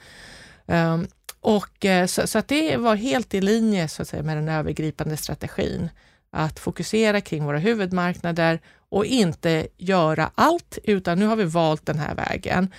Um, 0.66 1.08
och, 1.42 1.86
eh, 1.86 2.06
så, 2.06 2.28
så, 2.28 2.38
att 2.38 2.48
det 2.48 2.78
var 2.78 2.96
helt 2.96 3.34
i 3.34 3.42
linje 3.42 3.88
så 3.88 4.02
att 4.02 4.08
säga, 4.08 4.24
med 4.24 4.38
den 4.38 4.50
övergripande 4.50 5.18
strategin. 5.18 5.90
Att 6.32 6.60
fokusera 6.60 7.22
kring 7.22 7.46
våra 7.46 7.58
huvudmarknader 7.58 8.60
och 8.90 9.06
inte 9.06 9.68
göra 9.78 10.32
allt, 10.36 10.78
utan 10.84 11.20
nu 11.20 11.26
har 11.26 11.36
vi 11.36 11.44
valt 11.44 11.86
den 11.86 12.00
här 12.00 12.16
vägen. 12.16 12.72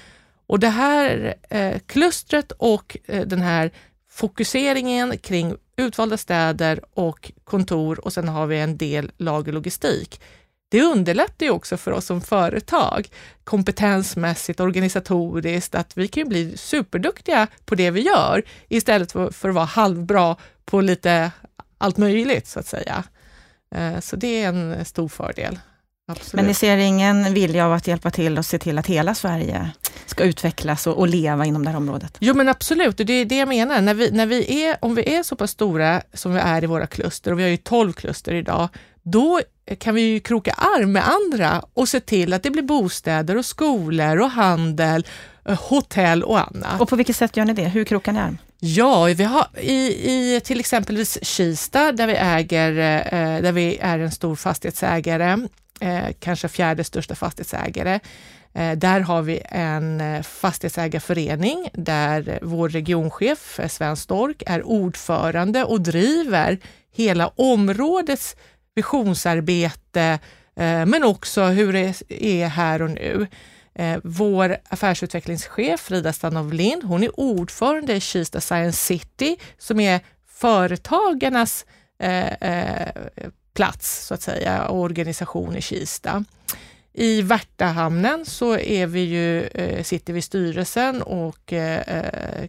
Och 0.46 0.60
det 0.60 0.68
här 0.68 1.34
eh, 1.50 1.78
klustret 1.86 2.52
och 2.52 2.96
eh, 3.04 3.26
den 3.26 3.40
här 3.40 3.70
fokuseringen 4.10 5.18
kring 5.18 5.56
utvalda 5.76 6.16
städer 6.16 6.80
och 6.94 7.32
kontor 7.44 8.04
och 8.04 8.12
sen 8.12 8.28
har 8.28 8.46
vi 8.46 8.58
en 8.58 8.76
del 8.76 9.12
lagerlogistik. 9.16 10.20
Det 10.68 10.82
underlättar 10.82 11.46
ju 11.46 11.52
också 11.52 11.76
för 11.76 11.90
oss 11.90 12.06
som 12.06 12.20
företag 12.20 13.08
kompetensmässigt, 13.44 14.60
organisatoriskt, 14.60 15.74
att 15.74 15.96
vi 15.96 16.08
kan 16.08 16.28
bli 16.28 16.56
superduktiga 16.56 17.46
på 17.64 17.74
det 17.74 17.90
vi 17.90 18.00
gör 18.00 18.42
istället 18.68 19.12
för, 19.12 19.30
för 19.30 19.48
att 19.48 19.54
vara 19.54 19.64
halvbra 19.64 20.36
på 20.64 20.80
lite 20.80 21.30
allt 21.78 21.96
möjligt 21.96 22.46
så 22.46 22.60
att 22.60 22.66
säga. 22.66 23.04
Eh, 23.74 24.00
så 24.00 24.16
det 24.16 24.42
är 24.42 24.48
en 24.48 24.84
stor 24.84 25.08
fördel. 25.08 25.58
Absolut. 26.08 26.32
Men 26.32 26.46
ni 26.46 26.54
ser 26.54 26.76
ingen 26.76 27.34
vilja 27.34 27.66
av 27.66 27.72
att 27.72 27.86
hjälpa 27.86 28.10
till 28.10 28.38
och 28.38 28.46
se 28.46 28.58
till 28.58 28.78
att 28.78 28.86
hela 28.86 29.14
Sverige 29.14 29.70
ska 30.06 30.24
utvecklas 30.24 30.86
och, 30.86 30.98
och 30.98 31.08
leva 31.08 31.44
inom 31.46 31.64
det 31.64 31.70
här 31.70 31.76
området? 31.76 32.16
Jo 32.20 32.34
men 32.34 32.48
absolut, 32.48 32.96
det 32.96 33.12
är 33.12 33.24
det 33.24 33.36
jag 33.36 33.48
menar. 33.48 33.80
När 33.80 33.94
vi, 33.94 34.10
när 34.10 34.26
vi 34.26 34.64
är, 34.64 34.76
om 34.80 34.94
vi 34.94 35.14
är 35.16 35.22
så 35.22 35.36
pass 35.36 35.50
stora 35.50 36.02
som 36.14 36.34
vi 36.34 36.40
är 36.40 36.64
i 36.64 36.66
våra 36.66 36.86
kluster, 36.86 37.32
och 37.32 37.38
vi 37.38 37.42
har 37.42 37.50
ju 37.50 37.56
12 37.56 37.92
kluster 37.92 38.34
idag, 38.34 38.68
då 39.02 39.40
kan 39.78 39.94
vi 39.94 40.00
ju 40.00 40.20
kroka 40.20 40.52
arm 40.52 40.92
med 40.92 41.02
andra 41.08 41.64
och 41.74 41.88
se 41.88 42.00
till 42.00 42.32
att 42.32 42.42
det 42.42 42.50
blir 42.50 42.62
bostäder 42.62 43.36
och 43.36 43.44
skolor 43.44 44.20
och 44.20 44.30
handel, 44.30 45.06
eh, 45.44 45.60
hotell 45.60 46.22
och 46.22 46.38
annat. 46.38 46.80
Och 46.80 46.88
på 46.88 46.96
vilket 46.96 47.16
sätt 47.16 47.36
gör 47.36 47.44
ni 47.44 47.52
det? 47.52 47.68
Hur 47.68 47.84
krokar 47.84 48.12
ni 48.12 48.20
arm? 48.20 48.38
Ja, 48.60 49.04
vi 49.04 49.24
har 49.24 49.46
i, 49.60 50.10
i 50.10 50.40
till 50.44 50.60
exempelvis 50.60 51.18
Kista 51.22 51.92
där 51.92 52.06
vi, 52.06 52.14
äger, 52.14 52.70
eh, 52.70 53.42
där 53.42 53.52
vi 53.52 53.78
är 53.80 53.98
en 53.98 54.12
stor 54.12 54.36
fastighetsägare, 54.36 55.36
eh, 55.80 56.12
kanske 56.20 56.48
fjärde 56.48 56.84
största 56.84 57.14
fastighetsägare. 57.14 58.00
Eh, 58.56 58.76
där 58.76 59.00
har 59.00 59.22
vi 59.22 59.42
en 59.44 60.00
eh, 60.00 60.22
fastighetsägarförening 60.22 61.68
där 61.72 62.38
vår 62.42 62.68
regionchef 62.68 63.60
eh, 63.60 63.68
Sven 63.68 63.96
Stork 63.96 64.42
är 64.46 64.62
ordförande 64.62 65.64
och 65.64 65.80
driver 65.80 66.58
hela 66.92 67.28
områdets 67.28 68.36
visionsarbete 68.74 70.18
eh, 70.56 70.86
men 70.86 71.04
också 71.04 71.44
hur 71.44 71.72
det 71.72 72.02
är 72.08 72.48
här 72.48 72.82
och 72.82 72.90
nu. 72.90 73.26
Vår 74.02 74.56
affärsutvecklingschef 74.68 75.80
Frida 75.80 76.12
Stanov 76.12 76.52
Lind, 76.52 76.84
hon 76.84 77.02
är 77.02 77.20
ordförande 77.20 77.94
i 77.94 78.00
Kista 78.00 78.40
Science 78.40 78.84
City 78.84 79.36
som 79.58 79.80
är 79.80 80.00
företagarnas 80.28 81.66
plats 83.56 84.06
så 84.06 84.14
att 84.14 84.22
säga 84.22 84.68
och 84.68 84.80
organisation 84.80 85.56
i 85.56 85.60
Kista. 85.60 86.24
I 86.92 87.22
Värtahamnen 87.22 88.24
så 88.26 88.58
är 88.58 88.86
vi 88.86 89.00
ju, 89.00 89.42
eh, 89.42 89.82
sitter 89.82 90.12
vi 90.12 90.18
i 90.18 90.22
styrelsen 90.22 91.02
och 91.02 91.52
eh, 91.52 92.44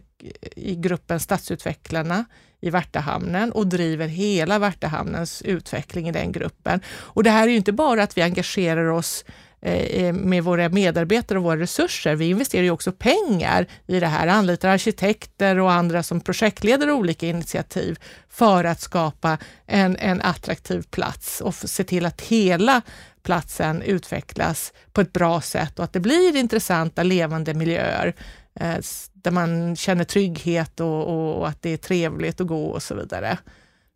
i 0.56 0.74
gruppen 0.76 1.20
Stadsutvecklarna 1.20 2.24
i 2.60 2.70
Värtahamnen 2.70 3.52
och 3.52 3.66
driver 3.66 4.06
hela 4.06 4.58
Värtahamnens 4.58 5.42
utveckling 5.42 6.08
i 6.08 6.12
den 6.12 6.32
gruppen. 6.32 6.80
Och 6.88 7.22
det 7.22 7.30
här 7.30 7.42
är 7.42 7.50
ju 7.50 7.56
inte 7.56 7.72
bara 7.72 8.02
att 8.02 8.18
vi 8.18 8.22
engagerar 8.22 8.86
oss 8.86 9.24
Eh, 9.60 9.72
eh, 9.72 10.12
med 10.12 10.44
våra 10.44 10.68
medarbetare 10.68 11.38
och 11.38 11.44
våra 11.44 11.60
resurser. 11.60 12.14
Vi 12.14 12.30
investerar 12.30 12.62
ju 12.62 12.70
också 12.70 12.92
pengar 12.92 13.66
i 13.86 14.00
det 14.00 14.06
här, 14.06 14.26
anlitar 14.26 14.68
arkitekter 14.68 15.58
och 15.58 15.72
andra 15.72 16.02
som 16.02 16.20
projektleder 16.20 16.90
olika 16.90 17.26
initiativ 17.26 17.98
för 18.28 18.64
att 18.64 18.80
skapa 18.80 19.38
en, 19.66 19.96
en 19.96 20.20
attraktiv 20.20 20.82
plats 20.90 21.40
och 21.40 21.54
se 21.54 21.84
till 21.84 22.06
att 22.06 22.20
hela 22.20 22.82
platsen 23.22 23.82
utvecklas 23.82 24.72
på 24.92 25.00
ett 25.00 25.12
bra 25.12 25.40
sätt 25.40 25.78
och 25.78 25.84
att 25.84 25.92
det 25.92 26.00
blir 26.00 26.36
intressanta 26.36 27.02
levande 27.02 27.54
miljöer 27.54 28.14
eh, 28.60 28.76
där 29.12 29.30
man 29.30 29.76
känner 29.76 30.04
trygghet 30.04 30.80
och, 30.80 31.38
och, 31.38 31.48
att 31.48 31.62
det 31.62 31.70
är 31.70 31.76
trevligt 31.76 32.40
att 32.40 32.46
gå 32.46 32.66
och 32.66 32.82
så 32.82 32.94
vidare. 32.94 33.38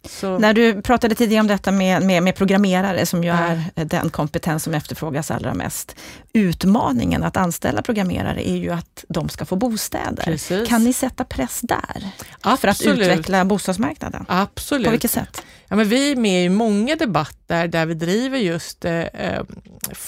Så. 0.04 0.38
När 0.38 0.54
du 0.54 0.82
pratade 0.82 1.14
tidigare 1.14 1.40
om 1.40 1.46
detta 1.46 1.72
med, 1.72 2.02
med, 2.02 2.22
med 2.22 2.36
programmerare, 2.36 3.06
som 3.06 3.24
ju 3.24 3.28
ja. 3.28 3.36
är 3.74 3.84
den 3.84 4.10
kompetens 4.10 4.62
som 4.62 4.74
efterfrågas 4.74 5.30
allra 5.30 5.54
mest. 5.54 5.96
Utmaningen 6.32 7.22
att 7.22 7.36
anställa 7.36 7.82
programmerare 7.82 8.48
är 8.48 8.56
ju 8.56 8.70
att 8.70 9.04
de 9.08 9.28
ska 9.28 9.44
få 9.44 9.56
bostäder. 9.56 10.24
Precis. 10.24 10.68
Kan 10.68 10.84
ni 10.84 10.92
sätta 10.92 11.24
press 11.24 11.60
där? 11.60 12.10
Absolut. 12.40 12.60
För 12.60 12.68
att 12.68 12.98
utveckla 12.98 13.44
bostadsmarknaden? 13.44 14.24
Absolut. 14.28 14.84
På 14.84 14.90
vilket 14.90 15.10
sätt? 15.10 15.42
Ja, 15.68 15.76
men 15.76 15.88
vi 15.88 16.12
är 16.12 16.16
med 16.16 16.44
i 16.44 16.48
många 16.48 16.96
debatter 16.96 17.68
där 17.68 17.86
vi 17.86 17.94
driver 17.94 18.38
just 18.38 18.84
eh, 18.84 19.00
eh 19.00 19.42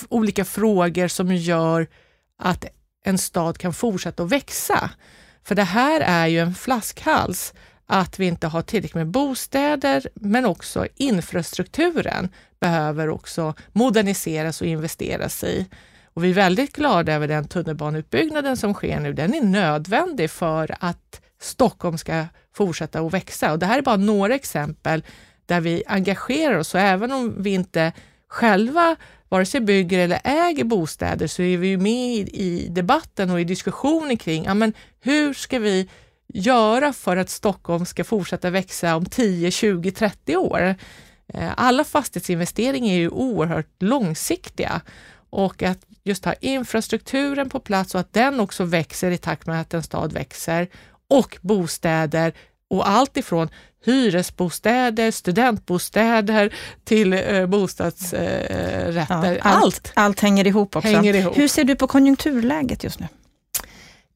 olika 0.08 0.44
frågor 0.44 1.08
som 1.08 1.34
gör 1.34 1.86
att 2.38 2.64
en 3.04 3.18
stad 3.18 3.58
kan 3.58 3.74
fortsätta 3.74 4.22
att 4.22 4.32
växa. 4.32 4.90
För 5.44 5.54
det 5.54 5.62
här 5.62 6.00
är 6.00 6.26
ju 6.26 6.38
en 6.38 6.54
flaskhals 6.54 7.54
att 7.86 8.18
vi 8.18 8.26
inte 8.26 8.46
har 8.46 8.62
tillräckligt 8.62 8.94
med 8.94 9.06
bostäder, 9.06 10.08
men 10.14 10.44
också 10.44 10.86
infrastrukturen 10.96 12.28
behöver 12.60 13.08
också 13.08 13.54
moderniseras 13.72 14.60
och 14.60 14.66
investeras 14.66 15.44
i. 15.44 15.66
Och 16.14 16.24
vi 16.24 16.30
är 16.30 16.34
väldigt 16.34 16.76
glada 16.76 17.12
över 17.12 17.28
den 17.28 17.48
tunnelbaneutbyggnaden 17.48 18.56
som 18.56 18.74
sker 18.74 19.00
nu. 19.00 19.12
Den 19.12 19.34
är 19.34 19.40
nödvändig 19.40 20.30
för 20.30 20.76
att 20.80 21.20
Stockholm 21.40 21.98
ska 21.98 22.26
fortsätta 22.54 23.00
att 23.00 23.14
växa. 23.14 23.52
Och 23.52 23.58
det 23.58 23.66
här 23.66 23.78
är 23.78 23.82
bara 23.82 23.96
några 23.96 24.34
exempel 24.34 25.04
där 25.46 25.60
vi 25.60 25.82
engagerar 25.86 26.58
oss 26.58 26.74
och 26.74 26.80
även 26.80 27.12
om 27.12 27.42
vi 27.42 27.50
inte 27.50 27.92
själva 28.28 28.96
vare 29.28 29.46
sig 29.46 29.60
bygger 29.60 29.98
eller 29.98 30.20
äger 30.24 30.64
bostäder 30.64 31.26
så 31.26 31.42
är 31.42 31.58
vi 31.58 31.76
med 31.76 32.28
i 32.28 32.68
debatten 32.70 33.30
och 33.30 33.40
i 33.40 33.44
diskussionen 33.44 34.16
kring 34.16 34.44
ja, 34.44 34.54
men 34.54 34.72
hur 35.00 35.34
ska 35.34 35.58
vi 35.58 35.88
göra 36.28 36.92
för 36.92 37.16
att 37.16 37.30
Stockholm 37.30 37.86
ska 37.86 38.04
fortsätta 38.04 38.50
växa 38.50 38.96
om 38.96 39.04
10, 39.04 39.50
20, 39.50 39.90
30 39.90 40.36
år? 40.36 40.74
Eh, 41.28 41.52
alla 41.56 41.84
fastighetsinvesteringar 41.84 42.94
är 42.94 42.98
ju 42.98 43.08
oerhört 43.08 43.82
långsiktiga 43.82 44.80
och 45.30 45.62
att 45.62 45.78
just 46.04 46.24
ha 46.24 46.32
infrastrukturen 46.32 47.50
på 47.50 47.60
plats 47.60 47.94
och 47.94 48.00
att 48.00 48.12
den 48.12 48.40
också 48.40 48.64
växer 48.64 49.10
i 49.10 49.18
takt 49.18 49.46
med 49.46 49.60
att 49.60 49.74
en 49.74 49.82
stad 49.82 50.12
växer 50.12 50.68
och 51.08 51.38
bostäder 51.40 52.32
och 52.70 52.88
allt 52.88 53.16
ifrån 53.16 53.48
hyresbostäder, 53.84 55.10
studentbostäder 55.10 56.54
till 56.84 57.12
eh, 57.12 57.46
bostadsrätter. 57.46 59.06
Ja, 59.08 59.16
allt, 59.16 59.38
allt, 59.42 59.92
allt 59.94 60.20
hänger 60.20 60.46
ihop 60.46 60.76
också. 60.76 60.88
Hänger 60.88 61.14
ihop. 61.14 61.38
Hur 61.38 61.48
ser 61.48 61.64
du 61.64 61.76
på 61.76 61.86
konjunkturläget 61.86 62.84
just 62.84 63.00
nu? 63.00 63.06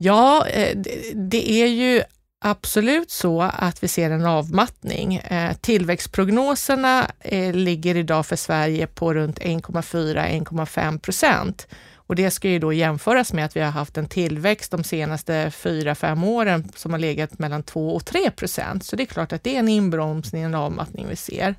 Ja, 0.01 0.47
eh, 0.47 0.79
det 1.15 1.51
är 1.51 1.67
ju 1.67 2.03
absolut 2.41 3.11
så 3.11 3.43
att 3.43 3.83
vi 3.83 3.89
ser 3.89 4.11
en 4.11 4.27
avmattning. 4.27 5.17
Eh, 5.17 5.57
tillväxtprognoserna 5.57 7.11
eh, 7.21 7.53
ligger 7.53 7.97
idag 7.97 8.27
för 8.27 8.37
Sverige 8.37 8.87
på 8.87 9.15
runt 9.15 9.39
1,4-1,5 9.39 10.99
procent. 10.99 11.67
Och 11.95 12.17
det 12.17 12.31
ska 12.31 12.49
ju 12.49 12.59
då 12.59 12.73
jämföras 12.73 13.33
med 13.33 13.45
att 13.45 13.57
vi 13.57 13.61
har 13.61 13.71
haft 13.71 13.97
en 13.97 14.09
tillväxt 14.09 14.71
de 14.71 14.85
senaste 14.85 15.51
fyra 15.51 15.95
fem 15.95 16.25
åren 16.25 16.73
som 16.77 16.93
har 16.93 16.99
legat 16.99 17.39
mellan 17.39 17.63
2 17.63 17.95
och 17.95 18.05
3 18.05 18.31
procent. 18.31 18.85
Så 18.85 18.97
det 18.97 19.03
är 19.03 19.07
klart 19.07 19.33
att 19.33 19.45
det 19.45 19.55
är 19.55 19.59
en 19.59 19.69
inbromsning, 19.69 20.43
en 20.43 20.55
avmattning 20.55 21.07
vi 21.09 21.17
ser. 21.17 21.55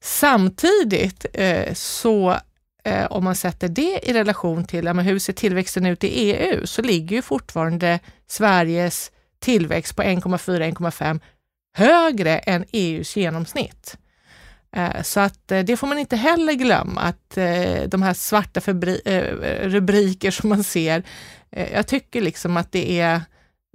Samtidigt 0.00 1.26
så 1.72 2.36
eh, 2.84 3.06
om 3.06 3.24
man 3.24 3.34
sätter 3.34 3.68
det 3.68 4.00
i 4.02 4.12
relation 4.12 4.64
till 4.64 4.84
ja, 4.84 4.92
hur 4.92 5.18
ser 5.18 5.32
tillväxten 5.32 5.86
ut 5.86 6.04
i 6.04 6.08
EU, 6.08 6.66
så 6.66 6.82
ligger 6.82 7.16
ju 7.16 7.22
fortfarande 7.22 7.98
Sveriges 8.26 9.10
tillväxt 9.40 9.96
på 9.96 10.02
1,4-1,5 10.02 11.20
högre 11.74 12.38
än 12.38 12.64
EUs 12.72 13.16
genomsnitt. 13.16 13.96
Eh, 14.76 15.02
så 15.02 15.20
att 15.20 15.52
eh, 15.52 15.60
det 15.60 15.76
får 15.76 15.86
man 15.86 15.98
inte 15.98 16.16
heller 16.16 16.52
glömma, 16.52 17.00
att 17.00 17.36
eh, 17.36 17.82
de 17.88 18.02
här 18.02 18.14
svarta 18.14 18.60
rubriker 19.62 20.30
som 20.30 20.48
man 20.48 20.64
ser, 20.64 21.02
jag 21.72 21.86
tycker 21.86 22.20
liksom 22.20 22.56
att 22.56 22.72
det 22.72 23.00
är, 23.00 23.20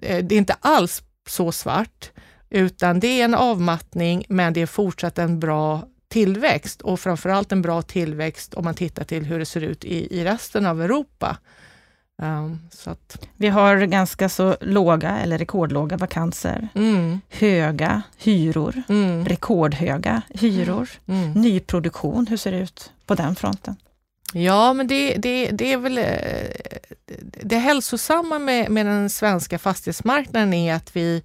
det 0.02 0.36
är 0.36 0.38
inte 0.38 0.56
alls 0.60 1.04
så 1.30 1.52
svart, 1.52 2.12
utan 2.50 3.00
det 3.00 3.08
är 3.08 3.26
en 3.26 3.34
avmattning, 3.34 4.26
men 4.30 4.54
det 4.54 4.62
är 4.62 4.66
fortsatt 4.66 5.18
en 5.18 5.40
bra 5.40 5.88
tillväxt 6.10 6.82
och 6.82 7.00
framförallt 7.00 7.52
en 7.52 7.62
bra 7.62 7.82
tillväxt 7.82 8.54
om 8.54 8.66
man 8.66 8.76
tittar 8.76 9.04
till 9.04 9.26
hur 9.26 9.40
det 9.40 9.46
ser 9.46 9.62
ut 9.62 9.86
i, 9.86 10.20
i 10.20 10.24
resten 10.24 10.66
av 10.66 10.82
Europa. 10.82 11.38
Um, 12.22 12.60
så 12.72 12.90
att. 12.90 13.28
Vi 13.36 13.48
har 13.48 13.78
ganska 13.78 14.30
så 14.30 14.58
låga 14.62 15.18
eller 15.20 15.38
rekordlåga 15.38 15.98
vakanser, 15.98 16.68
mm. 16.76 17.22
höga 17.30 18.02
hyror, 18.18 18.84
mm. 18.90 19.26
rekordhöga 19.26 20.22
hyror, 20.30 20.90
mm. 21.08 21.32
nyproduktion. 21.32 22.28
Hur 22.28 22.38
ser 22.38 22.52
det 22.52 22.60
ut 22.60 22.92
på 23.06 23.16
den 23.16 23.36
fronten? 23.36 23.76
Ja, 24.34 24.74
men 24.74 24.88
det, 24.88 25.16
det, 25.16 25.52
det 25.52 25.74
är 25.74 25.78
väl... 25.78 25.98
Eh, 25.98 26.06
det 27.42 27.58
hälsosamma 27.58 28.40
med, 28.40 28.72
med 28.72 28.86
den 28.86 29.10
svenska 29.10 29.60
fastighetsmarknaden 29.60 30.54
är 30.54 30.74
att 30.74 30.96
vi 30.96 31.24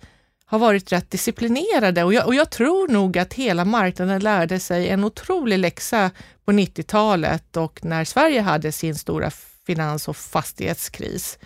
har 0.53 0.59
varit 0.59 0.93
rätt 0.93 1.11
disciplinerade 1.11 2.05
och 2.05 2.15
jag, 2.15 2.27
och 2.27 2.35
jag 2.35 2.51
tror 2.51 2.89
nog 2.89 3.19
att 3.19 3.35
hela 3.35 3.65
marknaden 3.65 4.21
lärde 4.21 4.61
sig 4.61 4.89
en 4.89 5.05
otrolig 5.05 5.59
läxa 5.59 6.11
på 6.45 6.53
90-talet 6.53 7.57
och 7.57 7.85
när 7.85 8.05
Sverige 8.05 8.41
hade 8.41 8.73
sin 8.73 8.95
stora 8.95 9.31
finans 9.67 10.09
och 10.09 10.17
fastighetskris. 10.17 11.39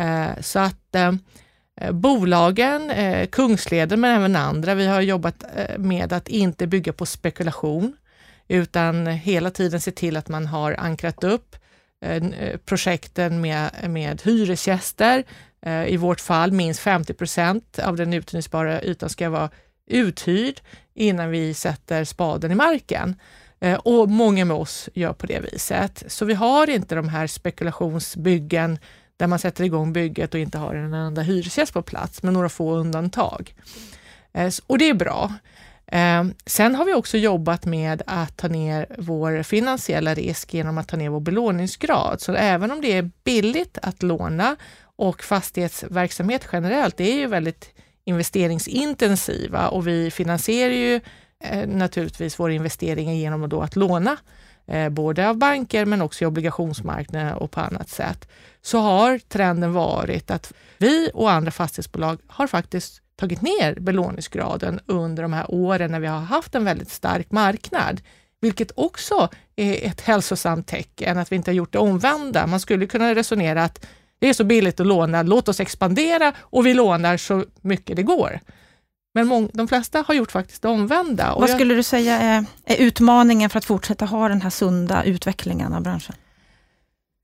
Eh, 0.00 0.40
så 0.40 0.58
att 0.58 0.94
eh, 0.94 1.12
bolagen, 1.92 2.90
eh, 2.90 3.26
Kungsleden 3.26 4.00
men 4.00 4.16
även 4.16 4.36
andra, 4.36 4.74
vi 4.74 4.86
har 4.86 5.00
jobbat 5.00 5.44
eh, 5.56 5.78
med 5.78 6.12
att 6.12 6.28
inte 6.28 6.66
bygga 6.66 6.92
på 6.92 7.06
spekulation 7.06 7.96
utan 8.48 9.06
hela 9.06 9.50
tiden 9.50 9.80
se 9.80 9.90
till 9.90 10.16
att 10.16 10.28
man 10.28 10.46
har 10.46 10.72
ankrat 10.72 11.24
upp 11.24 11.54
eh, 11.54 11.63
Eh, 12.04 12.56
projekten 12.64 13.40
med, 13.40 13.70
med 13.88 14.22
hyresgäster, 14.22 15.24
eh, 15.66 15.86
I 15.86 15.96
vårt 15.96 16.20
fall 16.20 16.52
minst 16.52 16.80
50 16.80 17.14
procent 17.14 17.78
av 17.78 17.96
den 17.96 18.12
uthyrningsbara 18.12 18.82
ytan 18.82 19.08
ska 19.08 19.30
vara 19.30 19.50
uthyrd 19.90 20.60
innan 20.94 21.30
vi 21.30 21.54
sätter 21.54 22.04
spaden 22.04 22.52
i 22.52 22.54
marken. 22.54 23.16
Eh, 23.60 23.74
och 23.74 24.08
många 24.08 24.44
med 24.44 24.56
oss 24.56 24.88
gör 24.94 25.12
på 25.12 25.26
det 25.26 25.40
viset. 25.40 26.04
Så 26.06 26.24
vi 26.24 26.34
har 26.34 26.70
inte 26.70 26.94
de 26.94 27.08
här 27.08 27.26
spekulationsbyggen 27.26 28.78
där 29.16 29.26
man 29.26 29.38
sätter 29.38 29.64
igång 29.64 29.92
bygget 29.92 30.34
och 30.34 30.40
inte 30.40 30.58
har 30.58 30.74
en 30.74 30.94
enda 30.94 31.22
hyresgäst 31.22 31.72
på 31.72 31.82
plats, 31.82 32.22
med 32.22 32.32
några 32.32 32.48
få 32.48 32.74
undantag. 32.74 33.54
Och 34.66 34.78
det 34.78 34.88
är 34.88 34.94
bra. 34.94 35.32
Ehm, 35.86 36.34
sen 36.46 36.74
har 36.74 36.84
vi 36.84 36.94
också 36.94 37.18
jobbat 37.18 37.64
med 37.64 38.02
att 38.06 38.36
ta 38.36 38.48
ner 38.48 38.86
vår 38.98 39.42
finansiella 39.42 40.14
risk 40.14 40.54
genom 40.54 40.78
att 40.78 40.88
ta 40.88 40.96
ner 40.96 41.08
vår 41.08 41.20
belåningsgrad. 41.20 42.20
Så 42.20 42.32
även 42.32 42.70
om 42.70 42.80
det 42.80 42.92
är 42.92 43.10
billigt 43.24 43.78
att 43.82 44.02
låna 44.02 44.56
och 44.96 45.22
fastighetsverksamhet 45.22 46.48
generellt 46.52 46.96
det 46.96 47.12
är 47.12 47.16
ju 47.16 47.26
väldigt 47.26 47.74
investeringsintensiva 48.04 49.68
och 49.68 49.86
vi 49.86 50.10
finansierar 50.10 50.74
ju 50.74 51.00
eh, 51.44 51.68
naturligtvis 51.68 52.40
våra 52.40 52.52
investeringar 52.52 53.12
genom 53.12 53.48
då 53.48 53.60
att 53.60 53.76
låna 53.76 54.16
eh, 54.66 54.88
både 54.88 55.28
av 55.28 55.36
banker 55.36 55.84
men 55.84 56.02
också 56.02 56.24
i 56.24 56.26
obligationsmarknaden 56.26 57.34
och 57.34 57.50
på 57.50 57.60
annat 57.60 57.88
sätt. 57.88 58.28
Så 58.62 58.78
har 58.78 59.18
trenden 59.18 59.72
varit 59.72 60.30
att 60.30 60.52
vi 60.78 61.10
och 61.14 61.30
andra 61.30 61.50
fastighetsbolag 61.50 62.18
har 62.26 62.46
faktiskt 62.46 63.03
tagit 63.16 63.42
ner 63.42 63.74
belåningsgraden 63.80 64.80
under 64.86 65.22
de 65.22 65.32
här 65.32 65.46
åren 65.48 65.90
när 65.90 66.00
vi 66.00 66.06
har 66.06 66.20
haft 66.20 66.54
en 66.54 66.64
väldigt 66.64 66.90
stark 66.90 67.32
marknad. 67.32 68.00
Vilket 68.40 68.72
också 68.76 69.28
är 69.56 69.88
ett 69.88 70.00
hälsosamt 70.00 70.66
tecken, 70.66 71.18
att 71.18 71.32
vi 71.32 71.36
inte 71.36 71.50
har 71.50 71.54
gjort 71.54 71.72
det 71.72 71.78
omvända. 71.78 72.46
Man 72.46 72.60
skulle 72.60 72.86
kunna 72.86 73.14
resonera 73.14 73.64
att 73.64 73.86
det 74.18 74.28
är 74.28 74.32
så 74.32 74.44
billigt 74.44 74.80
att 74.80 74.86
låna, 74.86 75.22
låt 75.22 75.48
oss 75.48 75.60
expandera 75.60 76.32
och 76.38 76.66
vi 76.66 76.74
lånar 76.74 77.16
så 77.16 77.44
mycket 77.60 77.96
det 77.96 78.02
går. 78.02 78.40
Men 79.14 79.48
de 79.52 79.68
flesta 79.68 80.04
har 80.06 80.14
gjort 80.14 80.32
faktiskt 80.32 80.62
det 80.62 80.68
omvända. 80.68 81.34
Vad 81.38 81.50
skulle 81.50 81.74
du 81.74 81.82
säga 81.82 82.20
är, 82.20 82.44
är, 82.64 82.76
utmaningen 82.76 83.50
för 83.50 83.58
att 83.58 83.64
fortsätta 83.64 84.04
ha 84.04 84.28
den 84.28 84.42
här 84.42 84.50
sunda 84.50 85.04
utvecklingen 85.04 85.74
av 85.74 85.82
branschen? 85.82 86.14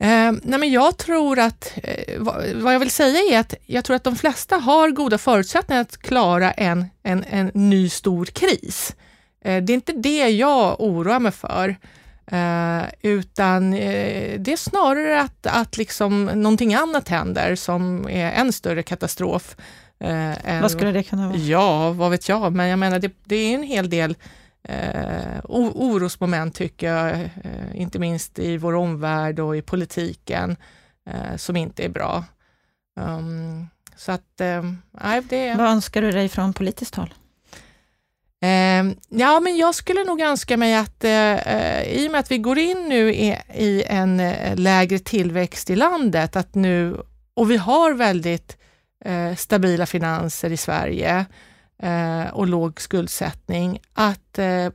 Eh, 0.01 0.33
nej 0.43 0.59
men 0.61 0.71
jag 0.71 0.97
tror 0.97 1.39
att, 1.39 1.79
eh, 1.83 2.21
vad 2.55 2.75
jag 2.75 2.81
vill 2.81 2.91
säga 2.91 3.19
är 3.31 3.41
att 3.41 3.55
jag 3.67 3.85
tror 3.85 3.97
att 3.97 4.05
de 4.05 4.17
flesta 4.17 4.57
har 4.57 4.91
goda 4.91 5.19
förutsättningar 5.19 5.83
att 5.83 5.97
klara 5.97 6.53
en, 6.53 6.87
en, 7.03 7.25
en 7.31 7.51
ny 7.55 7.89
stor 7.89 8.25
kris. 8.25 8.97
Eh, 9.45 9.63
det 9.63 9.73
är 9.73 9.75
inte 9.75 9.93
det 9.93 10.29
jag 10.29 10.81
oroar 10.81 11.19
mig 11.19 11.33
för. 11.33 11.77
Eh, 12.27 12.83
utan 13.03 13.75
eh, 13.75 14.41
det 14.41 14.53
är 14.53 14.57
snarare 14.57 15.21
att, 15.21 15.47
att 15.47 15.77
liksom 15.77 16.25
någonting 16.25 16.75
annat 16.75 17.09
händer 17.09 17.55
som 17.55 18.09
är 18.09 18.33
en 18.33 18.53
större 18.53 18.83
katastrof. 18.83 19.57
Eh, 20.05 20.61
vad 20.61 20.71
skulle 20.71 20.93
det 20.93 21.03
kunna 21.03 21.29
vara? 21.29 21.39
Ja, 21.39 21.91
vad 21.91 22.11
vet 22.11 22.29
jag, 22.29 22.53
men 22.53 22.69
jag 22.69 22.79
menar 22.79 22.99
det, 22.99 23.13
det 23.25 23.37
är 23.37 23.55
en 23.55 23.63
hel 23.63 23.91
del 23.91 24.15
eh, 24.63 25.41
orosmoment 25.45 26.55
tycker 26.55 26.95
jag, 26.95 27.21
eh, 27.21 27.75
inte 27.75 27.99
minst 27.99 28.39
i 28.39 28.57
vår 28.57 28.75
omvärld 28.75 29.41
och 29.41 29.57
i 29.57 29.63
politiken, 29.63 30.57
eh, 31.07 31.37
som 31.37 31.57
inte 31.57 31.85
är 31.85 31.89
bra. 31.89 32.25
Um, 33.01 33.69
så 33.97 34.13
att, 34.13 34.41
eh, 34.41 34.65
det... 35.29 35.55
Vad 35.55 35.67
önskar 35.67 36.03
du 36.03 36.11
dig 36.11 36.29
från 36.29 36.53
politiskt 36.53 36.95
håll? 36.95 37.15
Eh, 38.43 38.85
ja, 39.09 39.41
men 39.41 39.57
jag 39.57 39.75
skulle 39.75 40.05
nog 40.05 40.21
önska 40.21 40.57
mig 40.57 40.75
att 40.75 41.05
eh, 41.05 41.83
i 41.83 42.05
och 42.09 42.13
med 42.13 42.19
att 42.19 42.31
vi 42.31 42.39
går 42.39 42.59
in 42.59 42.89
nu 42.89 43.15
i, 43.15 43.39
i 43.55 43.85
en 43.87 44.21
eh, 44.21 44.57
lägre 44.57 44.99
tillväxt 44.99 45.71
i 45.71 45.77
landet, 45.77 46.37
att 46.37 46.55
nu, 46.55 46.97
och 47.35 47.51
vi 47.51 47.57
har 47.57 47.93
väldigt 47.93 48.57
eh, 49.05 49.35
stabila 49.37 49.87
finanser 49.87 50.53
i 50.53 50.57
Sverige 50.57 51.17
eh, 51.19 51.25
och 52.33 52.47
låg 52.47 52.81
skuldsättning, 52.81 53.79
att 53.93 54.39
eh, 54.39 54.71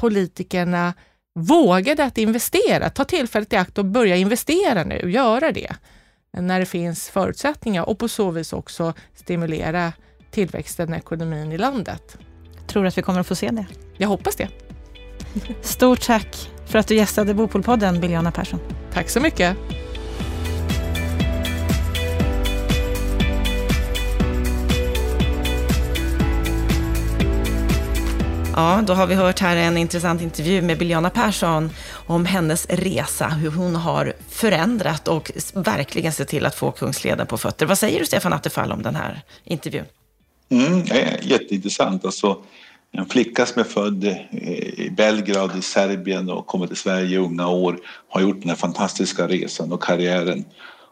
politikerna 0.00 0.94
vågade 1.34 2.04
att 2.04 2.18
investera, 2.18 2.90
ta 2.90 3.04
tillfället 3.04 3.52
i 3.52 3.56
akt 3.56 3.78
och 3.78 3.84
börja 3.84 4.16
investera 4.16 4.84
nu, 4.84 5.10
göra 5.10 5.52
det 5.52 5.76
när 6.32 6.60
det 6.60 6.66
finns 6.66 7.08
förutsättningar 7.08 7.88
och 7.88 7.98
på 7.98 8.08
så 8.08 8.30
vis 8.30 8.52
också 8.52 8.94
stimulera 9.14 9.92
tillväxten 10.30 10.94
i 10.94 10.96
ekonomin 10.96 11.52
i 11.52 11.58
landet. 11.58 12.18
Tror 12.66 12.82
du 12.82 12.88
att 12.88 12.98
vi 12.98 13.02
kommer 13.02 13.20
att 13.20 13.26
få 13.26 13.34
se 13.34 13.50
det? 13.50 13.66
Jag 13.96 14.08
hoppas 14.08 14.36
det. 14.36 14.48
Stort 15.60 16.00
tack 16.00 16.50
för 16.66 16.78
att 16.78 16.88
du 16.88 16.94
gästade 16.94 17.34
Bopolpodden, 17.34 18.00
Biljana 18.00 18.32
Persson. 18.32 18.60
Tack 18.92 19.08
så 19.08 19.20
mycket. 19.20 19.56
Ja, 28.56 28.82
då 28.86 28.92
har 28.92 29.06
vi 29.06 29.14
hört 29.14 29.40
här 29.40 29.56
en 29.56 29.76
intressant 29.76 30.22
intervju 30.22 30.62
med 30.62 30.78
Biljana 30.78 31.10
Persson 31.10 31.70
om 32.06 32.26
hennes 32.26 32.66
resa, 32.66 33.28
hur 33.28 33.50
hon 33.50 33.76
har 33.76 34.12
förändrat 34.28 35.08
och 35.08 35.30
verkligen 35.54 36.12
sett 36.12 36.28
till 36.28 36.46
att 36.46 36.54
få 36.54 36.70
Kungsleden 36.70 37.26
på 37.26 37.38
fötter. 37.38 37.66
Vad 37.66 37.78
säger 37.78 38.00
du, 38.00 38.06
Stefan 38.06 38.32
Attefall, 38.32 38.72
om 38.72 38.82
den 38.82 38.94
här 38.94 39.22
intervjun? 39.44 39.84
Mm, 40.48 40.84
jätteintressant. 41.22 42.04
Alltså, 42.04 42.36
en 42.92 43.06
flicka 43.06 43.46
som 43.46 43.60
är 43.60 43.64
född 43.64 44.04
i 44.04 44.90
Belgrad 44.96 45.58
i 45.58 45.62
Serbien 45.62 46.30
och 46.30 46.46
kommer 46.46 46.66
till 46.66 46.76
Sverige 46.76 47.14
i 47.14 47.18
unga 47.18 47.48
år 47.48 47.78
har 48.08 48.20
gjort 48.20 48.40
den 48.40 48.48
här 48.48 48.56
fantastiska 48.56 49.28
resan 49.28 49.72
och 49.72 49.82
karriären. 49.82 50.44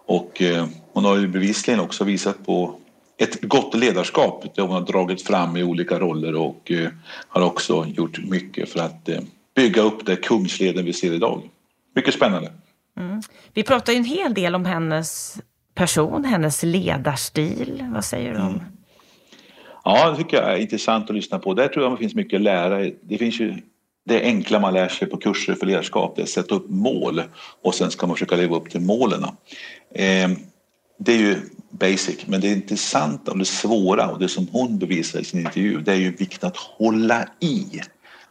Och 0.06 0.42
eh, 0.42 0.66
hon 0.92 1.04
har 1.04 1.16
ju 1.16 1.28
bevisligen 1.28 1.80
också 1.80 2.04
visat 2.04 2.46
på 2.46 2.78
ett 3.18 3.42
gott 3.42 3.74
ledarskap 3.74 4.54
där 4.54 4.62
hon 4.62 4.72
har 4.72 4.80
dragit 4.80 5.22
fram 5.22 5.56
i 5.56 5.62
olika 5.62 5.98
roller 5.98 6.34
och 6.34 6.70
eh, 6.70 6.90
har 7.28 7.42
också 7.42 7.86
gjort 7.86 8.18
mycket 8.24 8.68
för 8.68 8.80
att 8.80 9.08
eh, 9.08 9.20
bygga 9.56 9.82
upp 9.82 10.06
det 10.06 10.16
Kungsleden 10.16 10.84
vi 10.84 10.92
ser 10.92 11.12
idag. 11.12 11.42
Mycket 11.94 12.14
spännande. 12.14 12.52
Mm. 12.98 13.22
Vi 13.54 13.62
pratar 13.62 13.92
ju 13.92 13.96
en 13.96 14.04
hel 14.04 14.34
del 14.34 14.54
om 14.54 14.64
hennes 14.64 15.40
person, 15.74 16.24
hennes 16.24 16.62
ledarstil. 16.62 17.84
Vad 17.94 18.04
säger 18.04 18.32
du 18.32 18.40
om? 18.40 18.48
Mm. 18.48 18.60
Ja, 19.84 20.10
det 20.10 20.16
tycker 20.16 20.36
jag 20.36 20.52
är 20.52 20.56
intressant 20.56 21.10
att 21.10 21.16
lyssna 21.16 21.38
på. 21.38 21.54
Där 21.54 21.68
tror 21.68 21.84
jag 21.84 21.92
det 21.92 21.98
finns 21.98 22.14
mycket 22.14 22.36
att 22.36 22.42
lära. 22.42 22.90
Det 23.02 23.18
finns 23.18 23.40
ju 23.40 23.56
det 24.04 24.22
enkla 24.22 24.60
man 24.60 24.74
lär 24.74 24.88
sig 24.88 25.08
på 25.08 25.16
kurser 25.16 25.54
för 25.54 25.66
ledarskap, 25.66 26.16
det 26.16 26.20
är 26.20 26.24
att 26.24 26.28
sätta 26.28 26.54
upp 26.54 26.68
mål 26.68 27.22
och 27.62 27.74
sen 27.74 27.90
ska 27.90 28.06
man 28.06 28.16
försöka 28.16 28.36
leva 28.36 28.56
upp 28.56 28.70
till 28.70 28.80
målen. 28.80 29.24
Eh, 29.94 30.30
det 30.98 31.12
är 31.12 31.18
ju 31.18 31.40
basic, 31.70 32.26
men 32.26 32.40
det 32.40 32.48
intressanta 32.48 33.30
och 33.30 33.38
det 33.38 33.44
svåra 33.44 34.10
och 34.10 34.18
det 34.18 34.28
som 34.28 34.48
hon 34.52 34.78
bevisar 34.78 35.20
i 35.20 35.24
sin 35.24 35.40
intervju, 35.40 35.80
det 35.80 35.92
är 35.92 35.96
ju 35.96 36.16
vikten 36.16 36.48
att 36.48 36.56
hålla 36.56 37.28
i. 37.40 37.80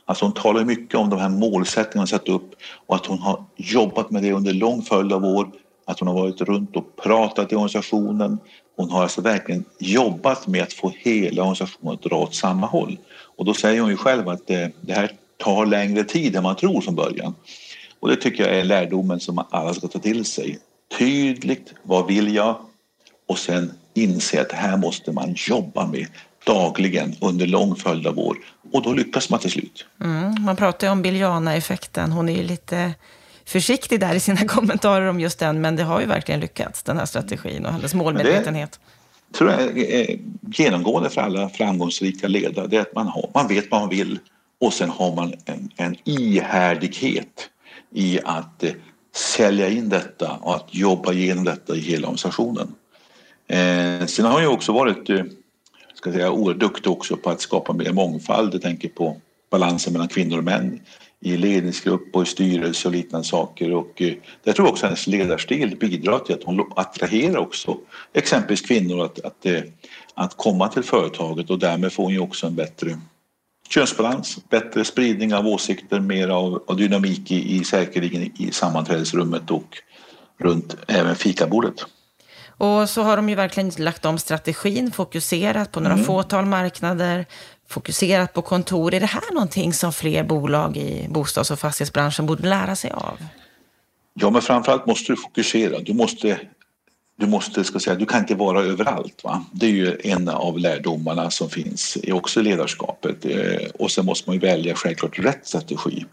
Alltså 0.05 0.26
hon 0.26 0.34
talar 0.34 0.66
mycket 0.66 0.95
om 0.95 1.09
de 1.09 1.20
här 1.20 1.30
målsättningarna 1.30 2.01
hon 2.01 2.07
satt 2.07 2.30
upp 2.30 2.55
och 2.86 2.95
att 2.95 3.05
hon 3.05 3.20
har 3.20 3.43
jobbat 3.55 4.12
med 4.12 4.24
det 4.24 4.32
under 4.32 4.53
lång 4.53 4.82
följd 4.82 5.14
av 5.14 5.26
år, 5.26 5.51
att 5.86 5.99
hon 5.99 6.07
har 6.07 6.16
varit 6.16 6.41
runt 6.41 6.76
och 6.76 6.95
pratat 6.95 7.51
i 7.51 7.55
organisationen. 7.55 8.38
Hon 8.76 8.89
har 8.89 9.03
alltså 9.03 9.22
verkligen 9.22 9.66
jobbat 9.80 10.47
med 10.47 10.64
att 10.64 10.74
få 10.74 10.91
hela 10.97 11.41
organisationen 11.41 11.93
att 11.93 12.01
dra 12.01 12.16
åt 12.16 12.36
samma 12.36 12.68
håll. 12.68 12.97
Och 13.38 13.45
då 13.45 13.53
säger 13.53 13.82
hon 13.82 13.89
ju 13.89 13.97
själv 13.97 14.30
att 14.30 14.47
det, 14.47 14.72
det 14.82 14.93
här 14.93 15.12
tar 15.38 15.66
längre 15.66 16.03
tid 16.03 16.36
än 16.36 16.43
man 16.43 16.55
tror 16.55 16.82
från 16.82 16.95
början. 16.95 17.36
Och 17.99 18.09
det 18.09 18.16
tycker 18.16 18.47
jag 18.47 18.55
är 18.55 18.64
lärdomen 18.64 19.20
som 19.20 19.43
alla 19.49 19.74
ska 19.74 19.88
ta 19.88 19.99
till 19.99 20.26
sig. 20.26 20.59
Tydligt, 20.98 21.74
vad 21.84 22.08
vill 22.08 22.36
jag? 22.36 22.58
Och 23.28 23.38
sen 23.38 23.74
inse 23.94 24.42
att 24.42 24.50
det 24.50 24.56
här 24.56 24.78
måste 24.78 25.12
man 25.12 25.34
jobba 25.38 25.88
med 25.88 26.08
dagligen 26.46 27.16
under 27.22 27.48
lång 27.48 27.76
följd 27.76 28.08
av 28.08 28.20
år. 28.20 28.38
Och 28.72 28.82
då 28.84 28.94
lyckas 28.94 29.30
man 29.30 29.39
till 29.39 29.52
slut. 29.52 29.86
Mm, 30.04 30.44
man 30.44 30.56
pratar 30.56 30.88
ju 30.88 30.92
om 30.92 31.02
Biljana-effekten. 31.02 32.12
Hon 32.12 32.30
är 32.30 32.36
ju 32.36 32.44
lite 32.44 32.94
försiktig 33.46 34.00
där 34.00 34.16
i 34.16 34.20
sina 34.20 34.38
kommentarer 34.48 35.06
om 35.06 35.20
just 35.20 35.39
den, 35.39 35.62
men 35.62 35.76
det 35.76 35.84
har 35.84 36.02
ju 36.02 36.06
verkligen 36.06 36.42
lyckats, 36.42 36.84
den 36.84 36.98
här 36.98 37.06
strategin 37.06 37.66
och 37.66 37.72
hennes 37.72 37.94
målmedvetenhet. 37.94 38.80
Det 39.32 39.38
tror 39.38 39.52
jag 39.52 39.80
är 39.80 40.20
genomgående 40.54 41.10
för 41.10 41.22
alla 41.22 41.50
framgångsrika 41.50 42.28
ledare, 42.28 42.68
det 42.68 42.78
är 42.78 42.82
att 42.82 42.96
man, 42.96 43.08
har, 43.08 43.30
man 43.34 43.48
vet 43.48 43.72
vad 43.72 43.82
man 43.82 43.89
vill 43.89 44.20
och 44.62 44.74
sen 44.74 44.89
har 44.89 45.16
man 45.16 45.34
en, 45.46 45.70
en 45.76 45.96
ihärdighet 46.04 47.50
i 47.94 48.20
att 48.24 48.64
eh, 48.64 48.72
sälja 49.16 49.70
in 49.70 49.89
detta 49.89 50.39
och 50.41 50.55
att 50.55 50.68
jobba 50.72 51.14
igenom 51.14 51.43
detta 51.43 51.76
i 51.76 51.80
hela 51.80 52.07
organisationen. 52.07 52.76
Eh, 53.47 54.05
sen 54.05 54.26
har 54.26 54.41
jag 54.41 54.53
också 54.53 54.72
varit 54.72 55.09
eh, 55.09 55.24
ska 56.01 56.12
ska 56.12 56.12
säga, 56.12 56.32
oerhört 56.32 56.59
duktig 56.59 56.91
också 56.91 57.18
på 57.18 57.30
att 57.30 57.41
skapa 57.41 57.74
mer 57.74 57.93
mångfald. 57.93 58.53
Jag 58.53 58.62
tänker 58.62 58.89
på 58.89 59.18
balansen 59.49 59.93
mellan 59.93 60.07
kvinnor 60.07 60.38
och 60.38 60.43
män 60.43 60.80
i 61.20 61.38
ledningsgrupp 61.38 62.16
och 62.16 62.24
i 62.24 62.26
styrelse 62.26 62.88
och 62.88 62.93
liknande 62.93 63.28
saker. 63.28 63.74
Och 63.74 64.01
eh, 64.01 64.14
jag 64.43 64.55
tror 64.55 64.68
också 64.68 64.86
att 64.86 64.89
hennes 64.89 65.07
ledarstil 65.07 65.78
bidrar 65.78 66.20
till 66.20 66.36
att 66.36 66.43
hon 66.43 66.72
attraherar 66.76 67.38
också 67.38 67.78
exempelvis 68.14 68.62
kvinnor 68.62 69.05
att, 69.05 69.20
att, 69.20 69.45
eh, 69.45 69.62
att 70.14 70.38
komma 70.38 70.68
till 70.68 70.84
företaget 70.84 71.49
och 71.49 71.59
därmed 71.59 71.93
får 71.93 72.03
hon 72.03 72.14
ju 72.14 72.20
också 72.20 72.47
en 72.47 72.55
bättre 72.55 72.99
könsbalans, 73.74 74.38
bättre 74.50 74.86
spridning 74.86 75.34
av 75.34 75.48
åsikter, 75.48 76.00
mer 76.00 76.28
av, 76.28 76.64
av 76.68 76.76
dynamik 76.76 77.32
i, 77.32 77.56
i 77.56 77.64
säkerligen 77.64 78.22
i 78.22 78.52
sammanträdesrummet 78.52 79.52
och 79.52 79.78
runt 80.40 80.76
även 80.88 81.16
fikabordet. 81.16 81.76
Och 82.48 82.90
så 82.90 83.02
har 83.02 83.18
de 83.18 83.30
ju 83.30 83.36
verkligen 83.36 83.72
lagt 83.78 84.06
om 84.06 84.18
strategin, 84.18 84.92
fokuserat 84.92 85.72
på 85.72 85.80
några 85.80 85.94
mm. 85.94 86.06
fåtal 86.06 86.46
marknader, 86.46 87.26
fokuserat 87.70 88.34
på 88.34 88.42
kontor. 88.42 88.94
Är 88.94 89.00
det 89.00 89.06
här 89.06 89.34
någonting 89.34 89.74
som 89.74 89.94
fler 89.94 90.24
bolag 90.24 90.78
i 90.78 91.08
bostads 91.10 91.52
och 91.52 91.60
fastighetsbranschen 91.60 92.26
borde 92.26 92.50
lära 92.50 92.76
sig 92.76 92.92
av? 92.92 93.18
Ja, 94.14 94.30
men 94.30 94.42
framförallt 94.42 94.86
måste 94.86 95.12
du 95.12 95.18
fokusera. 95.18 95.80
Du 95.80 95.94
måste, 95.94 96.40
du 97.22 97.28
måste, 97.28 97.64
ska 97.64 97.80
säga, 97.80 97.96
du 97.96 98.06
kan 98.06 98.20
inte 98.20 98.36
vara 98.36 98.62
överallt. 98.62 99.24
Va? 99.24 99.46
Det 99.52 99.66
är 99.66 99.70
ju 99.70 99.98
en 100.04 100.30
av 100.30 100.60
lärdomarna 100.60 101.32
som 101.32 101.50
finns 101.50 101.98
också 102.12 102.40
i 102.40 102.44
ledarskapet. 102.44 103.26
Eh, 103.26 103.70
och 103.80 103.92
sen 103.92 104.06
måste 104.06 104.30
man 104.30 104.36
ju 104.36 104.40
välja 104.40 104.76
självklart 104.76 105.20
rätt 105.20 105.48
strategi. 105.48 106.06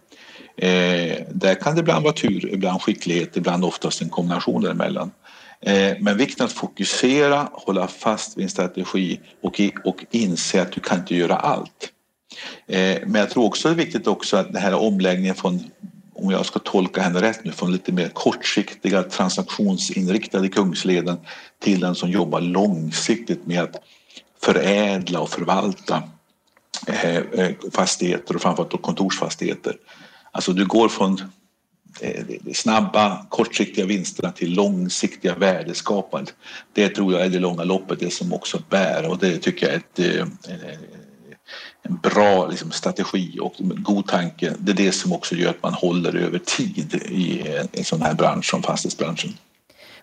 Eh, 0.57 1.27
där 1.31 1.55
kan 1.61 1.75
det 1.75 1.81
ibland 1.81 2.05
vara 2.05 2.15
tur, 2.15 2.55
ibland 2.55 2.83
skicklighet, 2.83 3.37
ibland 3.37 3.65
oftast 3.65 4.03
en 4.03 4.09
kombination 4.09 4.63
däremellan. 4.63 5.11
Eh, 5.61 5.93
men 6.01 6.17
vikten 6.17 6.47
att 6.47 6.53
fokusera, 6.53 7.49
hålla 7.53 7.87
fast 7.87 8.39
vid 8.39 8.43
en 8.43 8.51
strategi 8.51 9.21
och, 9.43 9.61
och 9.85 10.05
inse 10.11 10.63
att 10.63 10.73
du 10.73 10.81
kan 10.81 10.99
inte 10.99 11.17
göra 11.17 11.37
allt. 11.37 11.93
Men 13.07 13.15
jag 13.15 13.31
tror 13.31 13.45
också 13.45 13.69
det 13.69 13.75
är 13.75 13.77
viktigt 13.77 14.07
också 14.07 14.37
att 14.37 14.53
den 14.53 14.63
här 14.63 14.75
omläggningen 14.75 15.35
från, 15.35 15.61
om 16.19 16.31
jag 16.31 16.47
ska 16.47 16.59
tolka 16.59 17.03
henne 17.03 17.23
rätt 17.23 17.45
nu, 17.45 17.53
från 17.53 17.73
lite 17.73 17.93
mer 17.93 18.09
kortsiktiga 18.09 19.03
transaktionsinriktade 19.03 20.49
kungsleden 20.49 21.17
till 21.59 21.81
den 21.81 21.95
som 21.95 22.11
jobbar 22.11 22.41
långsiktigt 22.41 23.47
med 23.47 23.63
att 23.63 23.77
förädla 24.43 25.21
och 25.21 25.31
förvalta 25.31 26.03
eh, 26.87 27.17
eh, 27.17 27.55
fastigheter 27.73 28.35
och 28.35 28.43
framförallt 28.43 28.83
kontorsfastigheter. 28.83 29.77
Alltså 30.33 30.53
du 30.53 30.67
går 30.67 30.89
från 30.89 31.23
eh, 32.01 32.25
snabba, 32.55 33.27
kortsiktiga 33.29 33.87
vinsterna 33.87 34.33
till 34.33 34.55
långsiktiga 34.55 35.35
värdeskapandet. 35.35 36.35
Det 36.73 36.89
tror 36.89 37.13
jag 37.13 37.23
är 37.23 37.29
det 37.29 37.39
långa 37.39 37.65
loppet 37.65 38.01
det 38.01 38.13
som 38.13 38.33
också 38.33 38.63
bär 38.71 39.11
och 39.11 39.19
det 39.19 39.39
tycker 39.39 39.67
jag 39.67 39.75
är 39.75 39.79
ett, 39.79 40.29
en 41.83 41.97
bra 41.97 42.47
liksom, 42.47 42.71
strategi 42.71 43.39
och 43.41 43.55
god 43.59 44.07
tanke. 44.07 44.55
Det 44.59 44.73
är 44.73 44.77
det 44.77 44.93
som 44.93 45.13
också 45.13 45.35
gör 45.35 45.51
att 45.51 45.63
man 45.63 45.75
håller 45.75 46.17
över 46.17 46.39
tid 46.39 46.95
i 46.95 47.43
en 47.73 47.85
sån 47.85 48.03
här 48.03 48.15
bransch 48.15 48.51
som 48.51 48.63
fastighetsbranschen. 48.63 49.33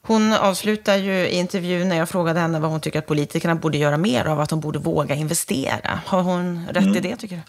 Hon 0.02 0.34
avslutar 0.34 0.96
ju 0.98 1.30
intervjun 1.30 1.90
när 1.90 1.96
jag 1.96 2.10
frågade 2.10 2.40
henne 2.40 2.60
vad 2.60 2.72
hon 2.72 2.82
tycker 2.82 3.00
att 3.00 3.08
politikerna 3.08 3.56
borde 3.56 3.78
göra 3.78 3.98
mer 3.98 4.26
av, 4.26 4.40
att 4.40 4.50
de 4.50 4.60
borde 4.60 4.80
våga 4.80 5.16
investera. 5.16 6.00
Har 6.06 6.22
hon 6.22 6.68
rätt 6.68 6.84
mm. 6.84 6.96
i 6.96 7.00
det 7.00 7.16
tycker 7.16 7.36
du? 7.36 7.42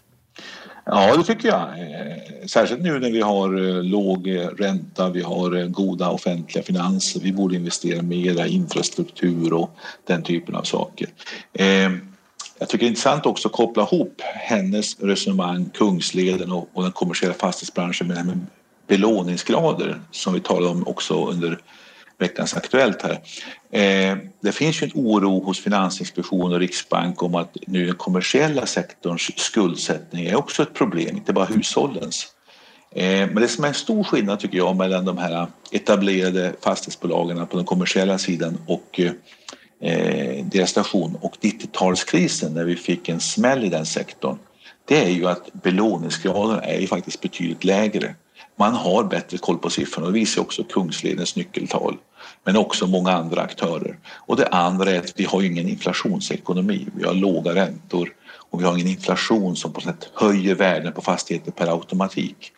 Ja, 0.85 1.15
det 1.17 1.23
tycker 1.23 1.47
jag. 1.47 1.61
Eh, 1.61 2.45
särskilt 2.47 2.81
nu 2.81 2.99
när 2.99 3.11
vi 3.11 3.21
har 3.21 3.77
eh, 3.77 3.83
låg 3.83 4.37
ränta, 4.57 5.09
vi 5.09 5.21
har 5.21 5.57
eh, 5.57 5.67
goda 5.67 6.09
offentliga 6.09 6.63
finanser. 6.63 7.19
Vi 7.19 7.33
borde 7.33 7.55
investera 7.55 8.01
mer 8.01 8.45
i 8.45 8.49
infrastruktur 8.49 9.53
och 9.53 9.77
den 10.07 10.23
typen 10.23 10.55
av 10.55 10.63
saker. 10.63 11.07
Jag 12.59 12.69
tycker 12.69 12.85
det 12.85 12.87
är 12.87 12.89
intressant 12.89 13.25
också 13.25 13.47
att 13.47 13.53
koppla 13.53 13.83
ihop 13.83 14.21
hennes 14.21 14.99
resonemang, 14.99 15.69
Kungsleden 15.73 16.51
och, 16.51 16.83
den 16.83 16.91
kommersiella 16.91 17.33
fastighetsbranschen 17.33 18.07
med 18.07 18.15
det 18.15 18.19
här 18.19 18.27
med 18.27 18.45
belåningsgrader 18.87 20.01
som 20.11 20.33
vi 20.33 20.39
talade 20.39 20.67
om 20.67 20.87
också 20.87 21.27
under 21.27 21.59
veckans 22.17 22.53
Aktuellt 22.53 23.01
här. 23.01 23.19
Eh, 23.71 24.17
det 24.41 24.51
finns 24.51 24.81
ju 24.81 24.85
en 24.85 24.91
oro 24.95 25.43
hos 25.43 25.59
Finansinspektionen 25.59 26.53
och 26.53 26.59
Riksbank 26.59 27.23
om 27.23 27.35
att 27.35 27.57
nu 27.67 27.85
den 27.85 27.95
kommersiella 27.95 28.65
sektorns 28.65 29.39
skuldsättning 29.39 30.25
är 30.25 30.35
också 30.35 30.63
ett 30.63 30.73
problem, 30.73 31.17
inte 31.17 31.33
bara 31.33 31.45
hushållens. 31.45 32.27
Eh, 32.95 33.05
men 33.05 33.35
det 33.35 33.47
som 33.47 33.63
är 33.63 33.67
en 33.67 33.73
stor 33.73 34.03
skillnad 34.03 34.39
tycker 34.39 34.57
jag 34.57 34.75
mellan 34.75 35.05
de 35.05 35.17
här 35.17 35.47
etablerade 35.71 36.53
fastighetsbolagen 36.61 37.47
på 37.47 37.57
den 37.57 37.65
kommersiella 37.65 38.17
sidan 38.17 38.57
och 38.67 38.99
eh, 38.99 39.11
eh, 39.81 40.45
deras 40.45 40.69
station 40.69 41.17
och 41.21 41.35
90-talskrisen 41.41 42.49
när 42.53 42.63
vi 42.63 42.75
fick 42.75 43.09
en 43.09 43.19
smäll 43.19 43.63
i 43.63 43.69
den 43.69 43.85
sektorn 43.85 44.37
det 44.87 45.03
är 45.03 45.09
ju 45.09 45.27
att 45.27 45.53
belåningsgraden 45.53 46.59
är 46.63 46.79
ju 46.79 46.87
faktiskt 46.87 47.21
betydligt 47.21 47.63
lägre. 47.63 48.15
Man 48.55 48.73
har 48.73 49.03
bättre 49.03 49.37
koll 49.37 49.57
på 49.57 49.69
siffrorna 49.69 50.07
och 50.07 50.13
det 50.13 50.19
visar 50.19 50.41
också 50.41 50.63
Kungsledens 50.63 51.35
nyckeltal 51.35 51.97
men 52.43 52.57
också 52.57 52.87
många 52.87 53.11
andra 53.11 53.41
aktörer. 53.41 53.97
Och 54.09 54.35
det 54.35 54.47
andra 54.47 54.91
är 54.91 54.99
att 54.99 55.19
vi 55.19 55.23
har 55.23 55.41
ingen 55.41 55.69
inflationsekonomi. 55.69 56.87
Vi 56.95 57.03
har 57.03 57.13
låga 57.13 57.55
räntor 57.55 58.13
och 58.49 58.61
vi 58.61 58.65
har 58.65 58.73
ingen 58.73 58.87
inflation 58.87 59.55
som 59.55 59.73
på 59.73 59.81
sätt 59.81 60.09
höjer 60.13 60.55
värden 60.55 60.93
på 60.93 61.01
fastigheter 61.01 61.51
per 61.51 61.67
automatik. 61.67 62.51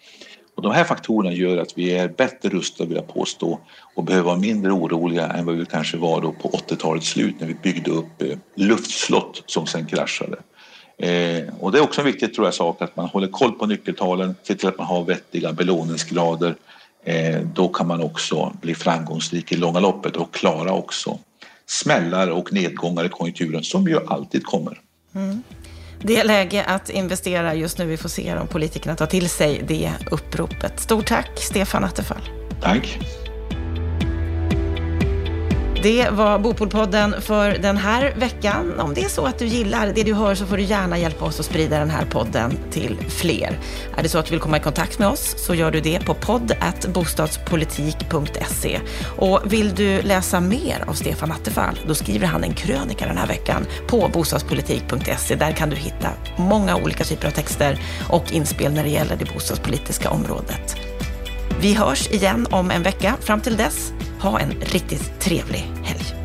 Och 0.60 0.64
de 0.64 0.72
här 0.72 0.84
faktorerna 0.84 1.36
gör 1.36 1.58
att 1.58 1.78
vi 1.78 1.92
är 1.92 2.08
bättre 2.08 2.50
rustade 2.50 2.88
vill 2.88 2.98
jag 2.98 3.08
påstå 3.08 3.60
och 3.96 4.04
behöver 4.04 4.26
vara 4.26 4.38
mindre 4.38 4.72
oroliga 4.72 5.28
än 5.28 5.46
vad 5.46 5.56
vi 5.56 5.66
kanske 5.66 5.98
var 5.98 6.22
då 6.22 6.32
på 6.32 6.50
80-talets 6.50 7.08
slut 7.08 7.36
när 7.40 7.48
vi 7.48 7.54
byggde 7.54 7.92
upp 7.92 8.22
eh, 8.22 8.38
luftslott 8.56 9.44
som 9.46 9.68
sen 9.68 9.86
kraschade. 9.86 10.38
Eh, 10.98 11.44
och 11.60 11.72
det 11.72 11.78
är 11.78 11.82
också 11.82 12.02
en 12.02 12.08
viktig 12.08 12.34
tror 12.34 12.48
jag, 12.48 12.54
sak 12.54 12.82
att 12.82 12.96
man 12.96 13.06
håller 13.06 13.28
koll 13.28 13.52
på 13.52 13.66
nyckeltalen, 13.66 14.36
ser 14.44 14.56
till 14.56 14.68
att 14.68 14.78
man 14.78 14.88
har 14.88 15.06
vettiga 15.06 15.54
belåningsgrader. 15.54 16.56
Eh, 17.06 17.42
då 17.54 17.68
kan 17.68 17.88
man 17.88 18.04
också 18.04 18.54
bli 18.62 18.76
framgångsrik 18.76 19.52
i 19.52 19.58
långa 19.58 19.80
loppet 19.80 20.16
och 20.16 20.34
klara 20.34 20.74
också 20.74 21.20
smällar 21.68 22.30
och 22.30 22.54
nedgångar 22.54 23.06
i 23.06 23.10
konjunkturen 23.10 23.64
som 23.64 23.88
ju 23.88 24.00
alltid 24.08 24.46
kommer. 24.46 24.82
Mm. 25.16 25.44
Det 26.02 26.20
är 26.20 26.24
läge 26.24 26.64
att 26.64 26.90
investera 26.90 27.56
just 27.56 27.78
nu. 27.78 27.86
Vi 27.86 27.98
får 27.98 28.10
se 28.10 28.36
om 28.36 28.48
politikerna 28.48 28.96
tar 28.96 29.06
till 29.06 29.30
sig 29.30 29.62
det 29.68 29.92
uppropet. 30.12 30.80
Stort 30.80 31.08
tack, 31.08 31.30
Stefan 31.36 31.84
Attefall. 31.84 32.30
Tack. 32.62 33.00
Det 35.82 36.10
var 36.10 36.40
Bopolpodden 36.40 37.22
för 37.22 37.52
den 37.52 37.78
här 37.78 38.14
veckan. 38.18 38.80
Om 38.80 38.94
det 38.94 39.04
är 39.04 39.10
så 39.10 39.26
att 39.26 39.40
du 39.40 39.46
gillar 39.46 39.94
det 39.96 40.04
du 40.04 40.14
hör 40.14 40.36
så 40.36 40.46
får 40.46 40.58
du 40.58 40.64
gärna 40.64 40.98
hjälpa 40.98 41.26
oss 41.26 41.40
att 41.40 41.46
sprida 41.46 41.80
den 41.80 41.90
här 41.90 42.06
podden 42.06 42.58
till 42.72 42.98
fler. 43.10 43.60
Är 43.98 44.04
det 44.04 44.10
så 44.10 44.18
att 44.18 44.26
du 44.26 44.32
vill 44.32 44.40
komma 44.40 44.58
i 44.58 44.60
kontakt 44.60 45.00
med 45.00 45.08
oss 45.08 45.34
så 45.38 45.56
gör 45.56 45.72
du 45.72 45.82
det 45.82 46.06
på 46.06 46.14
podd.bostadspolitik.se. 46.14 48.80
Och 49.18 49.42
vill 49.46 49.76
du 49.76 50.02
läsa 50.02 50.40
mer 50.40 50.84
av 50.88 50.94
Stefan 50.94 51.32
Attefall, 51.32 51.80
då 51.88 51.96
skriver 51.96 52.28
han 52.28 52.44
en 52.44 52.54
krönika 52.54 53.06
den 53.06 53.18
här 53.18 53.28
veckan 53.28 53.66
på 53.88 54.10
bostadspolitik.se. 54.14 55.36
Där 55.36 55.52
kan 55.52 55.70
du 55.70 55.76
hitta 55.76 56.10
många 56.38 56.76
olika 56.76 57.04
typer 57.04 57.28
av 57.28 57.32
texter 57.32 57.80
och 58.10 58.32
inspel 58.32 58.74
när 58.74 58.84
det 58.84 58.90
gäller 58.90 59.16
det 59.16 59.34
bostadspolitiska 59.34 60.10
området. 60.10 60.76
Vi 61.62 61.74
hörs 61.74 62.12
igen 62.12 62.48
om 62.52 62.72
en 62.72 62.84
vecka. 62.84 63.18
Fram 63.22 63.42
till 63.42 63.58
dess, 63.58 63.92
ha 64.20 64.40
en 64.40 64.54
riktigt 64.62 65.20
trevlig 65.20 65.72
helg. 65.84 66.19